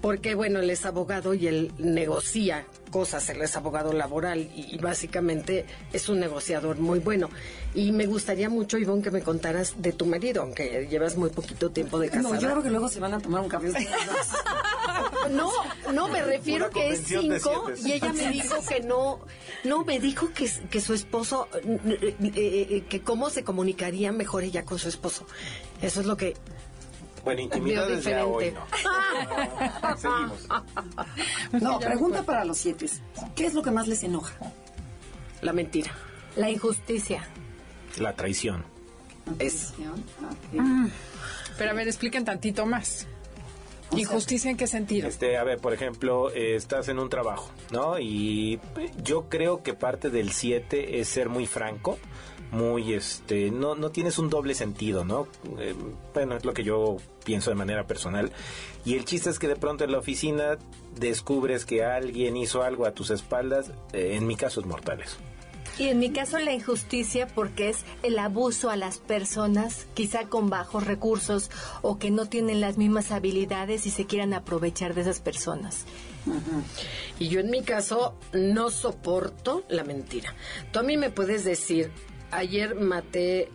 Porque, 0.00 0.34
bueno, 0.34 0.60
él 0.60 0.70
es 0.70 0.84
abogado 0.84 1.34
y 1.34 1.46
él 1.46 1.72
negocia 1.78 2.66
cosas, 2.90 3.28
él 3.28 3.42
es 3.42 3.56
abogado 3.56 3.92
laboral 3.92 4.50
y, 4.54 4.76
básicamente 4.78 5.66
es 5.92 6.08
un 6.08 6.20
negociador 6.20 6.78
muy 6.78 6.98
bueno. 6.98 7.28
Y 7.74 7.92
me 7.92 8.06
gustaría 8.06 8.48
mucho, 8.48 8.78
Ivonne, 8.78 9.02
que 9.02 9.10
me 9.10 9.22
contaras 9.22 9.74
de 9.78 9.92
tu 9.92 10.06
marido, 10.06 10.42
aunque 10.42 10.86
llevas 10.88 11.16
muy 11.16 11.30
poquito 11.30 11.70
tiempo 11.70 11.98
de 11.98 12.08
casada. 12.08 12.34
No, 12.34 12.40
yo 12.40 12.50
creo 12.50 12.62
que 12.62 12.70
luego 12.70 12.88
se 12.88 13.00
van 13.00 13.14
a 13.14 13.20
tomar 13.20 13.42
un 13.42 13.48
café. 13.48 13.72
no, 15.30 15.50
no, 15.92 16.08
me 16.08 16.22
refiero 16.22 16.70
que 16.70 16.90
es 16.90 17.02
cinco 17.06 17.70
y 17.84 17.92
ella 17.92 18.12
me 18.12 18.30
dijo 18.30 18.56
que 18.66 18.80
no, 18.80 19.20
no, 19.64 19.84
me 19.84 19.98
dijo 20.00 20.30
que, 20.32 20.50
que 20.70 20.80
su 20.80 20.94
esposo, 20.94 21.48
eh, 21.54 22.16
eh, 22.20 22.66
eh, 22.70 22.84
que 22.88 23.02
cómo 23.02 23.30
se 23.30 23.44
comunicaría 23.44 24.12
mejor 24.12 24.44
ella 24.44 24.64
con 24.64 24.78
su 24.78 24.88
esposo. 24.88 25.26
Eso 25.82 26.00
es 26.00 26.06
lo 26.06 26.16
que 26.16 26.34
bueno, 27.26 27.40
intimidad 27.40 27.88
desde 27.88 28.22
hoy 28.22 28.52
no. 28.52 29.96
Seguimos. 29.96 30.46
No, 31.60 31.80
pregunta 31.80 32.22
para 32.22 32.44
los 32.44 32.56
siete. 32.56 32.86
¿Qué 33.34 33.46
es 33.46 33.54
lo 33.54 33.64
que 33.64 33.72
más 33.72 33.88
les 33.88 34.04
enoja? 34.04 34.36
La 35.40 35.52
mentira. 35.52 35.90
La 36.36 36.48
injusticia. 36.50 37.26
La 37.98 38.14
traición. 38.14 38.64
Es. 39.40 39.74
Mm. 40.52 40.86
Pero 41.58 41.70
a 41.72 41.74
ver, 41.74 41.88
expliquen 41.88 42.24
tantito 42.24 42.64
más. 42.64 43.08
¿Injusticia 43.96 44.48
en 44.48 44.56
qué 44.56 44.68
sentido? 44.68 45.08
Este, 45.08 45.36
a 45.36 45.42
ver, 45.42 45.58
por 45.58 45.74
ejemplo, 45.74 46.30
eh, 46.30 46.54
estás 46.54 46.86
en 46.88 47.00
un 47.00 47.10
trabajo, 47.10 47.50
¿no? 47.72 47.98
Y 47.98 48.60
yo 49.02 49.28
creo 49.28 49.64
que 49.64 49.74
parte 49.74 50.10
del 50.10 50.30
7 50.30 51.00
es 51.00 51.08
ser 51.08 51.28
muy 51.28 51.48
franco 51.48 51.98
muy 52.52 52.92
este 52.92 53.50
no 53.50 53.74
no 53.74 53.90
tienes 53.90 54.18
un 54.18 54.30
doble 54.30 54.54
sentido 54.54 55.04
no 55.04 55.26
eh, 55.58 55.74
bueno 56.14 56.36
es 56.36 56.44
lo 56.44 56.54
que 56.54 56.64
yo 56.64 56.96
pienso 57.24 57.50
de 57.50 57.56
manera 57.56 57.86
personal 57.86 58.32
y 58.84 58.94
el 58.94 59.04
chiste 59.04 59.30
es 59.30 59.38
que 59.38 59.48
de 59.48 59.56
pronto 59.56 59.84
en 59.84 59.92
la 59.92 59.98
oficina 59.98 60.56
descubres 60.98 61.66
que 61.66 61.84
alguien 61.84 62.36
hizo 62.36 62.62
algo 62.62 62.86
a 62.86 62.92
tus 62.92 63.10
espaldas 63.10 63.70
eh, 63.92 64.14
en 64.14 64.26
mi 64.26 64.36
caso 64.36 64.60
es 64.60 64.66
mortales 64.66 65.16
Y 65.78 65.88
en 65.88 65.98
mi 65.98 66.10
caso 66.10 66.38
la 66.38 66.52
injusticia 66.52 67.26
porque 67.26 67.68
es 67.68 67.84
el 68.02 68.18
abuso 68.18 68.70
a 68.70 68.76
las 68.76 68.96
personas, 68.96 69.86
quizá 69.92 70.24
con 70.24 70.48
bajos 70.48 70.86
recursos 70.86 71.50
o 71.82 71.98
que 71.98 72.10
no 72.10 72.26
tienen 72.26 72.62
las 72.62 72.78
mismas 72.78 73.10
habilidades 73.12 73.84
y 73.84 73.90
se 73.90 74.06
quieran 74.06 74.32
aprovechar 74.32 74.94
de 74.94 75.02
esas 75.02 75.20
personas. 75.20 75.84
Y 77.18 77.28
yo 77.28 77.40
en 77.40 77.50
mi 77.50 77.62
caso 77.62 78.14
no 78.32 78.70
soporto 78.70 79.64
la 79.68 79.84
mentira. 79.84 80.34
Tú 80.72 80.78
a 80.78 80.82
mí 80.82 80.96
me 80.96 81.10
puedes 81.10 81.44
decir, 81.44 81.90
ayer 82.30 82.74
maté 82.74 83.48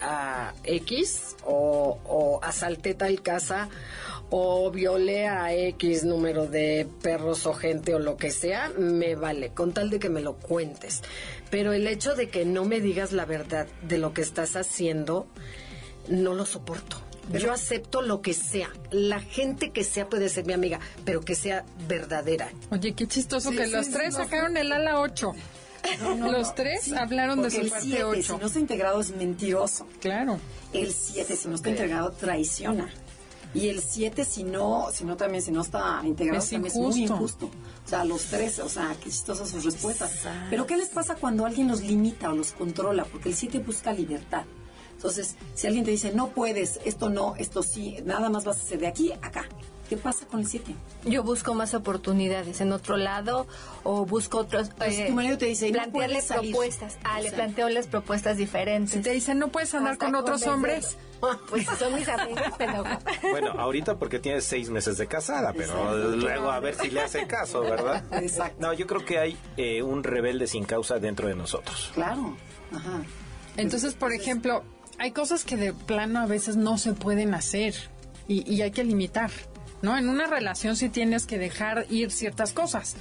a 0.00 0.52
X 0.64 1.36
o, 1.44 1.98
o 2.04 2.40
asalté 2.42 2.94
tal 2.94 3.22
casa 3.22 3.68
o 4.30 4.70
violé 4.70 5.28
a 5.28 5.54
X 5.54 6.04
número 6.04 6.46
de 6.46 6.86
perros 7.02 7.46
o 7.46 7.54
gente 7.54 7.94
o 7.94 7.98
lo 7.98 8.16
que 8.16 8.30
sea, 8.30 8.70
me 8.76 9.14
vale, 9.14 9.50
con 9.50 9.72
tal 9.72 9.90
de 9.90 9.98
que 9.98 10.08
me 10.08 10.20
lo 10.20 10.34
cuentes. 10.34 11.02
Pero 11.50 11.72
el 11.72 11.86
hecho 11.86 12.14
de 12.14 12.28
que 12.28 12.44
no 12.44 12.64
me 12.64 12.80
digas 12.80 13.12
la 13.12 13.24
verdad 13.24 13.68
de 13.82 13.98
lo 13.98 14.12
que 14.12 14.22
estás 14.22 14.56
haciendo, 14.56 15.26
no 16.08 16.34
lo 16.34 16.44
soporto. 16.44 17.02
Yo 17.32 17.52
acepto 17.52 18.02
lo 18.02 18.22
que 18.22 18.34
sea. 18.34 18.70
La 18.92 19.20
gente 19.20 19.70
que 19.72 19.82
sea 19.82 20.08
puede 20.08 20.28
ser 20.28 20.46
mi 20.46 20.52
amiga, 20.52 20.78
pero 21.04 21.22
que 21.22 21.34
sea 21.34 21.64
verdadera. 21.88 22.50
Oye, 22.70 22.94
qué 22.94 23.06
chistoso 23.08 23.50
Sí, 23.50 23.56
que 23.56 23.66
sí, 23.66 23.72
los 23.72 23.90
tres 23.90 24.12
no, 24.12 24.24
sacaron 24.24 24.56
el 24.56 24.70
ala 24.70 25.00
8. 25.00 25.32
Los 26.32 26.54
tres 26.54 26.92
hablaron 26.92 27.42
de 27.42 27.50
su 27.50 27.60
el 27.60 27.70
parte 27.70 27.86
7, 27.86 28.04
8. 28.04 28.22
si 28.22 28.40
no 28.40 28.46
está 28.46 28.58
integrado, 28.60 29.00
es 29.00 29.10
mentiroso. 29.16 29.86
Claro. 30.00 30.38
El 30.72 30.92
7, 30.92 31.36
si 31.36 31.48
no 31.48 31.54
está 31.54 31.70
integrado, 31.70 32.12
traiciona. 32.12 32.88
Y 33.54 33.68
el 33.68 33.80
7, 33.80 34.24
si 34.24 34.44
no, 34.44 34.88
si 34.92 35.04
no 35.04 35.16
también, 35.16 35.42
si 35.42 35.50
no 35.50 35.62
está 35.62 36.02
integrado, 36.04 36.42
Es 36.42 36.50
también 36.50 36.72
es 36.72 36.78
muy 36.78 37.02
injusto. 37.02 37.14
injusto. 37.14 37.46
O 37.86 37.88
sea, 37.88 38.04
los 38.04 38.24
tres, 38.24 38.58
o 38.58 38.68
sea, 38.68 38.94
qué 39.02 39.08
chistosas 39.08 39.48
sus 39.48 39.64
respuestas. 39.64 40.12
Pero 40.50 40.66
¿qué 40.66 40.76
les 40.76 40.88
pasa 40.88 41.14
cuando 41.14 41.46
alguien 41.46 41.68
los 41.68 41.80
limita 41.82 42.30
o 42.30 42.36
los 42.36 42.52
controla? 42.52 43.04
Porque 43.04 43.30
el 43.30 43.34
7 43.34 43.60
busca 43.60 43.92
libertad. 43.92 44.44
Entonces, 44.92 45.36
si 45.54 45.66
alguien 45.66 45.84
te 45.84 45.90
dice, 45.90 46.12
no 46.12 46.28
puedes, 46.30 46.80
esto 46.84 47.08
no, 47.08 47.34
esto 47.36 47.62
sí, 47.62 47.96
nada 48.04 48.28
más 48.28 48.44
vas 48.44 48.58
a 48.58 48.62
hacer 48.62 48.78
de 48.80 48.88
aquí 48.88 49.12
a 49.12 49.26
acá. 49.26 49.46
¿Qué 49.88 49.96
pasa 49.96 50.26
con 50.26 50.40
el 50.40 50.48
7? 50.48 50.74
Yo 51.04 51.22
busco 51.22 51.54
más 51.54 51.74
oportunidades 51.74 52.60
en 52.60 52.72
otro 52.72 52.96
lado 52.96 53.46
o 53.84 54.04
busco 54.04 54.38
otros. 54.38 54.70
Pues, 54.76 55.06
tu 55.06 55.12
marido 55.12 55.38
te 55.38 55.46
dice, 55.46 55.70
plantearle 55.70 56.22
propuestas. 56.22 56.98
Ah, 57.04 57.20
le 57.20 57.26
O 57.26 57.30
sea, 57.30 57.38
planteo 57.38 57.68
las 57.68 57.86
propuestas 57.86 58.36
diferentes. 58.36 58.92
Si 58.92 59.00
te 59.00 59.12
dicen, 59.12 59.38
no 59.38 59.48
puedes 59.48 59.72
andar 59.74 59.96
con 59.98 60.14
otros 60.14 60.46
hombres. 60.46 60.96
Pues 61.48 61.66
son 61.78 61.94
mis 61.94 62.06
amigos, 62.08 62.42
pero. 62.58 62.84
Bueno, 63.30 63.52
ahorita 63.52 63.98
porque 63.98 64.18
tienes 64.18 64.44
seis 64.44 64.68
meses 64.68 64.98
de 64.98 65.06
casada, 65.06 65.54
pero 65.54 66.14
luego 66.14 66.50
a 66.50 66.60
ver 66.60 66.74
si 66.74 66.90
le 66.90 67.00
hace 67.00 67.26
caso, 67.26 67.62
¿verdad? 67.62 68.04
Exacto. 68.22 68.56
No, 68.60 68.74
yo 68.74 68.86
creo 68.86 69.02
que 69.02 69.18
hay 69.18 69.38
eh, 69.56 69.82
un 69.82 70.04
rebelde 70.04 70.46
sin 70.46 70.64
causa 70.64 70.98
dentro 70.98 71.26
de 71.26 71.34
nosotros. 71.34 71.90
Claro. 71.94 72.36
Ajá. 72.70 73.02
Entonces, 73.56 73.94
por 73.94 74.12
ejemplo, 74.12 74.62
hay 74.98 75.12
cosas 75.12 75.44
que 75.44 75.56
de 75.56 75.72
plano 75.72 76.20
a 76.20 76.26
veces 76.26 76.56
no 76.56 76.76
se 76.78 76.92
pueden 76.92 77.34
hacer 77.34 77.74
y, 78.28 78.52
y 78.52 78.62
hay 78.62 78.70
que 78.70 78.84
limitar, 78.84 79.30
¿no? 79.82 79.96
En 79.96 80.08
una 80.08 80.26
relación 80.26 80.76
sí 80.76 80.88
tienes 80.88 81.26
que 81.26 81.38
dejar 81.38 81.86
ir 81.90 82.10
ciertas 82.10 82.52
cosas. 82.52 82.96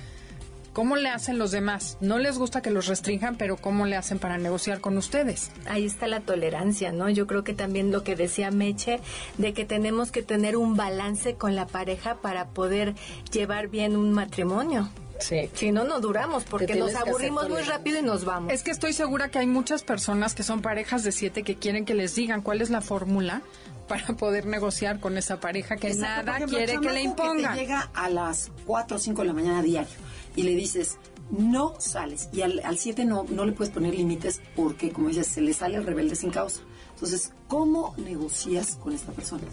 ¿Cómo 0.75 0.97
le 0.97 1.07
hacen 1.07 1.37
los 1.37 1.51
demás? 1.51 1.97
No 2.01 2.19
les 2.19 2.37
gusta 2.37 2.61
que 2.61 2.69
los 2.69 2.87
restrinjan, 2.87 3.37
pero 3.37 3.55
¿cómo 3.55 3.85
le 3.85 3.95
hacen 3.95 4.19
para 4.19 4.37
negociar 4.37 4.81
con 4.81 4.97
ustedes? 4.97 5.49
Ahí 5.67 5.85
está 5.85 6.05
la 6.05 6.19
tolerancia, 6.19 6.91
¿no? 6.91 7.09
Yo 7.09 7.27
creo 7.27 7.45
que 7.45 7.53
también 7.53 7.93
lo 7.93 8.03
que 8.03 8.17
decía 8.17 8.51
Meche, 8.51 8.99
de 9.37 9.53
que 9.53 9.63
tenemos 9.63 10.11
que 10.11 10.21
tener 10.21 10.57
un 10.57 10.75
balance 10.75 11.35
con 11.35 11.55
la 11.55 11.65
pareja 11.65 12.15
para 12.15 12.47
poder 12.49 12.93
llevar 13.31 13.69
bien 13.69 13.95
un 13.95 14.11
matrimonio. 14.11 14.89
Sí. 15.17 15.49
Si 15.53 15.71
no, 15.71 15.85
no 15.85 16.01
duramos 16.01 16.43
porque 16.43 16.75
nos 16.75 16.93
aburrimos 16.93 17.47
muy 17.47 17.61
rápido 17.61 17.99
y 17.99 18.01
nos 18.01 18.25
vamos. 18.25 18.51
Es 18.51 18.61
que 18.61 18.71
estoy 18.71 18.91
segura 18.91 19.29
que 19.29 19.39
hay 19.39 19.47
muchas 19.47 19.81
personas 19.83 20.35
que 20.35 20.43
son 20.43 20.61
parejas 20.61 21.05
de 21.05 21.13
siete 21.13 21.43
que 21.43 21.55
quieren 21.55 21.85
que 21.85 21.93
les 21.93 22.15
digan 22.15 22.41
cuál 22.41 22.61
es 22.61 22.69
la 22.69 22.81
fórmula 22.81 23.43
para 23.87 24.07
poder 24.15 24.45
negociar 24.45 24.99
con 24.99 25.17
esa 25.17 25.39
pareja 25.39 25.77
que 25.77 25.87
Exacto, 25.87 26.25
nada 26.25 26.37
ejemplo, 26.37 26.57
quiere 26.57 26.79
que 26.79 26.91
le 26.91 27.01
impongan. 27.01 27.53
te 27.53 27.59
llega 27.61 27.89
a 27.93 28.09
las 28.09 28.51
4 28.65 28.97
o 28.97 28.99
5 28.99 29.21
de 29.21 29.27
la 29.27 29.33
mañana 29.33 29.61
diario 29.61 29.93
y 30.35 30.43
le 30.43 30.51
dices, 30.55 30.97
no 31.29 31.75
sales. 31.79 32.29
Y 32.33 32.41
al 32.41 32.77
7 32.77 33.05
no, 33.05 33.25
no 33.29 33.45
le 33.45 33.51
puedes 33.51 33.73
poner 33.73 33.93
límites 33.93 34.41
porque, 34.55 34.91
como 34.91 35.09
dices, 35.09 35.27
se 35.27 35.41
le 35.41 35.53
sale 35.53 35.77
el 35.77 35.85
rebelde 35.85 36.15
sin 36.15 36.31
causa. 36.31 36.61
Entonces, 36.93 37.33
¿cómo 37.47 37.93
negocias 37.97 38.77
con 38.81 38.93
esta 38.93 39.11
persona? 39.11 39.43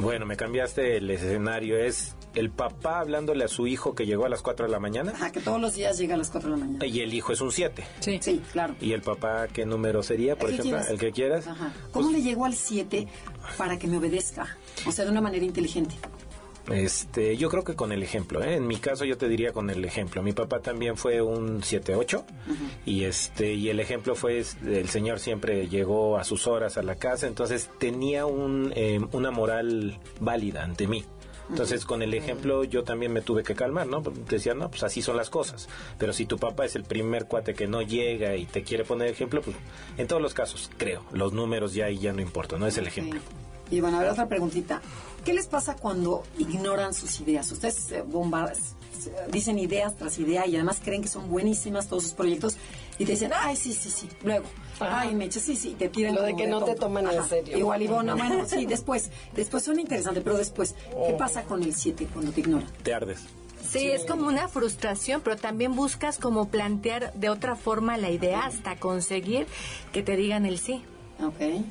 Bueno, 0.00 0.24
me 0.24 0.36
cambiaste 0.36 0.96
el 0.96 1.10
escenario. 1.10 1.78
Es 1.78 2.15
el 2.36 2.50
papá 2.50 3.00
hablándole 3.00 3.44
a 3.44 3.48
su 3.48 3.66
hijo 3.66 3.94
que 3.94 4.06
llegó 4.06 4.24
a 4.26 4.28
las 4.28 4.42
4 4.42 4.66
de 4.66 4.72
la 4.72 4.78
mañana 4.78 5.12
Ajá, 5.12 5.32
que 5.32 5.40
todos 5.40 5.60
los 5.60 5.74
días 5.74 5.98
llega 5.98 6.14
a 6.14 6.18
las 6.18 6.30
4 6.30 6.50
de 6.50 6.56
la 6.56 6.64
mañana. 6.64 6.86
y 6.86 7.00
el 7.00 7.12
hijo 7.14 7.32
es 7.32 7.40
un 7.40 7.50
7. 7.50 7.84
Sí. 8.00 8.18
Sí, 8.22 8.40
claro. 8.52 8.74
¿Y 8.80 8.92
el 8.92 9.02
papá 9.02 9.48
qué 9.48 9.66
número 9.66 10.02
sería, 10.02 10.36
por 10.36 10.50
El 10.50 10.60
ejemplo? 10.60 10.80
El 10.88 10.98
que 10.98 11.12
quieras. 11.12 11.46
Ajá. 11.46 11.72
¿Cómo 11.92 12.10
Pues, 12.10 12.18
le 12.18 12.22
llegó 12.22 12.44
al 12.44 12.54
7 12.54 13.06
para 13.58 13.78
que 13.78 13.86
me 13.88 13.96
obedezca? 13.98 14.56
O 14.86 14.92
sea, 14.92 15.04
de 15.04 15.10
una 15.10 15.20
manera 15.20 15.44
inteligente. 15.44 15.94
Este, 16.70 17.36
yo 17.36 17.48
creo 17.48 17.62
que 17.62 17.76
con 17.76 17.92
el 17.92 18.02
ejemplo, 18.02 18.42
¿eh? 18.42 18.54
en 18.56 18.66
mi 18.66 18.74
caso 18.76 19.04
yo 19.04 19.16
te 19.16 19.28
diría 19.28 19.52
con 19.52 19.70
el 19.70 19.84
ejemplo. 19.84 20.20
Mi 20.22 20.32
papá 20.32 20.58
también 20.58 20.96
fue 20.96 21.22
un 21.22 21.60
7-8 21.62 22.24
y 22.84 23.04
este 23.04 23.54
y 23.54 23.68
el 23.68 23.78
ejemplo 23.78 24.16
fue 24.16 24.42
el 24.64 24.88
señor 24.88 25.20
siempre 25.20 25.68
llegó 25.68 26.18
a 26.18 26.24
sus 26.24 26.48
horas 26.48 26.76
a 26.76 26.82
la 26.82 26.96
casa, 26.96 27.28
entonces 27.28 27.70
tenía 27.78 28.26
un, 28.26 28.72
eh, 28.74 28.98
una 29.12 29.30
moral 29.30 30.00
válida 30.18 30.64
ante 30.64 30.88
mí. 30.88 31.04
Entonces, 31.48 31.84
con 31.84 32.02
el 32.02 32.12
ejemplo, 32.14 32.64
yo 32.64 32.82
también 32.82 33.12
me 33.12 33.22
tuve 33.22 33.42
que 33.44 33.54
calmar, 33.54 33.86
¿no? 33.86 34.00
Decía, 34.28 34.54
no, 34.54 34.68
pues 34.70 34.82
así 34.82 35.00
son 35.02 35.16
las 35.16 35.30
cosas. 35.30 35.68
Pero 35.98 36.12
si 36.12 36.26
tu 36.26 36.38
papá 36.38 36.64
es 36.64 36.74
el 36.74 36.82
primer 36.84 37.26
cuate 37.26 37.54
que 37.54 37.66
no 37.68 37.82
llega 37.82 38.34
y 38.36 38.46
te 38.46 38.62
quiere 38.64 38.84
poner 38.84 39.08
ejemplo, 39.08 39.40
pues 39.42 39.56
en 39.96 40.06
todos 40.08 40.20
los 40.20 40.34
casos, 40.34 40.70
creo, 40.76 41.04
los 41.12 41.32
números 41.32 41.72
ya 41.74 41.86
ahí 41.86 41.98
ya 41.98 42.12
no 42.12 42.20
importan, 42.20 42.58
no 42.60 42.66
es 42.66 42.76
el 42.78 42.86
ejemplo. 42.88 43.20
Y 43.70 43.80
bueno, 43.80 43.98
a 43.98 44.00
ver, 44.02 44.10
otra 44.10 44.28
preguntita. 44.28 44.80
¿Qué 45.24 45.32
les 45.32 45.46
pasa 45.48 45.74
cuando 45.76 46.22
ignoran 46.38 46.94
sus 46.94 47.20
ideas? 47.20 47.50
Ustedes 47.50 47.92
bomba- 48.08 48.52
s- 48.52 48.74
dicen 49.32 49.58
ideas 49.58 49.96
tras 49.96 50.18
idea 50.20 50.46
y 50.46 50.54
además 50.54 50.80
creen 50.84 51.02
que 51.02 51.08
son 51.08 51.28
buenísimas 51.28 51.88
todos 51.88 52.04
sus 52.04 52.12
proyectos 52.12 52.56
y 52.98 53.04
te 53.04 53.12
dicen, 53.12 53.32
ay, 53.34 53.56
sí, 53.56 53.72
sí, 53.72 53.90
sí. 53.90 54.08
Luego, 54.22 54.46
ay, 54.80 55.14
Meche, 55.14 55.40
sí, 55.40 55.54
sí, 55.56 55.74
te 55.78 55.88
tiran 55.88 56.14
Lo 56.14 56.22
de 56.22 56.34
que 56.36 56.46
no 56.46 56.64
te 56.64 56.74
toman 56.74 57.06
en 57.10 57.24
serio. 57.28 57.58
Igual, 57.58 57.82
Ivona, 57.82 58.14
bueno, 58.14 58.46
sí, 58.46 58.66
después. 58.68 59.10
Después 59.34 59.64
suena 59.64 59.80
interesante, 59.80 60.20
pero 60.20 60.36
después, 60.38 60.74
¿qué 61.06 61.12
pasa 61.14 61.42
con 61.44 61.62
el 61.62 61.74
7 61.74 62.08
cuando 62.12 62.32
te 62.32 62.40
ignoran? 62.40 62.68
Te 62.82 62.94
ardes. 62.94 63.20
Sí, 63.68 63.88
es 63.90 64.04
como 64.04 64.28
una 64.28 64.46
frustración, 64.48 65.20
pero 65.22 65.36
también 65.36 65.74
buscas 65.74 66.18
como 66.18 66.48
plantear 66.48 67.12
de 67.14 67.30
otra 67.30 67.56
forma 67.56 67.96
la 67.96 68.10
idea 68.10 68.46
hasta 68.46 68.76
conseguir 68.76 69.46
que 69.92 70.02
te 70.02 70.16
digan 70.16 70.46
el 70.46 70.58
sí. 70.58 70.82
Ok. 71.20 71.64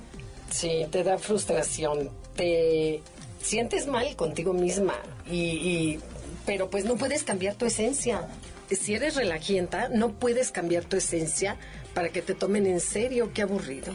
Sí, 0.52 0.86
te 0.92 1.04
da 1.04 1.18
frustración, 1.18 2.10
te 2.36 3.02
sientes 3.42 3.88
mal 3.88 4.16
contigo 4.16 4.54
misma 4.54 4.94
y, 5.30 5.36
y- 5.40 6.00
pero 6.46 6.70
pues 6.70 6.86
no 6.86 6.96
puedes 6.96 7.24
cambiar 7.24 7.56
tu 7.56 7.66
esencia. 7.66 8.28
Si 8.70 8.96
eres 8.96 9.16
relajienta, 9.16 9.90
no 9.90 10.14
puedes 10.14 10.52
cambiar 10.52 10.86
tu 10.86 10.98
esencia 10.98 11.58
para 11.94 12.10
que 12.10 12.22
te 12.22 12.34
tomen 12.34 12.66
en 12.66 12.80
serio, 12.80 13.32
qué 13.34 13.44
aburrido. 13.44 13.94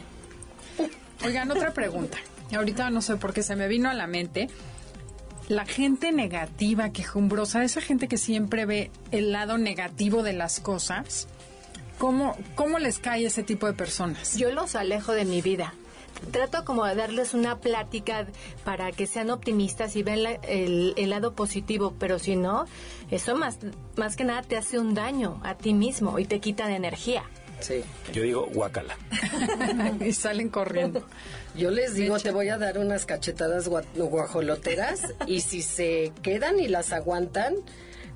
Oigan, 1.25 1.51
otra 1.51 1.73
pregunta. 1.73 2.19
Ahorita 2.55 2.91
no 2.91 3.03
sé 3.03 3.17
por 3.17 3.33
qué 3.33 3.43
se 3.43 3.57
me 3.57 3.69
vino 3.69 3.91
a 3.91 3.95
la 3.95 4.07
mente. 4.07 4.49
La 5.49 5.67
gente 5.67 6.13
negativa, 6.13 6.91
quejumbrosa, 6.91 7.65
esa 7.65 7.81
gente 7.81 8.07
que 8.07 8.17
siempre 8.17 8.67
ve 8.67 8.91
el 9.11 9.33
lado 9.33 9.59
negativo 9.59 10.23
de 10.23 10.33
las 10.33 10.61
cosas, 10.61 11.27
¿cómo, 11.99 12.37
cómo 12.55 12.79
les 12.79 12.99
cae 13.01 13.27
ese 13.27 13.43
tipo 13.43 13.67
de 13.67 13.73
personas? 13.73 14.37
Yo 14.37 14.53
los 14.53 14.77
alejo 14.77 15.13
de 15.13 15.25
mi 15.25 15.43
vida. 15.43 15.75
Trato 16.31 16.65
como 16.65 16.85
de 16.87 16.95
darles 16.95 17.35
una 17.35 17.59
plática 17.59 18.27
para 18.65 18.93
que 18.93 19.07
sean 19.07 19.31
optimistas 19.31 19.97
y 19.97 20.03
vean 20.03 20.23
la- 20.23 20.33
el, 20.33 20.95
el 20.97 21.11
lado 21.11 21.33
positivo, 21.35 21.95
pero 21.99 22.19
si 22.19 22.37
no, 22.37 22.67
eso 23.11 23.37
más, 23.37 23.59
más 23.97 24.17
que 24.17 24.25
nada 24.25 24.43
te 24.43 24.57
hace 24.57 24.79
un 24.79 24.95
daño 24.95 25.41
a 25.45 25.57
ti 25.57 25.75
mismo 25.75 26.19
y 26.19 26.25
te 26.27 26.39
quita 26.41 26.67
de 26.69 26.75
energía. 26.77 27.25
Sí. 27.61 27.83
Yo 28.13 28.23
digo 28.23 28.47
guacala. 28.55 28.97
y 30.01 30.13
salen 30.13 30.49
corriendo. 30.49 31.03
Yo 31.55 31.71
les 31.71 31.95
digo, 31.95 32.19
te 32.19 32.31
voy 32.31 32.49
a 32.49 32.57
dar 32.57 32.79
unas 32.79 33.05
cachetadas 33.05 33.69
gua- 33.69 33.85
guajoloteras 33.95 35.15
y 35.27 35.41
si 35.41 35.61
se 35.63 36.13
quedan 36.23 36.59
y 36.59 36.69
las 36.69 36.93
aguantan, 36.93 37.55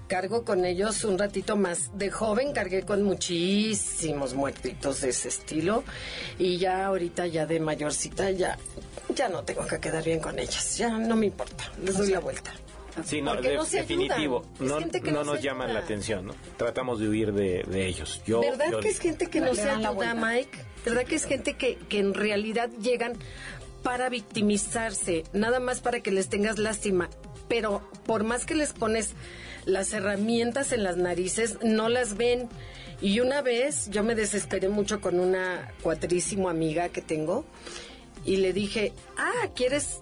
cargo 0.08 0.44
con 0.44 0.64
ellos 0.64 1.04
un 1.04 1.18
ratito 1.18 1.56
más. 1.56 1.96
De 1.98 2.10
joven 2.10 2.52
cargué 2.52 2.82
con 2.82 3.02
muchísimos 3.02 4.34
muertitos 4.34 5.00
de 5.00 5.10
ese 5.10 5.28
estilo 5.28 5.84
y 6.38 6.58
ya 6.58 6.86
ahorita 6.86 7.26
ya 7.26 7.46
de 7.46 7.60
mayorcita 7.60 8.30
ya 8.30 8.58
ya 9.14 9.28
no 9.28 9.42
tengo 9.44 9.66
que 9.66 9.78
quedar 9.80 10.04
bien 10.04 10.20
con 10.20 10.38
ellas. 10.38 10.76
Ya 10.78 10.88
no 10.98 11.16
me 11.16 11.26
importa, 11.26 11.70
les 11.82 11.96
doy 11.96 12.10
la 12.10 12.20
vuelta. 12.20 12.52
Sí, 13.04 13.20
no, 13.20 13.32
Porque 13.32 13.48
de- 13.50 13.56
no 13.56 13.64
se 13.64 13.78
definitivo. 13.78 14.44
No, 14.60 14.78
no 14.78 14.86
no 15.10 15.24
nos 15.24 15.42
llaman 15.42 15.74
la 15.74 15.80
atención, 15.80 16.26
¿no? 16.26 16.34
Tratamos 16.56 17.00
de 17.00 17.08
huir 17.08 17.32
de, 17.32 17.64
de 17.66 17.86
ellos. 17.88 18.22
Yo, 18.24 18.40
¿Verdad 18.40 18.70
yo- 18.70 18.78
que 18.80 18.88
es 18.88 19.00
gente 19.00 19.28
que 19.28 19.40
no 19.40 19.52
se 19.54 19.68
ayuda. 19.68 20.14
Mike? 20.14 20.58
¿Verdad 20.84 21.04
que 21.04 21.16
es 21.16 21.24
gente 21.24 21.54
que, 21.56 21.76
que 21.76 21.98
en 21.98 22.14
realidad 22.14 22.70
llegan 22.80 23.14
para 23.82 24.08
victimizarse, 24.10 25.24
nada 25.32 25.58
más 25.58 25.80
para 25.80 26.00
que 26.00 26.12
les 26.12 26.28
tengas 26.28 26.58
lástima? 26.58 27.10
Pero 27.48 27.82
por 28.06 28.22
más 28.22 28.46
que 28.46 28.54
les 28.54 28.72
pones 28.72 29.10
las 29.64 29.92
herramientas 29.92 30.72
en 30.72 30.82
las 30.82 30.96
narices 30.96 31.58
no 31.62 31.88
las 31.88 32.16
ven. 32.16 32.48
Y 33.00 33.20
una 33.20 33.42
vez 33.42 33.90
yo 33.90 34.02
me 34.02 34.14
desesperé 34.14 34.68
mucho 34.68 35.00
con 35.00 35.20
una 35.20 35.72
cuatrísimo 35.82 36.48
amiga 36.48 36.88
que 36.88 37.02
tengo 37.02 37.44
y 38.24 38.36
le 38.36 38.52
dije, 38.52 38.92
ah, 39.18 39.48
¿quieres 39.54 40.00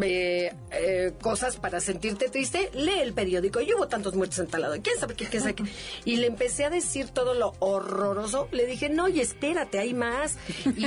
eh, 0.00 0.52
eh, 0.70 1.12
cosas 1.20 1.56
para 1.56 1.80
sentirte 1.80 2.28
triste, 2.28 2.70
lee 2.74 3.00
el 3.00 3.12
periódico. 3.12 3.60
Y 3.60 3.72
hubo 3.74 3.88
tantos 3.88 4.14
muertos 4.14 4.38
en 4.38 4.46
tal 4.46 4.64
¿Quién 4.82 4.98
sabe 4.98 5.14
qué, 5.14 5.26
qué, 5.26 5.40
qué? 5.54 5.64
Y 6.04 6.16
le 6.16 6.28
empecé 6.28 6.64
a 6.64 6.70
decir 6.70 7.08
todo 7.08 7.34
lo 7.34 7.54
horroroso. 7.58 8.48
Le 8.52 8.66
dije, 8.66 8.88
no, 8.88 9.08
y 9.08 9.20
espérate, 9.20 9.78
hay 9.78 9.94
más. 9.94 10.36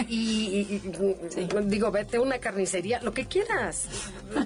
Y, 0.09 0.81
digo, 1.65 1.91
vete 1.91 2.17
a 2.17 2.21
una 2.21 2.39
carnicería, 2.39 3.01
lo 3.01 3.13
que 3.13 3.25
quieras. 3.25 3.87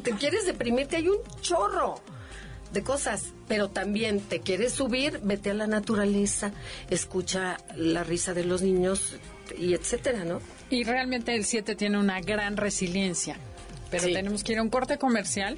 Te 0.03 0.11
quieres 0.13 0.45
deprimirte, 0.45 0.97
hay 0.97 1.09
un 1.09 1.19
chorro 1.41 1.95
de 2.73 2.83
cosas, 2.83 3.33
pero 3.47 3.69
también 3.69 4.21
te 4.21 4.39
quieres 4.39 4.73
subir, 4.73 5.19
vete 5.23 5.51
a 5.51 5.53
la 5.53 5.67
naturaleza, 5.67 6.51
escucha 6.89 7.57
la 7.75 8.03
risa 8.03 8.33
de 8.33 8.45
los 8.45 8.61
niños 8.61 9.15
y 9.57 9.73
etcétera, 9.73 10.23
¿no? 10.23 10.39
Y 10.69 10.83
realmente 10.83 11.35
el 11.35 11.45
7 11.45 11.75
tiene 11.75 11.99
una 11.99 12.21
gran 12.21 12.57
resiliencia. 12.57 13.37
Pero 13.89 14.05
tenemos 14.05 14.43
que 14.43 14.53
ir 14.53 14.59
a 14.59 14.61
un 14.61 14.69
corte 14.69 14.97
comercial. 14.97 15.57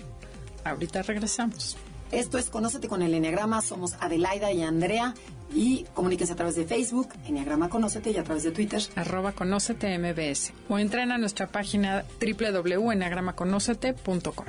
Ahorita 0.64 1.04
regresamos. 1.04 1.78
Esto 2.12 2.38
es 2.38 2.50
Conócete 2.50 2.88
con 2.88 3.02
el 3.04 3.14
Enneagrama. 3.14 3.62
Somos 3.62 3.94
Adelaida 4.00 4.52
y 4.52 4.64
Andrea. 4.64 5.14
Y 5.54 5.86
comuníquense 5.94 6.34
a 6.34 6.36
través 6.36 6.56
de 6.56 6.66
Facebook, 6.66 7.10
Enneagrama 7.28 7.70
Conócete, 7.70 8.10
y 8.10 8.18
a 8.18 8.24
través 8.24 8.42
de 8.44 8.50
Twitter. 8.52 8.82
Arroba 8.96 9.34
Conócete 9.34 9.96
MBS. 10.00 10.52
O 10.68 10.80
entren 10.80 11.12
a 11.12 11.20
nuestra 11.20 11.46
página 11.48 12.06
www.enneagramaconócete.com. 12.20 14.46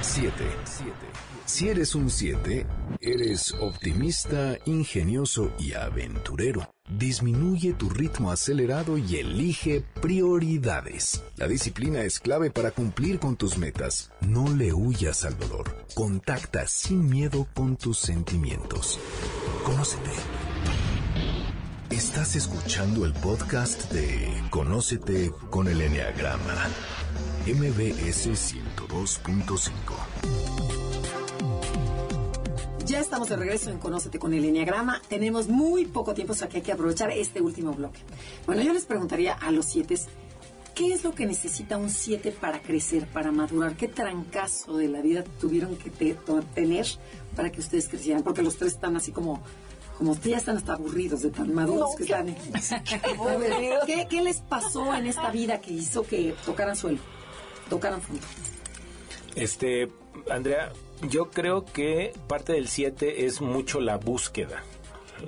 7. 0.00 0.32
Si 1.46 1.68
eres 1.68 1.94
un 1.94 2.10
7, 2.10 2.66
eres 3.00 3.54
optimista, 3.60 4.58
ingenioso 4.64 5.52
y 5.60 5.74
aventurero. 5.74 6.68
Disminuye 6.90 7.72
tu 7.72 7.88
ritmo 7.88 8.32
acelerado 8.32 8.98
y 8.98 9.16
elige 9.16 9.84
prioridades. 10.02 11.22
La 11.36 11.46
disciplina 11.46 12.02
es 12.02 12.18
clave 12.18 12.50
para 12.50 12.72
cumplir 12.72 13.20
con 13.20 13.36
tus 13.36 13.58
metas. 13.58 14.10
No 14.22 14.52
le 14.56 14.72
huyas 14.72 15.24
al 15.24 15.38
dolor. 15.38 15.86
Contacta 15.94 16.66
sin 16.66 17.08
miedo 17.08 17.46
con 17.54 17.76
tus 17.76 17.98
sentimientos. 17.98 18.98
Conócete. 19.64 20.10
Estás 21.90 22.34
escuchando 22.34 23.04
el 23.06 23.12
podcast 23.12 23.92
de 23.92 24.42
Conócete 24.50 25.30
con 25.50 25.68
el 25.68 25.80
Enneagrama. 25.80 26.66
MBS 27.46 28.30
102.5. 28.30 29.70
Ya 32.96 33.02
estamos 33.02 33.28
de 33.28 33.36
regreso 33.36 33.68
en 33.68 33.76
Conócete 33.78 34.18
con 34.18 34.32
el 34.32 34.42
Enneagrama. 34.42 35.02
Tenemos 35.06 35.48
muy 35.48 35.84
poco 35.84 36.14
tiempo, 36.14 36.32
o 36.32 36.34
sea 36.34 36.48
que 36.48 36.56
hay 36.56 36.62
que 36.62 36.72
aprovechar 36.72 37.10
este 37.10 37.42
último 37.42 37.74
bloque. 37.74 38.00
Bueno, 38.46 38.62
yo 38.62 38.72
les 38.72 38.86
preguntaría 38.86 39.34
a 39.34 39.50
los 39.50 39.66
siete, 39.66 40.00
¿qué 40.74 40.94
es 40.94 41.04
lo 41.04 41.14
que 41.14 41.26
necesita 41.26 41.76
un 41.76 41.90
siete 41.90 42.32
para 42.32 42.62
crecer, 42.62 43.06
para 43.06 43.32
madurar? 43.32 43.76
¿Qué 43.76 43.86
trancazo 43.86 44.78
de 44.78 44.88
la 44.88 45.02
vida 45.02 45.24
tuvieron 45.38 45.76
que 45.76 45.90
tener 45.90 46.86
para 47.36 47.52
que 47.52 47.60
ustedes 47.60 47.86
crecieran? 47.86 48.22
Porque 48.22 48.40
los 48.40 48.56
tres 48.56 48.72
están 48.72 48.96
así 48.96 49.12
como 49.12 49.42
como 49.98 50.12
ustedes 50.12 50.30
ya 50.30 50.38
están 50.38 50.56
hasta 50.56 50.72
aburridos 50.72 51.20
de 51.20 51.28
tan 51.28 51.52
maduros 51.52 51.96
que 51.96 52.04
están. 52.04 52.34
¿Qué, 53.84 54.06
¿Qué, 54.08 54.22
les 54.22 54.40
pasó 54.40 54.94
en 54.94 55.04
esta 55.04 55.30
vida 55.30 55.60
que 55.60 55.74
hizo 55.74 56.02
que 56.02 56.34
tocaran 56.46 56.74
suelo, 56.74 57.00
tocaran 57.68 58.00
fondo? 58.00 58.22
Este, 59.34 59.92
Andrea, 60.30 60.72
yo 61.02 61.30
creo 61.30 61.64
que 61.64 62.12
parte 62.26 62.52
del 62.52 62.68
7 62.68 63.26
es 63.26 63.40
mucho 63.40 63.80
la 63.80 63.96
búsqueda. 63.96 64.62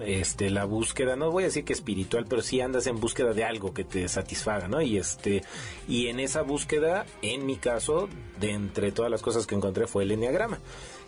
Este, 0.05 0.51
la 0.51 0.67
búsqueda, 0.67 1.17
no 1.17 1.31
voy 1.31 1.45
a 1.45 1.47
decir 1.47 1.65
que 1.65 1.73
espiritual, 1.73 2.27
pero 2.29 2.43
sí 2.43 2.61
andas 2.61 2.87
en 2.87 3.01
búsqueda 3.01 3.33
de 3.33 3.45
algo 3.45 3.73
que 3.73 3.85
te 3.85 4.07
satisfaga, 4.09 4.69
¿no? 4.69 4.83
Y 4.83 4.99
este, 4.99 5.43
y 5.89 6.09
en 6.09 6.21
esa 6.21 6.43
búsqueda, 6.43 7.07
en 7.23 7.47
mi 7.47 7.57
caso, 7.57 8.09
de 8.39 8.53
entre 8.53 8.93
todas 8.93 9.11
las 9.11 9.23
cosas 9.23 9.47
que 9.47 9.55
encontré 9.55 9.87
fue 9.87 10.05
el 10.05 10.13
enneagrama. 10.13 10.61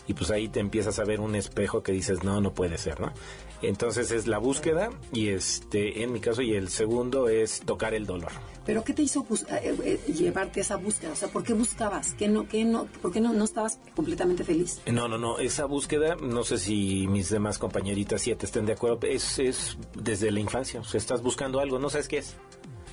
Y 0.06 0.14
pues 0.14 0.30
ahí 0.30 0.48
te 0.48 0.60
empiezas 0.60 0.98
a 0.98 1.04
ver 1.04 1.20
un 1.20 1.34
espejo 1.34 1.82
que 1.82 1.92
dices, 1.92 2.24
no, 2.24 2.40
no 2.40 2.52
puede 2.52 2.78
ser, 2.78 3.00
¿no? 3.00 3.12
Entonces 3.62 4.10
es 4.10 4.26
la 4.26 4.38
búsqueda 4.38 4.90
y 5.12 5.28
este, 5.28 6.02
en 6.02 6.12
mi 6.12 6.20
caso, 6.20 6.40
y 6.40 6.54
el 6.54 6.70
segundo 6.70 7.28
es 7.28 7.60
tocar 7.60 7.92
el 7.92 8.06
dolor. 8.06 8.32
¿Pero 8.64 8.82
qué 8.84 8.94
te 8.94 9.02
hizo 9.02 9.26
eh, 9.50 9.76
eh, 9.84 10.12
llevarte 10.12 10.60
a 10.60 10.62
esa 10.62 10.76
búsqueda? 10.76 11.12
O 11.12 11.16
sea, 11.16 11.28
¿por 11.28 11.42
qué 11.42 11.52
buscabas? 11.52 12.14
¿Qué 12.14 12.28
no, 12.28 12.48
qué 12.48 12.64
no, 12.64 12.86
¿Por 13.02 13.12
qué 13.12 13.20
no, 13.20 13.32
no 13.32 13.44
estabas 13.44 13.78
completamente 13.94 14.44
feliz? 14.44 14.80
No, 14.86 15.08
no, 15.08 15.18
no. 15.18 15.38
Esa 15.38 15.66
búsqueda, 15.66 16.16
no 16.16 16.42
sé 16.44 16.58
si 16.58 17.06
mis 17.06 17.28
demás 17.28 17.58
compañeritas 17.58 18.22
siete 18.22 18.46
estén 18.46 18.64
de 18.64 18.72
acuerdo, 18.72 19.06
es, 19.06 19.38
es 19.38 19.76
desde 19.94 20.30
la 20.30 20.40
infancia. 20.40 20.80
O 20.80 20.84
sea, 20.84 20.98
estás 20.98 21.22
buscando 21.22 21.60
algo, 21.60 21.78
no 21.78 21.90
sabes 21.90 22.08
qué 22.08 22.18
es. 22.18 22.36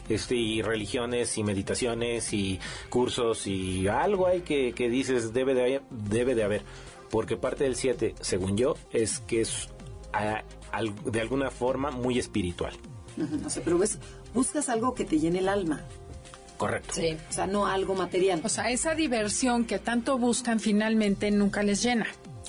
Este, 0.10 0.36
y 0.36 0.62
religiones 0.62 1.38
y 1.38 1.44
meditaciones 1.44 2.34
y 2.34 2.60
cursos 2.90 3.46
y 3.46 3.90
algo 3.90 4.28
hay 4.28 4.40
que, 4.40 4.72
que 4.72 4.90
dices 4.90 5.34
debe 5.34 5.54
de, 5.54 5.62
haber, 5.62 5.82
debe 5.90 6.34
de 6.34 6.44
haber. 6.44 6.64
Porque 7.10 7.38
parte 7.38 7.64
del 7.64 7.76
7, 7.76 8.16
según 8.22 8.58
yo, 8.58 8.76
es 8.92 9.20
que 9.22 9.42
es 9.42 9.70
de 11.06 11.22
alguna 11.22 11.52
forma 11.52 11.92
muy 11.92 12.20
espiritual. 12.20 12.74
No 13.16 13.50
sé, 13.50 13.62
pero 13.62 13.78
ves, 13.78 14.00
buscas 14.34 14.70
algo 14.70 14.94
que 14.94 15.06
te 15.06 15.20
llene 15.20 15.40
el 15.40 15.50
alma. 15.50 15.82
Correcto. 16.58 16.94
Sí. 16.96 17.18
O 17.30 17.34
sea, 17.34 17.48
no 17.48 17.68
algo 17.68 17.96
material. 17.96 18.42
O 18.44 18.50
sea, 18.50 18.70
esa 18.72 18.96
diversión 18.96 19.66
que 19.66 19.80
tanto 19.80 20.18
buscan 20.18 20.60
finalmente 20.60 21.30
nunca 21.32 21.64
les 21.64 21.84
llena. 21.84 22.08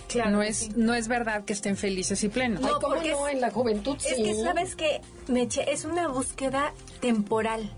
Claro, 0.09 0.31
no 0.31 0.43
es 0.43 0.75
no 0.75 0.95
es 0.95 1.07
verdad 1.07 1.45
que 1.45 1.53
estén 1.53 1.77
felices 1.77 2.25
y 2.25 2.31
plenos. 2.31 2.63
No, 2.63 2.79
porque 2.81 3.11
no? 3.11 3.29
en 3.29 3.43
la 3.43 3.51
juventud 3.51 3.97
Es 3.97 4.15
que 4.15 4.35
sabes 4.35 4.75
que 4.75 5.03
Meche 5.29 5.71
es 5.71 5.85
una 5.85 6.09
búsqueda 6.09 6.73
temporal. 7.01 7.71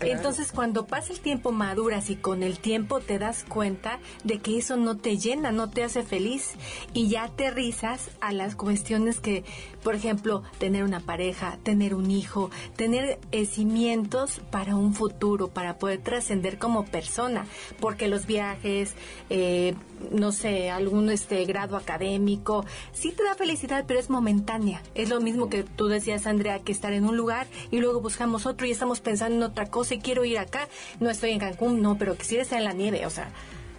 Entonces, 0.00 0.52
cuando 0.52 0.86
pasa 0.86 1.12
el 1.12 1.20
tiempo, 1.20 1.52
maduras 1.52 2.10
y 2.10 2.16
con 2.16 2.42
el 2.42 2.58
tiempo 2.58 3.00
te 3.00 3.18
das 3.18 3.44
cuenta 3.48 3.98
de 4.24 4.38
que 4.38 4.58
eso 4.58 4.76
no 4.76 4.96
te 4.96 5.18
llena, 5.18 5.52
no 5.52 5.70
te 5.70 5.84
hace 5.84 6.02
feliz. 6.02 6.54
Y 6.92 7.08
ya 7.08 7.24
aterrizas 7.24 8.10
a 8.20 8.32
las 8.32 8.56
cuestiones 8.56 9.20
que, 9.20 9.44
por 9.82 9.94
ejemplo, 9.94 10.42
tener 10.58 10.84
una 10.84 11.00
pareja, 11.00 11.58
tener 11.62 11.94
un 11.94 12.10
hijo, 12.10 12.50
tener 12.76 13.18
cimientos 13.46 14.40
para 14.50 14.76
un 14.76 14.94
futuro, 14.94 15.48
para 15.48 15.78
poder 15.78 16.02
trascender 16.02 16.58
como 16.58 16.84
persona, 16.84 17.46
porque 17.80 18.08
los 18.08 18.26
viajes, 18.26 18.94
eh, 19.30 19.74
no 20.10 20.32
sé, 20.32 20.70
algún 20.70 21.10
este 21.10 21.44
grado 21.44 21.76
académico, 21.76 22.64
sí 22.92 23.12
te 23.12 23.24
da 23.24 23.34
felicidad, 23.34 23.84
pero 23.86 24.00
es 24.00 24.10
momentánea. 24.10 24.82
Es 24.94 25.08
lo 25.08 25.20
mismo 25.20 25.48
que 25.48 25.62
tú 25.62 25.86
decías, 25.86 26.26
Andrea, 26.26 26.60
que 26.60 26.72
estar 26.72 26.92
en 26.92 27.04
un 27.04 27.16
lugar 27.16 27.46
y 27.70 27.78
luego 27.78 28.00
buscamos 28.00 28.46
otro 28.46 28.66
y 28.66 28.70
estamos 28.70 29.00
pensando 29.00 29.36
en 29.36 29.42
otra 29.42 29.66
cosa 29.66 29.94
y 29.94 30.00
quiero 30.00 30.24
ir 30.24 30.38
acá. 30.38 30.68
No 31.00 31.10
estoy 31.10 31.30
en 31.30 31.38
Cancún, 31.38 31.82
no, 31.82 31.98
pero 31.98 32.16
quisiera 32.16 32.42
estar 32.42 32.58
en 32.58 32.64
la 32.64 32.72
nieve, 32.72 33.06
o 33.06 33.10
sea, 33.10 33.30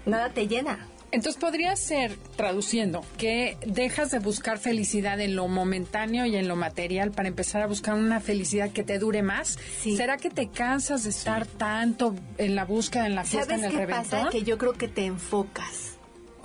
nada 0.05 0.29
te 0.29 0.47
llena. 0.47 0.87
Entonces 1.15 1.39
podría 1.39 1.73
ser, 1.77 2.17
traduciendo, 2.35 3.05
que 3.17 3.57
dejas 3.65 4.11
de 4.11 4.19
buscar 4.19 4.57
felicidad 4.57 5.19
en 5.21 5.37
lo 5.37 5.47
momentáneo 5.47 6.25
y 6.25 6.35
en 6.35 6.49
lo 6.49 6.57
material 6.57 7.11
para 7.11 7.29
empezar 7.29 7.61
a 7.61 7.67
buscar 7.67 7.93
una 7.93 8.19
felicidad 8.19 8.71
que 8.71 8.83
te 8.83 8.99
dure 8.99 9.21
más. 9.21 9.57
¿Será 9.81 10.17
que 10.17 10.29
te 10.29 10.49
cansas 10.49 11.05
de 11.05 11.11
estar 11.11 11.45
tanto 11.45 12.15
en 12.37 12.55
la 12.55 12.65
búsqueda, 12.65 13.05
en 13.05 13.15
la 13.15 13.23
fiesta, 13.23 13.55
en 13.55 13.63
el 13.63 13.71
qué 13.71 13.87
pasa? 13.87 14.27
Que 14.29 14.43
yo 14.43 14.57
creo 14.57 14.73
que 14.73 14.89
te 14.89 15.05
enfocas 15.05 15.94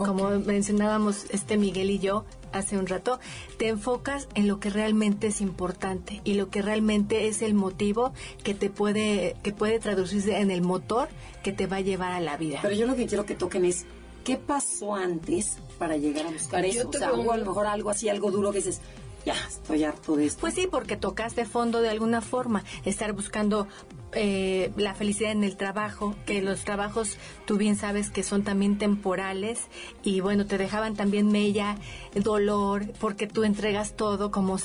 como 0.06 0.30
mencionábamos 0.30 1.26
este 1.30 1.56
Miguel 1.56 1.90
y 1.90 1.98
yo 1.98 2.24
hace 2.52 2.78
un 2.78 2.86
rato, 2.86 3.20
te 3.58 3.68
enfocas 3.68 4.28
en 4.34 4.48
lo 4.48 4.58
que 4.58 4.70
realmente 4.70 5.26
es 5.26 5.40
importante 5.40 6.20
y 6.24 6.34
lo 6.34 6.48
que 6.48 6.62
realmente 6.62 7.28
es 7.28 7.42
el 7.42 7.54
motivo 7.54 8.12
que 8.42 8.54
te 8.54 8.70
puede 8.70 9.36
que 9.42 9.52
puede 9.52 9.78
traducirse 9.78 10.38
en 10.38 10.50
el 10.50 10.62
motor 10.62 11.08
que 11.42 11.52
te 11.52 11.66
va 11.66 11.76
a 11.76 11.80
llevar 11.80 12.12
a 12.12 12.20
la 12.20 12.36
vida. 12.36 12.60
Pero 12.62 12.74
yo 12.74 12.86
lo 12.86 12.96
que 12.96 13.06
quiero 13.06 13.26
que 13.26 13.34
toquen 13.34 13.64
es 13.64 13.84
qué 14.24 14.36
pasó 14.36 14.94
antes 14.94 15.58
para 15.78 15.96
llegar 15.96 16.26
a 16.26 16.30
buscar 16.30 16.64
eso. 16.64 16.88
O 16.88 16.92
sea, 16.92 17.12
o 17.12 17.32
a 17.32 17.36
lo 17.36 17.46
mejor 17.46 17.66
algo 17.66 17.90
así, 17.90 18.08
algo 18.08 18.30
duro 18.30 18.52
que 18.52 18.58
dices, 18.58 18.80
ya 19.24 19.34
estoy 19.48 19.84
harto 19.84 20.16
de 20.16 20.26
esto. 20.26 20.40
Pues 20.40 20.54
sí, 20.54 20.68
porque 20.70 20.96
tocaste 20.96 21.44
fondo 21.44 21.80
de 21.80 21.88
alguna 21.88 22.20
forma, 22.20 22.64
estar 22.84 23.12
buscando 23.12 23.66
eh, 24.12 24.72
la 24.76 24.94
felicidad 24.94 25.32
en 25.32 25.44
el 25.44 25.56
trabajo, 25.56 26.16
que 26.26 26.42
los 26.42 26.64
trabajos 26.64 27.16
tú 27.44 27.56
bien 27.56 27.76
sabes 27.76 28.10
que 28.10 28.22
son 28.22 28.42
también 28.42 28.78
temporales 28.78 29.60
y 30.02 30.20
bueno, 30.20 30.46
te 30.46 30.58
dejaban 30.58 30.94
también 30.94 31.30
mella, 31.30 31.76
dolor, 32.14 32.90
porque 32.98 33.26
tú 33.26 33.44
entregas 33.44 33.94
todo 33.94 34.30
como 34.30 34.58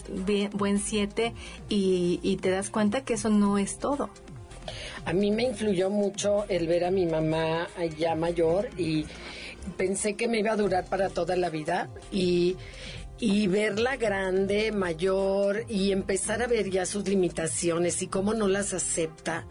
buen 0.53 0.79
siete 0.79 1.33
y, 1.69 2.19
y 2.23 2.37
te 2.37 2.49
das 2.49 2.69
cuenta 2.69 3.01
que 3.03 3.13
eso 3.13 3.29
no 3.29 3.57
es 3.57 3.77
todo. 3.77 4.09
A 5.05 5.13
mí 5.13 5.29
me 5.29 5.43
influyó 5.43 5.91
mucho 5.91 6.45
el 6.49 6.67
ver 6.67 6.85
a 6.85 6.91
mi 6.91 7.05
mamá 7.05 7.67
ya 7.99 8.15
mayor 8.15 8.69
y 8.77 9.05
pensé 9.77 10.15
que 10.15 10.27
me 10.27 10.39
iba 10.39 10.53
a 10.53 10.55
durar 10.55 10.85
para 10.85 11.09
toda 11.09 11.35
la 11.35 11.49
vida 11.49 11.89
y 12.11 12.55
y 13.19 13.47
verla 13.47 13.95
grande, 13.95 14.71
mayor 14.71 15.65
y 15.69 15.91
empezar 15.91 16.41
a 16.41 16.47
ver 16.47 16.69
ya 16.69 16.85
sus 16.85 17.07
limitaciones 17.07 18.01
y 18.01 18.07
cómo 18.07 18.33
no 18.33 18.47
las 18.47 18.73
acepta. 18.73 19.47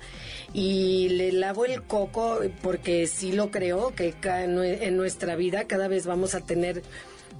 Y 0.53 1.09
le 1.11 1.33
lavo 1.33 1.65
el 1.65 1.83
coco 1.83 2.41
porque 2.63 3.07
sí 3.07 3.33
lo 3.33 3.51
creo 3.51 3.95
que 3.95 4.15
en 4.23 4.97
nuestra 4.97 5.37
vida 5.37 5.65
cada 5.65 5.89
vez 5.89 6.07
vamos 6.07 6.35
a 6.35 6.41
tener 6.41 6.83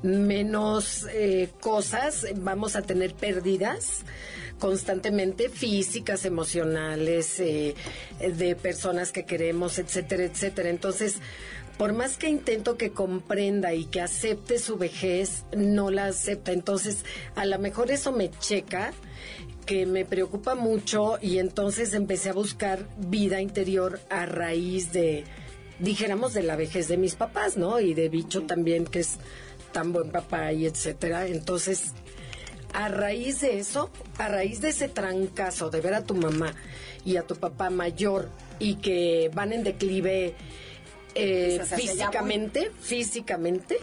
menos 0.03 1.07
eh, 1.13 1.49
cosas, 1.61 2.27
vamos 2.37 2.77
a 2.77 2.83
tener 2.83 3.15
pérdidas 3.15 4.05
constantemente 4.59 5.49
físicas, 5.49 6.25
emocionales, 6.25 7.41
eh, 7.41 7.75
de 8.21 8.57
personas 8.57 9.13
que 9.13 9.25
queremos, 9.25 9.79
etcétera, 9.79 10.25
etcétera. 10.25 10.71
Entonces, 10.71 11.17
por 11.79 11.93
más 11.93 12.17
que 12.17 12.29
intento 12.29 12.77
que 12.77 12.91
comprenda 12.91 13.75
y 13.75 13.87
que 13.87 14.01
acepte 14.01 14.59
su 14.59 14.77
vejez, 14.77 15.45
no 15.57 15.91
la 15.91 16.07
acepta. 16.07 16.53
Entonces, 16.53 17.05
a 17.35 17.45
lo 17.47 17.59
mejor 17.59 17.91
eso 17.91 18.13
me 18.13 18.31
checa 18.31 18.93
que 19.67 19.87
me 19.87 20.05
preocupa 20.05 20.55
mucho 20.55 21.19
y 21.21 21.39
entonces 21.39 21.95
empecé 21.95 22.31
a 22.31 22.35
buscar 22.35 22.87
vida 22.99 23.41
interior 23.41 23.99
a 24.11 24.27
raíz 24.27 24.93
de, 24.93 25.25
dijéramos, 25.79 26.35
de 26.35 26.43
la 26.43 26.57
vejez 26.57 26.89
de 26.89 26.97
mis 26.97 27.15
papás, 27.15 27.57
¿no? 27.57 27.81
Y 27.81 27.95
de 27.95 28.09
bicho 28.09 28.43
también, 28.43 28.85
que 28.85 29.01
es 29.01 29.17
tan 29.73 29.93
buen 29.93 30.11
papá 30.11 30.53
y 30.53 30.67
etcétera. 30.67 31.27
Entonces, 31.27 31.93
a 32.73 32.89
raíz 32.89 33.41
de 33.41 33.59
eso, 33.59 33.91
a 34.19 34.29
raíz 34.29 34.61
de 34.61 34.69
ese 34.69 34.89
trancazo 34.89 35.71
de 35.71 35.81
ver 35.81 35.95
a 35.95 36.05
tu 36.05 36.15
mamá 36.15 36.55
y 37.05 37.17
a 37.17 37.23
tu 37.23 37.37
papá 37.37 37.71
mayor 37.71 38.29
y 38.59 38.77
que 38.77 39.31
van 39.35 39.53
en 39.53 39.65
declive 39.65 40.35
eh, 41.15 41.61
físicamente, 41.77 42.71
físicamente, 42.81 43.79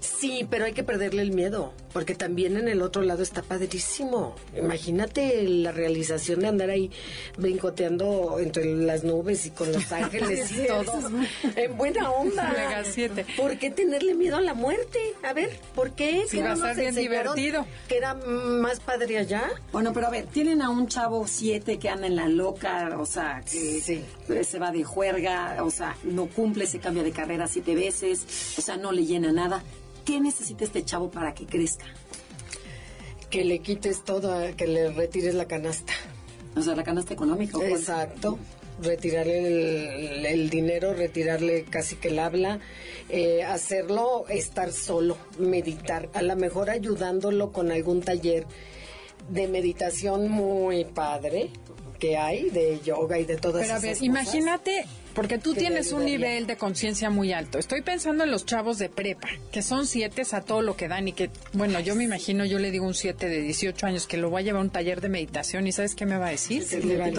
sí, 0.00 0.46
pero 0.48 0.64
hay 0.64 0.72
que 0.72 0.84
perderle 0.84 1.22
el 1.22 1.32
miedo, 1.32 1.72
porque 1.94 2.14
también 2.14 2.58
en 2.58 2.68
el 2.68 2.82
otro 2.82 3.00
lado 3.00 3.22
está 3.22 3.40
padrísimo. 3.40 4.34
Imagínate 4.54 5.42
la 5.48 5.72
realización 5.72 6.40
de 6.40 6.48
andar 6.48 6.68
ahí 6.68 6.90
brincoteando 7.38 8.38
entre 8.40 8.64
las 8.74 9.04
nubes 9.04 9.46
y 9.46 9.50
con 9.50 9.72
los 9.72 9.90
ángeles 9.92 10.50
y 10.52 10.66
todo, 10.66 10.92
en 11.56 11.76
buena 11.76 12.10
onda. 12.10 12.50
Mega 12.52 12.84
7. 12.84 13.24
¿Por 13.36 13.56
qué 13.58 13.70
tenerle 13.70 14.14
miedo 14.14 14.36
a 14.36 14.40
la 14.40 14.54
muerte? 14.54 14.98
A 15.22 15.32
ver, 15.32 15.50
¿por 15.74 15.92
qué? 15.92 16.24
¿Qué 16.30 16.42
va 16.42 16.50
a 16.50 16.54
estar 16.54 16.76
bien 16.76 16.94
divertido. 16.94 17.64
Que 17.88 17.96
era 17.98 18.14
más 18.14 18.80
padre 18.80 19.18
allá. 19.18 19.50
Bueno, 19.72 19.92
pero 19.92 20.08
a 20.08 20.10
ver, 20.10 20.26
tienen 20.26 20.60
a 20.62 20.70
un 20.70 20.88
chavo 20.88 21.26
7 21.26 21.78
que 21.78 21.88
anda 21.88 22.06
en 22.06 22.16
la 22.16 22.28
loca, 22.28 22.96
o 22.98 23.06
sea, 23.06 23.40
que 23.42 23.80
Sí. 23.80 24.04
se 24.44 24.58
va 24.58 24.72
de 24.72 24.82
juerga, 24.84 25.62
o 25.62 25.70
sea, 25.70 25.96
no 26.02 26.26
cumple, 26.26 26.66
se 26.66 26.80
cambia 26.80 27.02
de 27.04 27.12
carrera 27.12 27.46
siete 27.46 27.74
veces, 27.74 28.24
o 28.58 28.62
sea, 28.62 28.76
no 28.76 28.90
le 28.92 29.04
llena 29.06 29.32
nada. 29.32 29.62
¿Qué 30.04 30.20
necesita 30.20 30.64
este 30.64 30.84
chavo 30.84 31.10
para 31.10 31.34
que 31.34 31.46
crezca? 31.46 31.86
Que 33.30 33.44
le 33.44 33.60
quites 33.60 34.04
todo, 34.04 34.38
que 34.56 34.66
le 34.66 34.90
retires 34.90 35.34
la 35.34 35.46
canasta. 35.46 35.92
O 36.56 36.62
sea, 36.62 36.76
la 36.76 36.84
canasta 36.84 37.14
económica. 37.14 37.56
¿o 37.56 37.60
cuál? 37.60 37.72
Exacto. 37.72 38.38
Retirarle 38.82 40.18
el, 40.18 40.26
el 40.26 40.50
dinero, 40.50 40.94
retirarle 40.94 41.64
casi 41.64 41.94
que 41.96 42.08
el 42.08 42.18
habla, 42.18 42.58
eh, 43.08 43.44
hacerlo 43.44 44.24
estar 44.28 44.72
solo, 44.72 45.16
meditar, 45.38 46.08
a 46.12 46.22
lo 46.22 46.34
mejor 46.34 46.70
ayudándolo 46.70 47.52
con 47.52 47.70
algún 47.70 48.02
taller 48.02 48.46
de 49.28 49.46
meditación 49.46 50.28
muy 50.28 50.84
padre 50.84 51.50
que 52.00 52.16
hay, 52.16 52.50
de 52.50 52.80
yoga 52.80 53.18
y 53.20 53.24
de 53.24 53.36
todas 53.36 53.62
Pero 53.62 53.74
a 53.76 53.78
ver, 53.78 53.90
cosas. 53.92 54.02
imagínate, 54.02 54.84
porque 55.14 55.38
tú 55.38 55.54
tienes 55.54 55.92
un 55.92 56.04
nivel 56.04 56.46
de 56.46 56.56
conciencia 56.56 57.10
muy 57.10 57.32
alto. 57.32 57.58
Estoy 57.58 57.82
pensando 57.82 58.24
en 58.24 58.30
los 58.30 58.44
chavos 58.46 58.78
de 58.78 58.88
prepa, 58.88 59.28
que 59.52 59.62
son 59.62 59.86
siete 59.86 60.22
a 60.32 60.40
todo 60.40 60.62
lo 60.62 60.76
que 60.76 60.88
dan 60.88 61.08
y 61.08 61.12
que, 61.12 61.30
bueno, 61.52 61.78
yo 61.80 61.94
me 61.94 62.04
imagino, 62.04 62.44
yo 62.44 62.58
le 62.58 62.70
digo 62.70 62.86
un 62.86 62.94
siete 62.94 63.28
de 63.28 63.40
18 63.42 63.86
años 63.86 64.06
que 64.06 64.16
lo 64.16 64.30
va 64.30 64.38
a 64.38 64.42
llevar 64.42 64.60
a 64.60 64.64
un 64.64 64.70
taller 64.70 65.00
de 65.00 65.08
meditación 65.08 65.66
y 65.66 65.72
¿sabes 65.72 65.94
qué 65.94 66.06
me 66.06 66.16
va 66.18 66.26
a 66.28 66.30
decir? 66.30 66.64
De- 67.06 67.12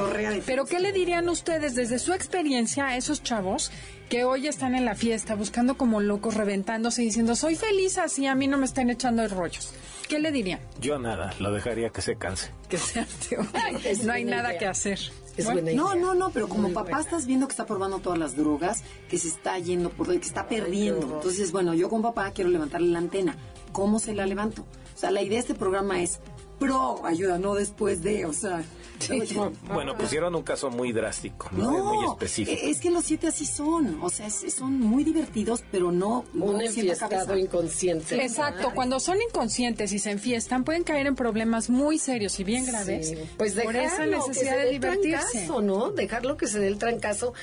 Pero 0.45 0.65
¿qué 0.65 0.79
le 0.79 0.91
dirían 0.91 1.29
ustedes 1.29 1.75
desde 1.75 1.99
su 1.99 2.13
experiencia 2.13 2.87
a 2.87 2.97
esos 2.97 3.21
chavos 3.23 3.71
que 4.09 4.23
hoy 4.23 4.47
están 4.47 4.75
en 4.75 4.85
la 4.85 4.95
fiesta 4.95 5.35
buscando 5.35 5.77
como 5.77 5.99
locos, 6.01 6.35
reventándose 6.35 7.01
y 7.01 7.05
diciendo, 7.05 7.35
soy 7.35 7.55
feliz 7.55 7.97
así, 7.97 8.27
a 8.27 8.35
mí 8.35 8.47
no 8.47 8.57
me 8.57 8.65
están 8.65 8.89
echando 8.89 9.21
de 9.21 9.29
rollos? 9.29 9.71
¿Qué 10.07 10.19
le 10.19 10.31
dirían? 10.31 10.59
Yo 10.79 10.99
nada, 10.99 11.33
lo 11.39 11.51
dejaría 11.51 11.89
que 11.89 12.01
se 12.01 12.15
canse. 12.15 12.51
Que 12.69 12.77
sea 12.77 13.07
no 14.03 14.13
hay 14.13 14.23
nada 14.23 14.49
idea. 14.49 14.59
que 14.59 14.65
hacer. 14.67 14.99
Es 15.35 15.45
Bueno, 15.45 15.61
buena 15.61 15.71
idea. 15.71 15.81
No, 15.83 15.95
no, 15.95 16.13
no, 16.13 16.29
pero 16.29 16.47
como 16.47 16.63
Muy 16.63 16.73
papá 16.73 16.91
buena. 16.91 17.01
estás 17.01 17.25
viendo 17.25 17.47
que 17.47 17.51
está 17.53 17.65
probando 17.65 17.99
todas 17.99 18.19
las 18.19 18.35
drogas, 18.35 18.83
que 19.09 19.17
se 19.17 19.27
está 19.29 19.57
yendo 19.57 19.89
por 19.89 20.07
que 20.07 20.17
está 20.17 20.47
perdiendo. 20.47 21.15
Entonces, 21.15 21.51
bueno, 21.51 21.73
yo 21.73 21.89
con 21.89 22.01
papá 22.03 22.31
quiero 22.31 22.51
levantarle 22.51 22.89
la 22.89 22.99
antena. 22.99 23.35
¿Cómo 23.71 23.99
se 23.99 24.13
la 24.13 24.25
levanto? 24.27 24.61
O 24.95 24.97
sea, 24.97 25.09
la 25.11 25.21
idea 25.23 25.37
de 25.37 25.39
este 25.39 25.55
programa 25.55 26.01
es 26.01 26.19
pro 26.59 27.03
ayuda, 27.05 27.39
no 27.39 27.55
después 27.55 28.01
de, 28.03 28.25
o 28.25 28.33
sea. 28.33 28.63
Bueno, 29.73 29.97
pusieron 29.97 30.35
un 30.35 30.43
caso 30.43 30.69
muy 30.69 30.91
drástico, 30.91 31.49
¿no? 31.51 31.71
No, 31.71 31.93
muy 31.95 32.05
específico. 32.11 32.59
e- 32.61 32.69
es 32.69 32.79
que 32.79 32.89
los 32.91 33.03
siete 33.05 33.27
así 33.27 33.45
son, 33.45 33.99
o 34.01 34.09
sea, 34.09 34.27
es- 34.27 34.53
son 34.53 34.79
muy 34.79 35.03
divertidos, 35.03 35.63
pero 35.71 35.91
no, 35.91 36.25
no 36.33 36.45
Un 36.45 36.61
enfiestado 36.61 37.37
inconsciente. 37.37 38.15
Exacto, 38.23 38.71
cuando 38.73 38.99
son 38.99 39.17
inconscientes 39.21 39.91
y 39.93 39.99
se 39.99 40.11
enfiestan 40.11 40.63
pueden 40.63 40.83
caer 40.83 41.07
en 41.07 41.15
problemas 41.15 41.69
muy 41.69 41.97
serios 41.99 42.39
y 42.39 42.43
bien 42.43 42.65
graves. 42.65 43.09
Sí, 43.09 43.15
Pues 43.37 43.53
por 43.53 43.73
dejarlo, 43.73 43.85
esa 44.17 44.23
que 44.23 44.29
necesidad 44.29 44.53
se 44.57 44.65
de 44.65 44.71
divertirse. 44.71 45.31
trancazo, 45.31 45.61
¿no? 45.61 45.91
Dejarlo 45.91 46.37
que 46.37 46.47
se 46.47 46.59
dé 46.59 46.67
el 46.67 46.77
trancazo, 46.77 47.33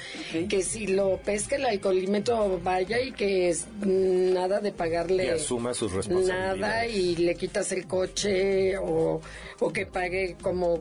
que 0.49 0.63
si 0.63 0.87
lo 0.87 1.19
pesca 1.19 1.57
el 1.57 1.67
alcoholímetro 1.67 2.61
vaya 2.63 3.01
y 3.01 3.13
que 3.13 3.49
es 3.51 3.67
nada 3.81 4.61
de 4.61 4.73
pagarle 4.73 5.27
Y 5.27 5.29
asuma 5.29 5.75
sus 5.75 5.93
responsabilidades. 5.93 6.61
nada 6.61 6.87
y 6.87 7.17
le 7.17 7.35
quitas 7.35 7.73
el 7.73 7.87
coche 7.87 8.77
o, 8.79 9.21
o 9.61 9.73
que 9.73 9.87
pague 9.87 10.37
como 10.43 10.81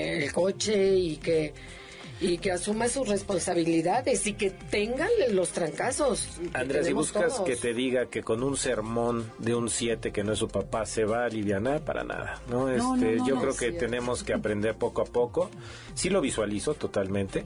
el 0.00 0.32
coche 0.32 0.94
y 0.96 1.16
que 1.16 1.52
y 2.20 2.38
que 2.38 2.52
asuma 2.52 2.88
sus 2.88 3.06
responsabilidades 3.08 4.26
y 4.26 4.34
que 4.34 4.50
tengan 4.50 5.08
los 5.32 5.50
trancazos. 5.50 6.26
Andrés, 6.54 6.86
si 6.86 6.92
buscas 6.92 7.34
todos. 7.34 7.46
que 7.46 7.56
te 7.56 7.74
diga 7.74 8.06
que 8.06 8.22
con 8.22 8.42
un 8.42 8.56
sermón 8.56 9.30
de 9.38 9.54
un 9.54 9.68
7 9.70 10.12
que 10.12 10.24
no 10.24 10.32
es 10.32 10.38
su 10.38 10.48
papá 10.48 10.86
se 10.86 11.04
va 11.04 11.22
a 11.22 11.26
aliviar, 11.26 11.50
para 11.84 12.04
nada. 12.04 12.40
¿no? 12.48 12.68
Este, 12.68 12.82
no, 12.82 12.96
no, 12.96 13.26
yo 13.26 13.34
no, 13.34 13.40
creo 13.42 13.56
que 13.56 13.72
tenemos 13.72 14.22
que 14.22 14.32
aprender 14.32 14.76
poco 14.76 15.02
a 15.02 15.04
poco. 15.04 15.50
Sí 15.94 16.08
lo 16.08 16.20
visualizo 16.20 16.74
totalmente. 16.74 17.44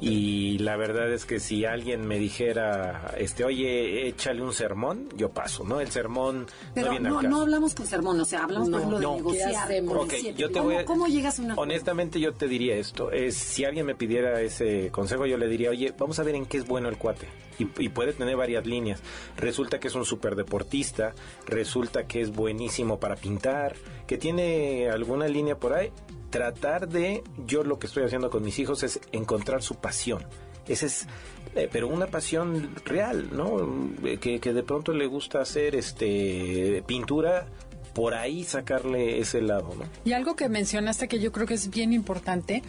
Y 0.00 0.58
la 0.58 0.76
verdad 0.76 1.12
es 1.12 1.24
que 1.24 1.38
si 1.40 1.64
alguien 1.64 2.06
me 2.06 2.18
dijera, 2.18 3.14
este, 3.16 3.44
oye, 3.44 4.08
échale 4.08 4.42
un 4.42 4.52
sermón, 4.52 5.08
yo 5.16 5.30
paso, 5.30 5.64
¿no? 5.64 5.80
El 5.80 5.90
sermón 5.90 6.40
no 6.40 6.46
Pero 6.74 6.90
viene 6.90 7.08
no, 7.08 7.18
al 7.18 7.24
caso. 7.24 7.36
no 7.36 7.42
hablamos 7.42 7.74
con 7.74 7.86
sermón, 7.86 8.20
o 8.20 8.24
sea, 8.24 8.44
hablamos 8.44 8.68
No, 8.68 8.78
por 8.78 8.80
ejemplo 8.80 8.98
de 8.98 9.04
no, 9.04 9.12
¿qué 9.12 9.16
negociar. 9.38 9.64
hacemos? 9.64 9.94
con 9.96 9.98
el 10.08 10.14
Ok, 10.14 10.20
siete. 10.20 10.40
yo 10.40 10.48
te 10.48 10.52
¿Cómo, 10.54 10.64
voy 10.64 10.74
a- 10.76 10.84
¿Cómo 10.84 11.06
llegas 11.06 11.38
a 11.38 11.42
una 11.42 11.54
Honestamente 11.54 12.20
yo 12.20 12.32
te 12.34 12.48
diría 12.48 12.76
esto, 12.76 13.10
es 13.12 13.36
si 13.36 13.64
alguien 13.64 13.86
me 13.86 13.94
pidiera 13.94 14.13
ese 14.18 14.90
consejo 14.90 15.26
yo 15.26 15.36
le 15.36 15.48
diría, 15.48 15.70
oye, 15.70 15.92
vamos 15.98 16.18
a 16.18 16.22
ver 16.22 16.34
en 16.34 16.46
qué 16.46 16.58
es 16.58 16.66
bueno 16.66 16.88
el 16.88 16.96
cuate. 16.96 17.26
Y, 17.58 17.88
puede 17.88 18.12
tener 18.12 18.36
varias 18.36 18.66
líneas. 18.66 19.00
Resulta 19.36 19.78
que 19.78 19.86
es 19.86 19.94
un 19.94 20.04
super 20.04 20.34
deportista, 20.34 21.14
resulta 21.46 22.04
que 22.06 22.20
es 22.20 22.30
buenísimo 22.30 22.98
para 22.98 23.14
pintar, 23.14 23.76
que 24.08 24.18
tiene 24.18 24.90
alguna 24.90 25.28
línea 25.28 25.56
por 25.56 25.72
ahí. 25.72 25.92
Tratar 26.30 26.88
de, 26.88 27.22
yo 27.46 27.62
lo 27.62 27.78
que 27.78 27.86
estoy 27.86 28.02
haciendo 28.02 28.28
con 28.28 28.42
mis 28.42 28.58
hijos 28.58 28.82
es 28.82 29.00
encontrar 29.12 29.62
su 29.62 29.76
pasión. 29.76 30.24
Ese 30.66 30.86
es, 30.86 31.06
eh, 31.54 31.68
pero 31.70 31.86
una 31.86 32.08
pasión 32.08 32.74
real, 32.84 33.28
¿no? 33.30 33.86
Eh, 34.02 34.18
Que, 34.18 34.40
que 34.40 34.52
de 34.52 34.62
pronto 34.64 34.92
le 34.92 35.06
gusta 35.06 35.40
hacer 35.40 35.76
este 35.76 36.82
pintura, 36.86 37.46
por 37.94 38.14
ahí 38.14 38.44
sacarle 38.44 39.20
ese 39.20 39.40
lado, 39.40 39.70
¿no? 39.78 39.84
Y 40.04 40.12
algo 40.12 40.34
que 40.34 40.48
mencionaste 40.48 41.08
que 41.08 41.20
yo 41.20 41.32
creo 41.32 41.46
que 41.46 41.54
es 41.54 41.70
bien 41.70 41.92
importante, 41.92 42.62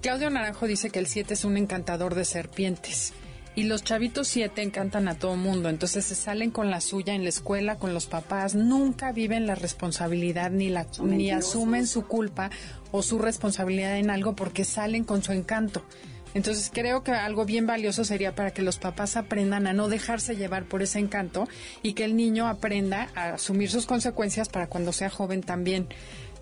Claudio 0.00 0.30
Naranjo 0.30 0.68
dice 0.68 0.90
que 0.90 1.00
el 1.00 1.08
7 1.08 1.34
es 1.34 1.44
un 1.44 1.56
encantador 1.56 2.14
de 2.14 2.24
serpientes. 2.24 3.12
Y 3.56 3.64
los 3.64 3.82
chavitos 3.82 4.28
7 4.28 4.62
encantan 4.62 5.08
a 5.08 5.18
todo 5.18 5.34
mundo, 5.34 5.68
entonces 5.68 6.04
se 6.04 6.14
salen 6.14 6.52
con 6.52 6.70
la 6.70 6.80
suya 6.80 7.14
en 7.14 7.24
la 7.24 7.30
escuela, 7.30 7.76
con 7.76 7.92
los 7.92 8.06
papás, 8.06 8.54
nunca 8.54 9.10
viven 9.10 9.48
la 9.48 9.56
responsabilidad 9.56 10.52
ni, 10.52 10.68
la, 10.68 10.86
ni 11.02 11.32
asumen 11.32 11.88
su 11.88 12.06
culpa 12.06 12.50
o 12.92 13.02
su 13.02 13.18
responsabilidad 13.18 13.96
en 13.96 14.10
algo 14.10 14.36
porque 14.36 14.64
salen 14.64 15.02
con 15.02 15.24
su 15.24 15.32
encanto. 15.32 15.82
Entonces 16.34 16.70
creo 16.72 17.02
que 17.02 17.10
algo 17.10 17.44
bien 17.46 17.66
valioso 17.66 18.04
sería 18.04 18.34
para 18.36 18.52
que 18.52 18.62
los 18.62 18.78
papás 18.78 19.16
aprendan 19.16 19.66
a 19.66 19.72
no 19.72 19.88
dejarse 19.88 20.36
llevar 20.36 20.64
por 20.64 20.82
ese 20.82 21.00
encanto 21.00 21.48
y 21.82 21.94
que 21.94 22.04
el 22.04 22.16
niño 22.16 22.46
aprenda 22.46 23.08
a 23.16 23.34
asumir 23.34 23.70
sus 23.70 23.86
consecuencias 23.86 24.48
para 24.48 24.68
cuando 24.68 24.92
sea 24.92 25.10
joven 25.10 25.42
también 25.42 25.88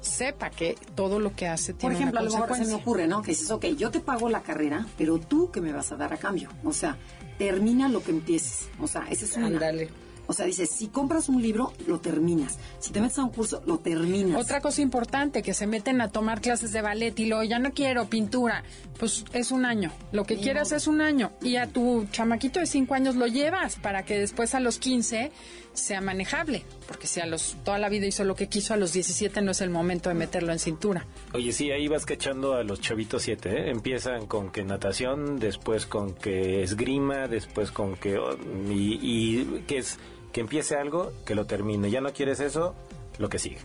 sepa 0.07 0.51
que 0.51 0.77
todo 0.95 1.19
lo 1.19 1.35
que 1.35 1.47
hace 1.47 1.73
Por 1.73 1.81
tiene 1.81 1.97
ejemplo, 1.97 2.21
a 2.21 2.23
lo 2.23 2.31
mejor 2.31 2.57
se 2.57 2.65
me 2.65 2.75
ocurre, 2.75 3.07
¿no? 3.07 3.23
Que 3.23 3.33
dices, 3.33 3.51
ok, 3.51 3.67
yo 3.77 3.91
te 3.91 4.01
pago 4.01 4.29
la 4.29 4.43
carrera, 4.43 4.87
pero 4.97 5.19
tú, 5.19 5.51
¿qué 5.51 5.61
me 5.61 5.73
vas 5.73 5.93
a 5.93 5.97
dar 5.97 6.13
a 6.13 6.17
cambio? 6.17 6.51
O 6.65 6.73
sea, 6.73 6.97
termina 7.39 7.89
lo 7.89 8.03
que 8.03 8.11
empieces. 8.11 8.69
O 8.81 8.87
sea, 8.87 9.07
ese 9.11 9.27
es 9.27 9.37
un... 9.37 9.45
Ándale. 9.45 9.91
O 10.29 10.33
sea, 10.33 10.45
dices, 10.45 10.71
si 10.71 10.89
compras 10.89 11.29
un 11.29 11.41
libro, 11.41 11.73
lo 11.87 12.01
terminas. 12.01 12.59
Si 12.81 12.91
te 12.91 13.01
metes 13.01 13.19
a 13.19 13.25
un 13.25 13.31
curso, 13.31 13.63
lo 13.65 13.79
terminas. 13.79 14.41
Otra 14.41 14.61
cosa 14.61 14.83
importante, 14.83 15.43
que 15.43 15.55
se 15.55 15.67
meten 15.67 16.01
a 16.01 16.09
tomar 16.09 16.41
clases 16.41 16.73
de 16.73 16.83
ballet 16.83 17.17
y 17.19 17.27
luego 17.27 17.45
ya 17.45 17.59
no 17.59 17.73
quiero 17.73 18.07
pintura, 18.07 18.65
pues 18.99 19.25
es 19.33 19.53
un 19.53 19.65
año. 19.65 19.93
Lo 20.13 20.25
que 20.25 20.37
quieras 20.37 20.73
es 20.73 20.89
un 20.89 21.01
año. 21.01 21.31
Y 21.43 21.57
a 21.57 21.69
tu 21.69 22.07
chamaquito 22.11 22.59
de 22.59 22.67
5 22.67 22.95
años 22.95 23.15
lo 23.15 23.27
llevas 23.27 23.77
para 23.77 24.05
que 24.05 24.19
después 24.19 24.55
a 24.55 24.61
los 24.61 24.79
15 24.79 25.31
sea 25.77 26.01
manejable. 26.01 26.65
Porque 26.89 27.07
si 27.07 27.21
a 27.21 27.27
los 27.27 27.57
toda 27.65 27.79
la 27.79 27.89
vida 27.89 28.07
hizo 28.07 28.25
lo 28.25 28.35
que 28.35 28.49
quiso, 28.49 28.75
a 28.75 28.77
los 28.77 28.93
17 28.93 29.41
no 29.43 29.53
es 29.53 29.61
el 29.61 29.71
momento 29.71 30.09
de 30.09 30.15
meterlo 30.15 30.53
en 30.53 30.59
cintura. 30.59 31.07
Oye, 31.33 31.53
sí, 31.53 31.71
ahí 31.71 31.87
vas 31.89 32.05
cachando 32.07 32.55
a 32.55 32.63
los 32.65 32.81
chavitos 32.81 33.23
siete, 33.23 33.51
¿eh? 33.51 33.71
Empiezan 33.71 34.27
con 34.27 34.51
que 34.51 34.65
natación, 34.65 35.39
después 35.39 35.87
con 35.87 36.15
que 36.15 36.63
esgrima, 36.63 37.29
después 37.29 37.71
con 37.71 37.97
que... 37.97 38.19
oh, 38.19 38.37
Y, 38.71 38.99
y 39.03 39.65
que 39.67 39.79
es 39.79 39.99
que 40.33 40.41
empiece 40.41 40.75
algo, 40.77 41.13
que 41.25 41.35
lo 41.35 41.47
termine. 41.47 41.91
Ya 41.91 42.01
no 42.01 42.13
quieres 42.13 42.41
eso, 42.41 42.75
lo 43.19 43.29
que 43.29 43.39
sigue. 43.39 43.59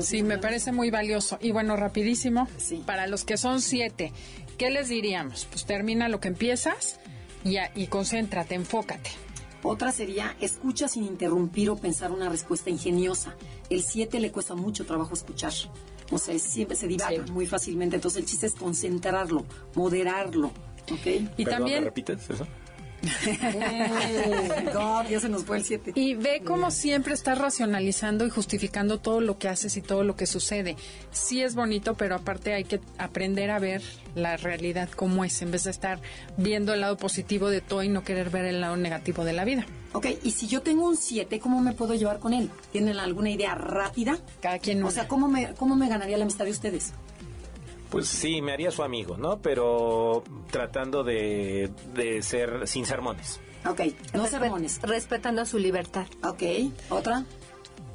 Sí, 0.00 0.22
me 0.22 0.38
parece 0.38 0.72
muy 0.72 0.90
valioso. 0.90 1.38
Y 1.40 1.52
bueno, 1.52 1.76
rapidísimo, 1.76 2.48
Sí. 2.56 2.82
para 2.86 3.06
los 3.06 3.24
que 3.24 3.36
son 3.36 3.60
siete, 3.60 4.12
¿qué 4.58 4.70
les 4.70 4.88
diríamos? 4.88 5.46
Pues 5.50 5.64
termina 5.66 6.08
lo 6.08 6.20
que 6.20 6.28
empiezas 6.28 6.98
y, 7.44 7.58
a- 7.58 7.70
y 7.74 7.86
concéntrate, 7.88 8.54
enfócate. 8.54 9.10
Otra 9.64 9.90
sería, 9.92 10.36
escucha 10.40 10.86
sin 10.88 11.04
interrumpir 11.04 11.70
o 11.70 11.76
pensar 11.76 12.12
una 12.12 12.28
respuesta 12.28 12.68
ingeniosa. 12.70 13.34
El 13.70 13.82
7 13.82 14.20
le 14.20 14.30
cuesta 14.30 14.54
mucho 14.54 14.84
trabajo 14.84 15.14
escuchar. 15.14 15.52
O 16.12 16.18
sea, 16.18 16.38
siempre 16.38 16.76
se 16.76 16.86
divaga 16.86 17.24
Sí. 17.24 17.32
muy 17.32 17.46
fácilmente. 17.46 17.96
Entonces 17.96 18.20
el 18.20 18.26
chiste 18.26 18.46
es 18.46 18.54
concentrarlo, 18.54 19.44
moderarlo. 19.74 20.48
¿Ok? 20.92 21.06
Y 21.06 21.10
Perdón, 21.18 21.34
¿me 21.38 21.44
también 21.46 21.84
repites 21.84 22.28
eso? 22.28 22.46
God, 24.72 25.08
ya 25.08 25.20
se 25.20 25.28
nos 25.28 25.44
fue 25.44 25.58
el 25.58 25.64
7. 25.64 25.92
Y 25.94 26.14
ve 26.14 26.42
cómo 26.44 26.70
siempre 26.70 27.14
estás 27.14 27.38
racionalizando 27.38 28.26
y 28.26 28.30
justificando 28.30 28.98
todo 28.98 29.20
lo 29.20 29.38
que 29.38 29.48
haces 29.48 29.76
y 29.76 29.82
todo 29.82 30.04
lo 30.04 30.16
que 30.16 30.26
sucede. 30.26 30.76
Sí 31.10 31.42
es 31.42 31.54
bonito, 31.54 31.94
pero 31.94 32.16
aparte 32.16 32.54
hay 32.54 32.64
que 32.64 32.80
aprender 32.98 33.50
a 33.50 33.58
ver 33.58 33.82
la 34.14 34.36
realidad 34.36 34.88
como 34.90 35.24
es, 35.24 35.42
en 35.42 35.50
vez 35.50 35.64
de 35.64 35.70
estar 35.70 36.00
viendo 36.36 36.74
el 36.74 36.80
lado 36.80 36.96
positivo 36.96 37.50
de 37.50 37.60
todo 37.60 37.82
y 37.82 37.88
no 37.88 38.04
querer 38.04 38.30
ver 38.30 38.44
el 38.44 38.60
lado 38.60 38.76
negativo 38.76 39.24
de 39.24 39.32
la 39.32 39.44
vida. 39.44 39.66
Ok, 39.92 40.06
y 40.22 40.32
si 40.32 40.48
yo 40.48 40.62
tengo 40.62 40.88
un 40.88 40.96
7, 40.96 41.38
¿cómo 41.38 41.60
me 41.60 41.72
puedo 41.72 41.94
llevar 41.94 42.18
con 42.18 42.32
él? 42.32 42.50
¿Tienen 42.72 42.98
alguna 42.98 43.30
idea 43.30 43.54
rápida? 43.54 44.18
Cada 44.40 44.58
quien 44.58 44.82
O 44.82 44.90
sea, 44.90 45.06
¿cómo 45.06 45.28
me, 45.28 45.54
¿cómo 45.54 45.76
me 45.76 45.88
ganaría 45.88 46.16
la 46.16 46.24
amistad 46.24 46.44
de 46.44 46.50
ustedes? 46.50 46.92
Pues 47.94 48.08
sí, 48.08 48.42
me 48.42 48.52
haría 48.52 48.70
su 48.72 48.82
amigo, 48.82 49.16
¿no? 49.16 49.38
Pero 49.40 50.24
tratando 50.50 51.04
de, 51.04 51.70
de 51.94 52.22
ser 52.22 52.66
sin 52.66 52.86
sermones. 52.86 53.40
Ok, 53.66 53.80
no 54.12 54.24
Respe- 54.24 54.28
sermones. 54.30 54.80
Respetando 54.82 55.46
su 55.46 55.58
libertad. 55.58 56.06
Ok, 56.24 56.42
otra. 56.90 57.24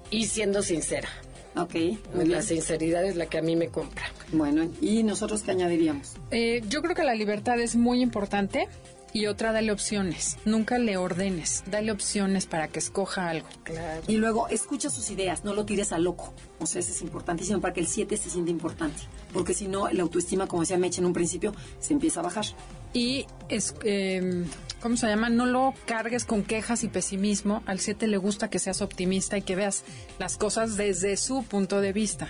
Y 0.10 0.26
siendo 0.28 0.62
sincera. 0.64 1.10
Ok, 1.58 1.74
muy 2.14 2.24
La 2.26 2.38
bien. 2.38 2.44
sinceridad 2.44 3.04
es 3.04 3.16
la 3.18 3.26
que 3.26 3.40
a 3.40 3.42
mí 3.42 3.56
me 3.58 3.68
compra. 3.68 4.04
Bueno, 4.32 4.70
¿y 4.82 5.04
nosotros 5.04 5.42
qué 5.44 5.52
añadiríamos? 5.52 6.14
Eh, 6.32 6.62
yo 6.70 6.82
creo 6.82 6.96
que 6.96 7.04
la 7.04 7.14
libertad 7.16 7.60
es 7.60 7.76
muy 7.76 8.02
importante. 8.02 8.68
Y 9.12 9.26
otra, 9.26 9.52
dale 9.52 9.72
opciones. 9.72 10.38
Nunca 10.46 10.78
le 10.78 10.98
ordenes. 10.98 11.64
Dale 11.66 11.92
opciones 11.92 12.46
para 12.46 12.68
que 12.68 12.80
escoja 12.80 13.30
algo. 13.30 13.48
Claro. 13.64 14.02
Y 14.08 14.18
luego, 14.18 14.48
escucha 14.50 14.90
sus 14.90 15.10
ideas, 15.10 15.44
no 15.44 15.54
lo 15.54 15.66
tires 15.66 15.92
a 15.92 15.98
loco. 15.98 16.34
O 16.60 16.66
sea, 16.66 16.80
eso 16.80 16.92
es 16.92 17.02
importantísimo 17.02 17.60
para 17.60 17.74
que 17.74 17.80
el 17.80 17.88
7 17.88 18.16
se 18.18 18.30
sienta 18.30 18.52
importante. 18.52 19.02
Porque 19.34 19.54
si 19.54 19.68
no, 19.68 19.90
la 19.90 20.04
autoestima, 20.04 20.48
como 20.48 20.62
decía 20.62 20.78
Meche 20.78 21.02
en 21.02 21.06
un 21.06 21.14
principio, 21.14 21.54
se 21.80 21.94
empieza 21.94 22.20
a 22.20 22.24
bajar. 22.24 22.46
Y, 22.94 23.26
es, 23.50 23.76
eh, 23.84 24.46
¿cómo 24.82 24.98
se 24.98 25.08
llama? 25.08 25.30
No 25.30 25.46
lo 25.46 25.74
cargues 25.86 26.26
con 26.26 26.44
quejas 26.44 26.84
y 26.84 26.88
pesimismo. 26.88 27.64
Al 27.66 27.80
7 27.80 28.08
le 28.08 28.18
gusta 28.18 28.50
que 28.50 28.60
seas 28.60 28.82
optimista 28.82 29.38
y 29.38 29.42
que 29.42 29.56
veas 29.56 29.84
las 30.20 30.38
cosas 30.38 30.78
desde 30.78 31.18
su 31.18 31.44
punto 31.44 31.82
de 31.82 31.94
vista. 31.94 32.30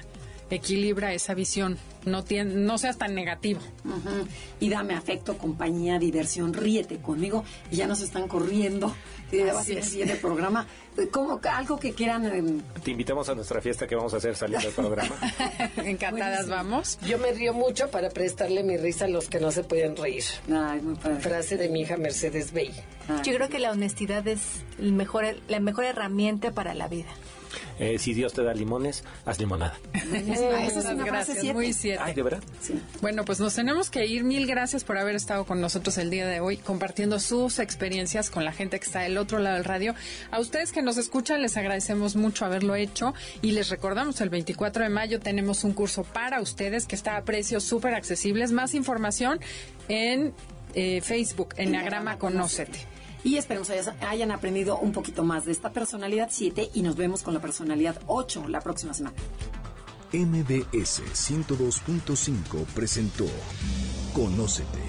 Equilibra 0.49 1.13
esa 1.13 1.33
visión. 1.33 1.77
No, 2.05 2.23
tien- 2.23 2.53
no 2.65 2.77
seas 2.77 2.97
tan 2.97 3.13
negativo. 3.13 3.59
Y 4.59 4.69
dame 4.69 4.95
afecto, 4.95 5.37
compañía, 5.37 5.99
diversión, 5.99 6.53
ríete 6.53 6.97
conmigo. 6.97 7.43
Y 7.71 7.75
ya 7.75 7.87
nos 7.87 8.01
están 8.01 8.27
corriendo. 8.27 8.95
Y 9.31 9.37
ya 9.37 9.53
va 9.53 9.59
a 9.59 9.61
Así 9.61 9.73
el 9.73 9.77
es. 9.79 9.89
siguiente 9.89 10.15
programa. 10.15 10.65
Como 11.11 11.39
que 11.39 11.49
algo 11.49 11.77
que 11.79 11.93
quieran. 11.93 12.25
eh, 12.25 12.61
Te 12.83 12.91
invitamos 12.91 13.29
a 13.29 13.35
nuestra 13.35 13.61
fiesta 13.61 13.85
que 13.85 13.95
vamos 13.95 14.13
a 14.13 14.17
hacer 14.17 14.35
saliendo 14.35 14.65
del 14.67 14.75
programa. 14.75 15.15
Encantadas 15.77 16.47
vamos. 16.49 16.97
Yo 17.05 17.17
me 17.19 17.31
río 17.31 17.53
mucho 17.53 17.89
para 17.91 18.09
prestarle 18.09 18.63
mi 18.63 18.77
risa 18.77 19.05
a 19.05 19.07
los 19.07 19.27
que 19.29 19.39
no 19.39 19.51
se 19.51 19.63
pueden 19.63 19.95
reír. 19.95 20.23
Ay, 20.51 20.81
muy 20.81 20.95
padre. 20.95 21.19
Frase 21.19 21.57
de 21.57 21.69
mi 21.69 21.81
hija 21.81 21.97
Mercedes 21.97 22.51
Bey. 22.53 22.71
Ay. 23.07 23.21
Yo 23.23 23.33
creo 23.35 23.49
que 23.49 23.59
la 23.59 23.71
honestidad 23.71 24.27
es 24.27 24.41
el 24.79 24.93
mejor, 24.93 25.25
la 25.47 25.59
mejor 25.59 25.85
herramienta 25.85 26.51
para 26.51 26.73
la 26.73 26.87
vida. 26.87 27.09
Eh, 27.79 27.97
si 27.99 28.13
Dios 28.13 28.33
te 28.33 28.43
da 28.43 28.53
limones, 28.53 29.03
haz 29.25 29.39
limonada. 29.39 29.77
Ah, 29.93 29.99
esa 30.65 30.79
es 30.79 30.85
una 30.85 31.05
frase 31.05 31.05
gracias, 31.05 31.37
7. 31.41 31.53
muy 31.53 31.73
siete. 31.73 31.99
Ay, 32.01 32.13
¿de 32.13 32.23
verdad? 32.23 32.43
Sí. 32.61 32.79
Bueno, 33.01 33.25
pues 33.25 33.39
nos 33.39 33.55
tenemos 33.55 33.89
que 33.89 34.05
ir. 34.05 34.23
Mil 34.23 34.47
gracias 34.47 34.83
por 34.83 34.97
haber 34.97 35.15
estado 35.15 35.45
con 35.45 35.61
nosotros 35.61 35.97
el 35.97 36.09
día 36.09 36.27
de 36.27 36.39
hoy, 36.39 36.57
compartiendo 36.57 37.19
sus 37.19 37.59
experiencias 37.59 38.29
con 38.29 38.45
la 38.45 38.51
gente 38.51 38.79
que 38.79 38.85
está 38.85 39.01
del 39.01 39.17
otro 39.17 39.39
lado 39.39 39.55
del 39.55 39.65
radio. 39.65 39.95
A 40.31 40.39
ustedes 40.39 40.71
que 40.71 40.81
nos 40.81 40.97
escuchan, 40.97 41.41
les 41.41 41.57
agradecemos 41.57 42.15
mucho 42.15 42.45
haberlo 42.45 42.75
hecho 42.75 43.13
y 43.41 43.51
les 43.51 43.69
recordamos, 43.69 44.21
el 44.21 44.29
24 44.29 44.83
de 44.83 44.89
mayo 44.89 45.19
tenemos 45.19 45.63
un 45.63 45.73
curso 45.73 46.03
para 46.03 46.41
ustedes 46.41 46.85
que 46.85 46.95
está 46.95 47.17
a 47.17 47.23
precios 47.23 47.63
súper 47.63 47.93
accesibles. 47.93 48.51
Más 48.51 48.73
información 48.73 49.39
en 49.87 50.33
eh, 50.73 51.01
Facebook, 51.01 51.53
Enneagrama 51.57 52.17
Conócete. 52.17 52.98
Y 53.23 53.37
esperemos 53.37 53.69
hayan- 53.69 54.31
aprendido 54.31 54.77
un 54.79 54.91
poquito 54.91 55.23
más 55.23 55.45
de 55.45 55.51
esta 55.51 55.71
personalidad 55.71 56.29
7 56.31 56.69
y 56.73 56.81
nos 56.81 56.95
vemos 56.95 57.21
con 57.23 57.33
la 57.33 57.41
personalidad 57.41 57.99
8 58.07 58.47
la 58.47 58.61
próxima 58.61 58.93
semana. 58.93 59.15
MBS 60.11 61.01
102.5 61.13 62.65
presentó 62.73 63.25
Conócete. 64.13 64.79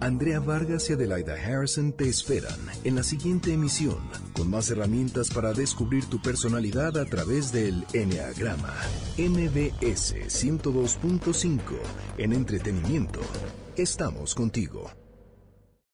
Andrea 0.00 0.40
Vargas 0.40 0.90
y 0.90 0.94
Adelaida 0.94 1.34
Harrison 1.34 1.92
te 1.92 2.08
esperan 2.08 2.58
en 2.82 2.96
la 2.96 3.04
siguiente 3.04 3.52
emisión 3.52 3.98
con 4.34 4.50
más 4.50 4.68
herramientas 4.70 5.30
para 5.30 5.52
descubrir 5.52 6.04
tu 6.06 6.20
personalidad 6.20 6.96
a 6.98 7.04
través 7.06 7.52
del 7.52 7.84
Enneagrama. 7.92 8.74
MBS 9.16 10.14
102.5 10.28 11.60
en 12.18 12.32
entretenimiento. 12.32 13.20
Estamos 13.76 14.34
contigo. 14.34 14.90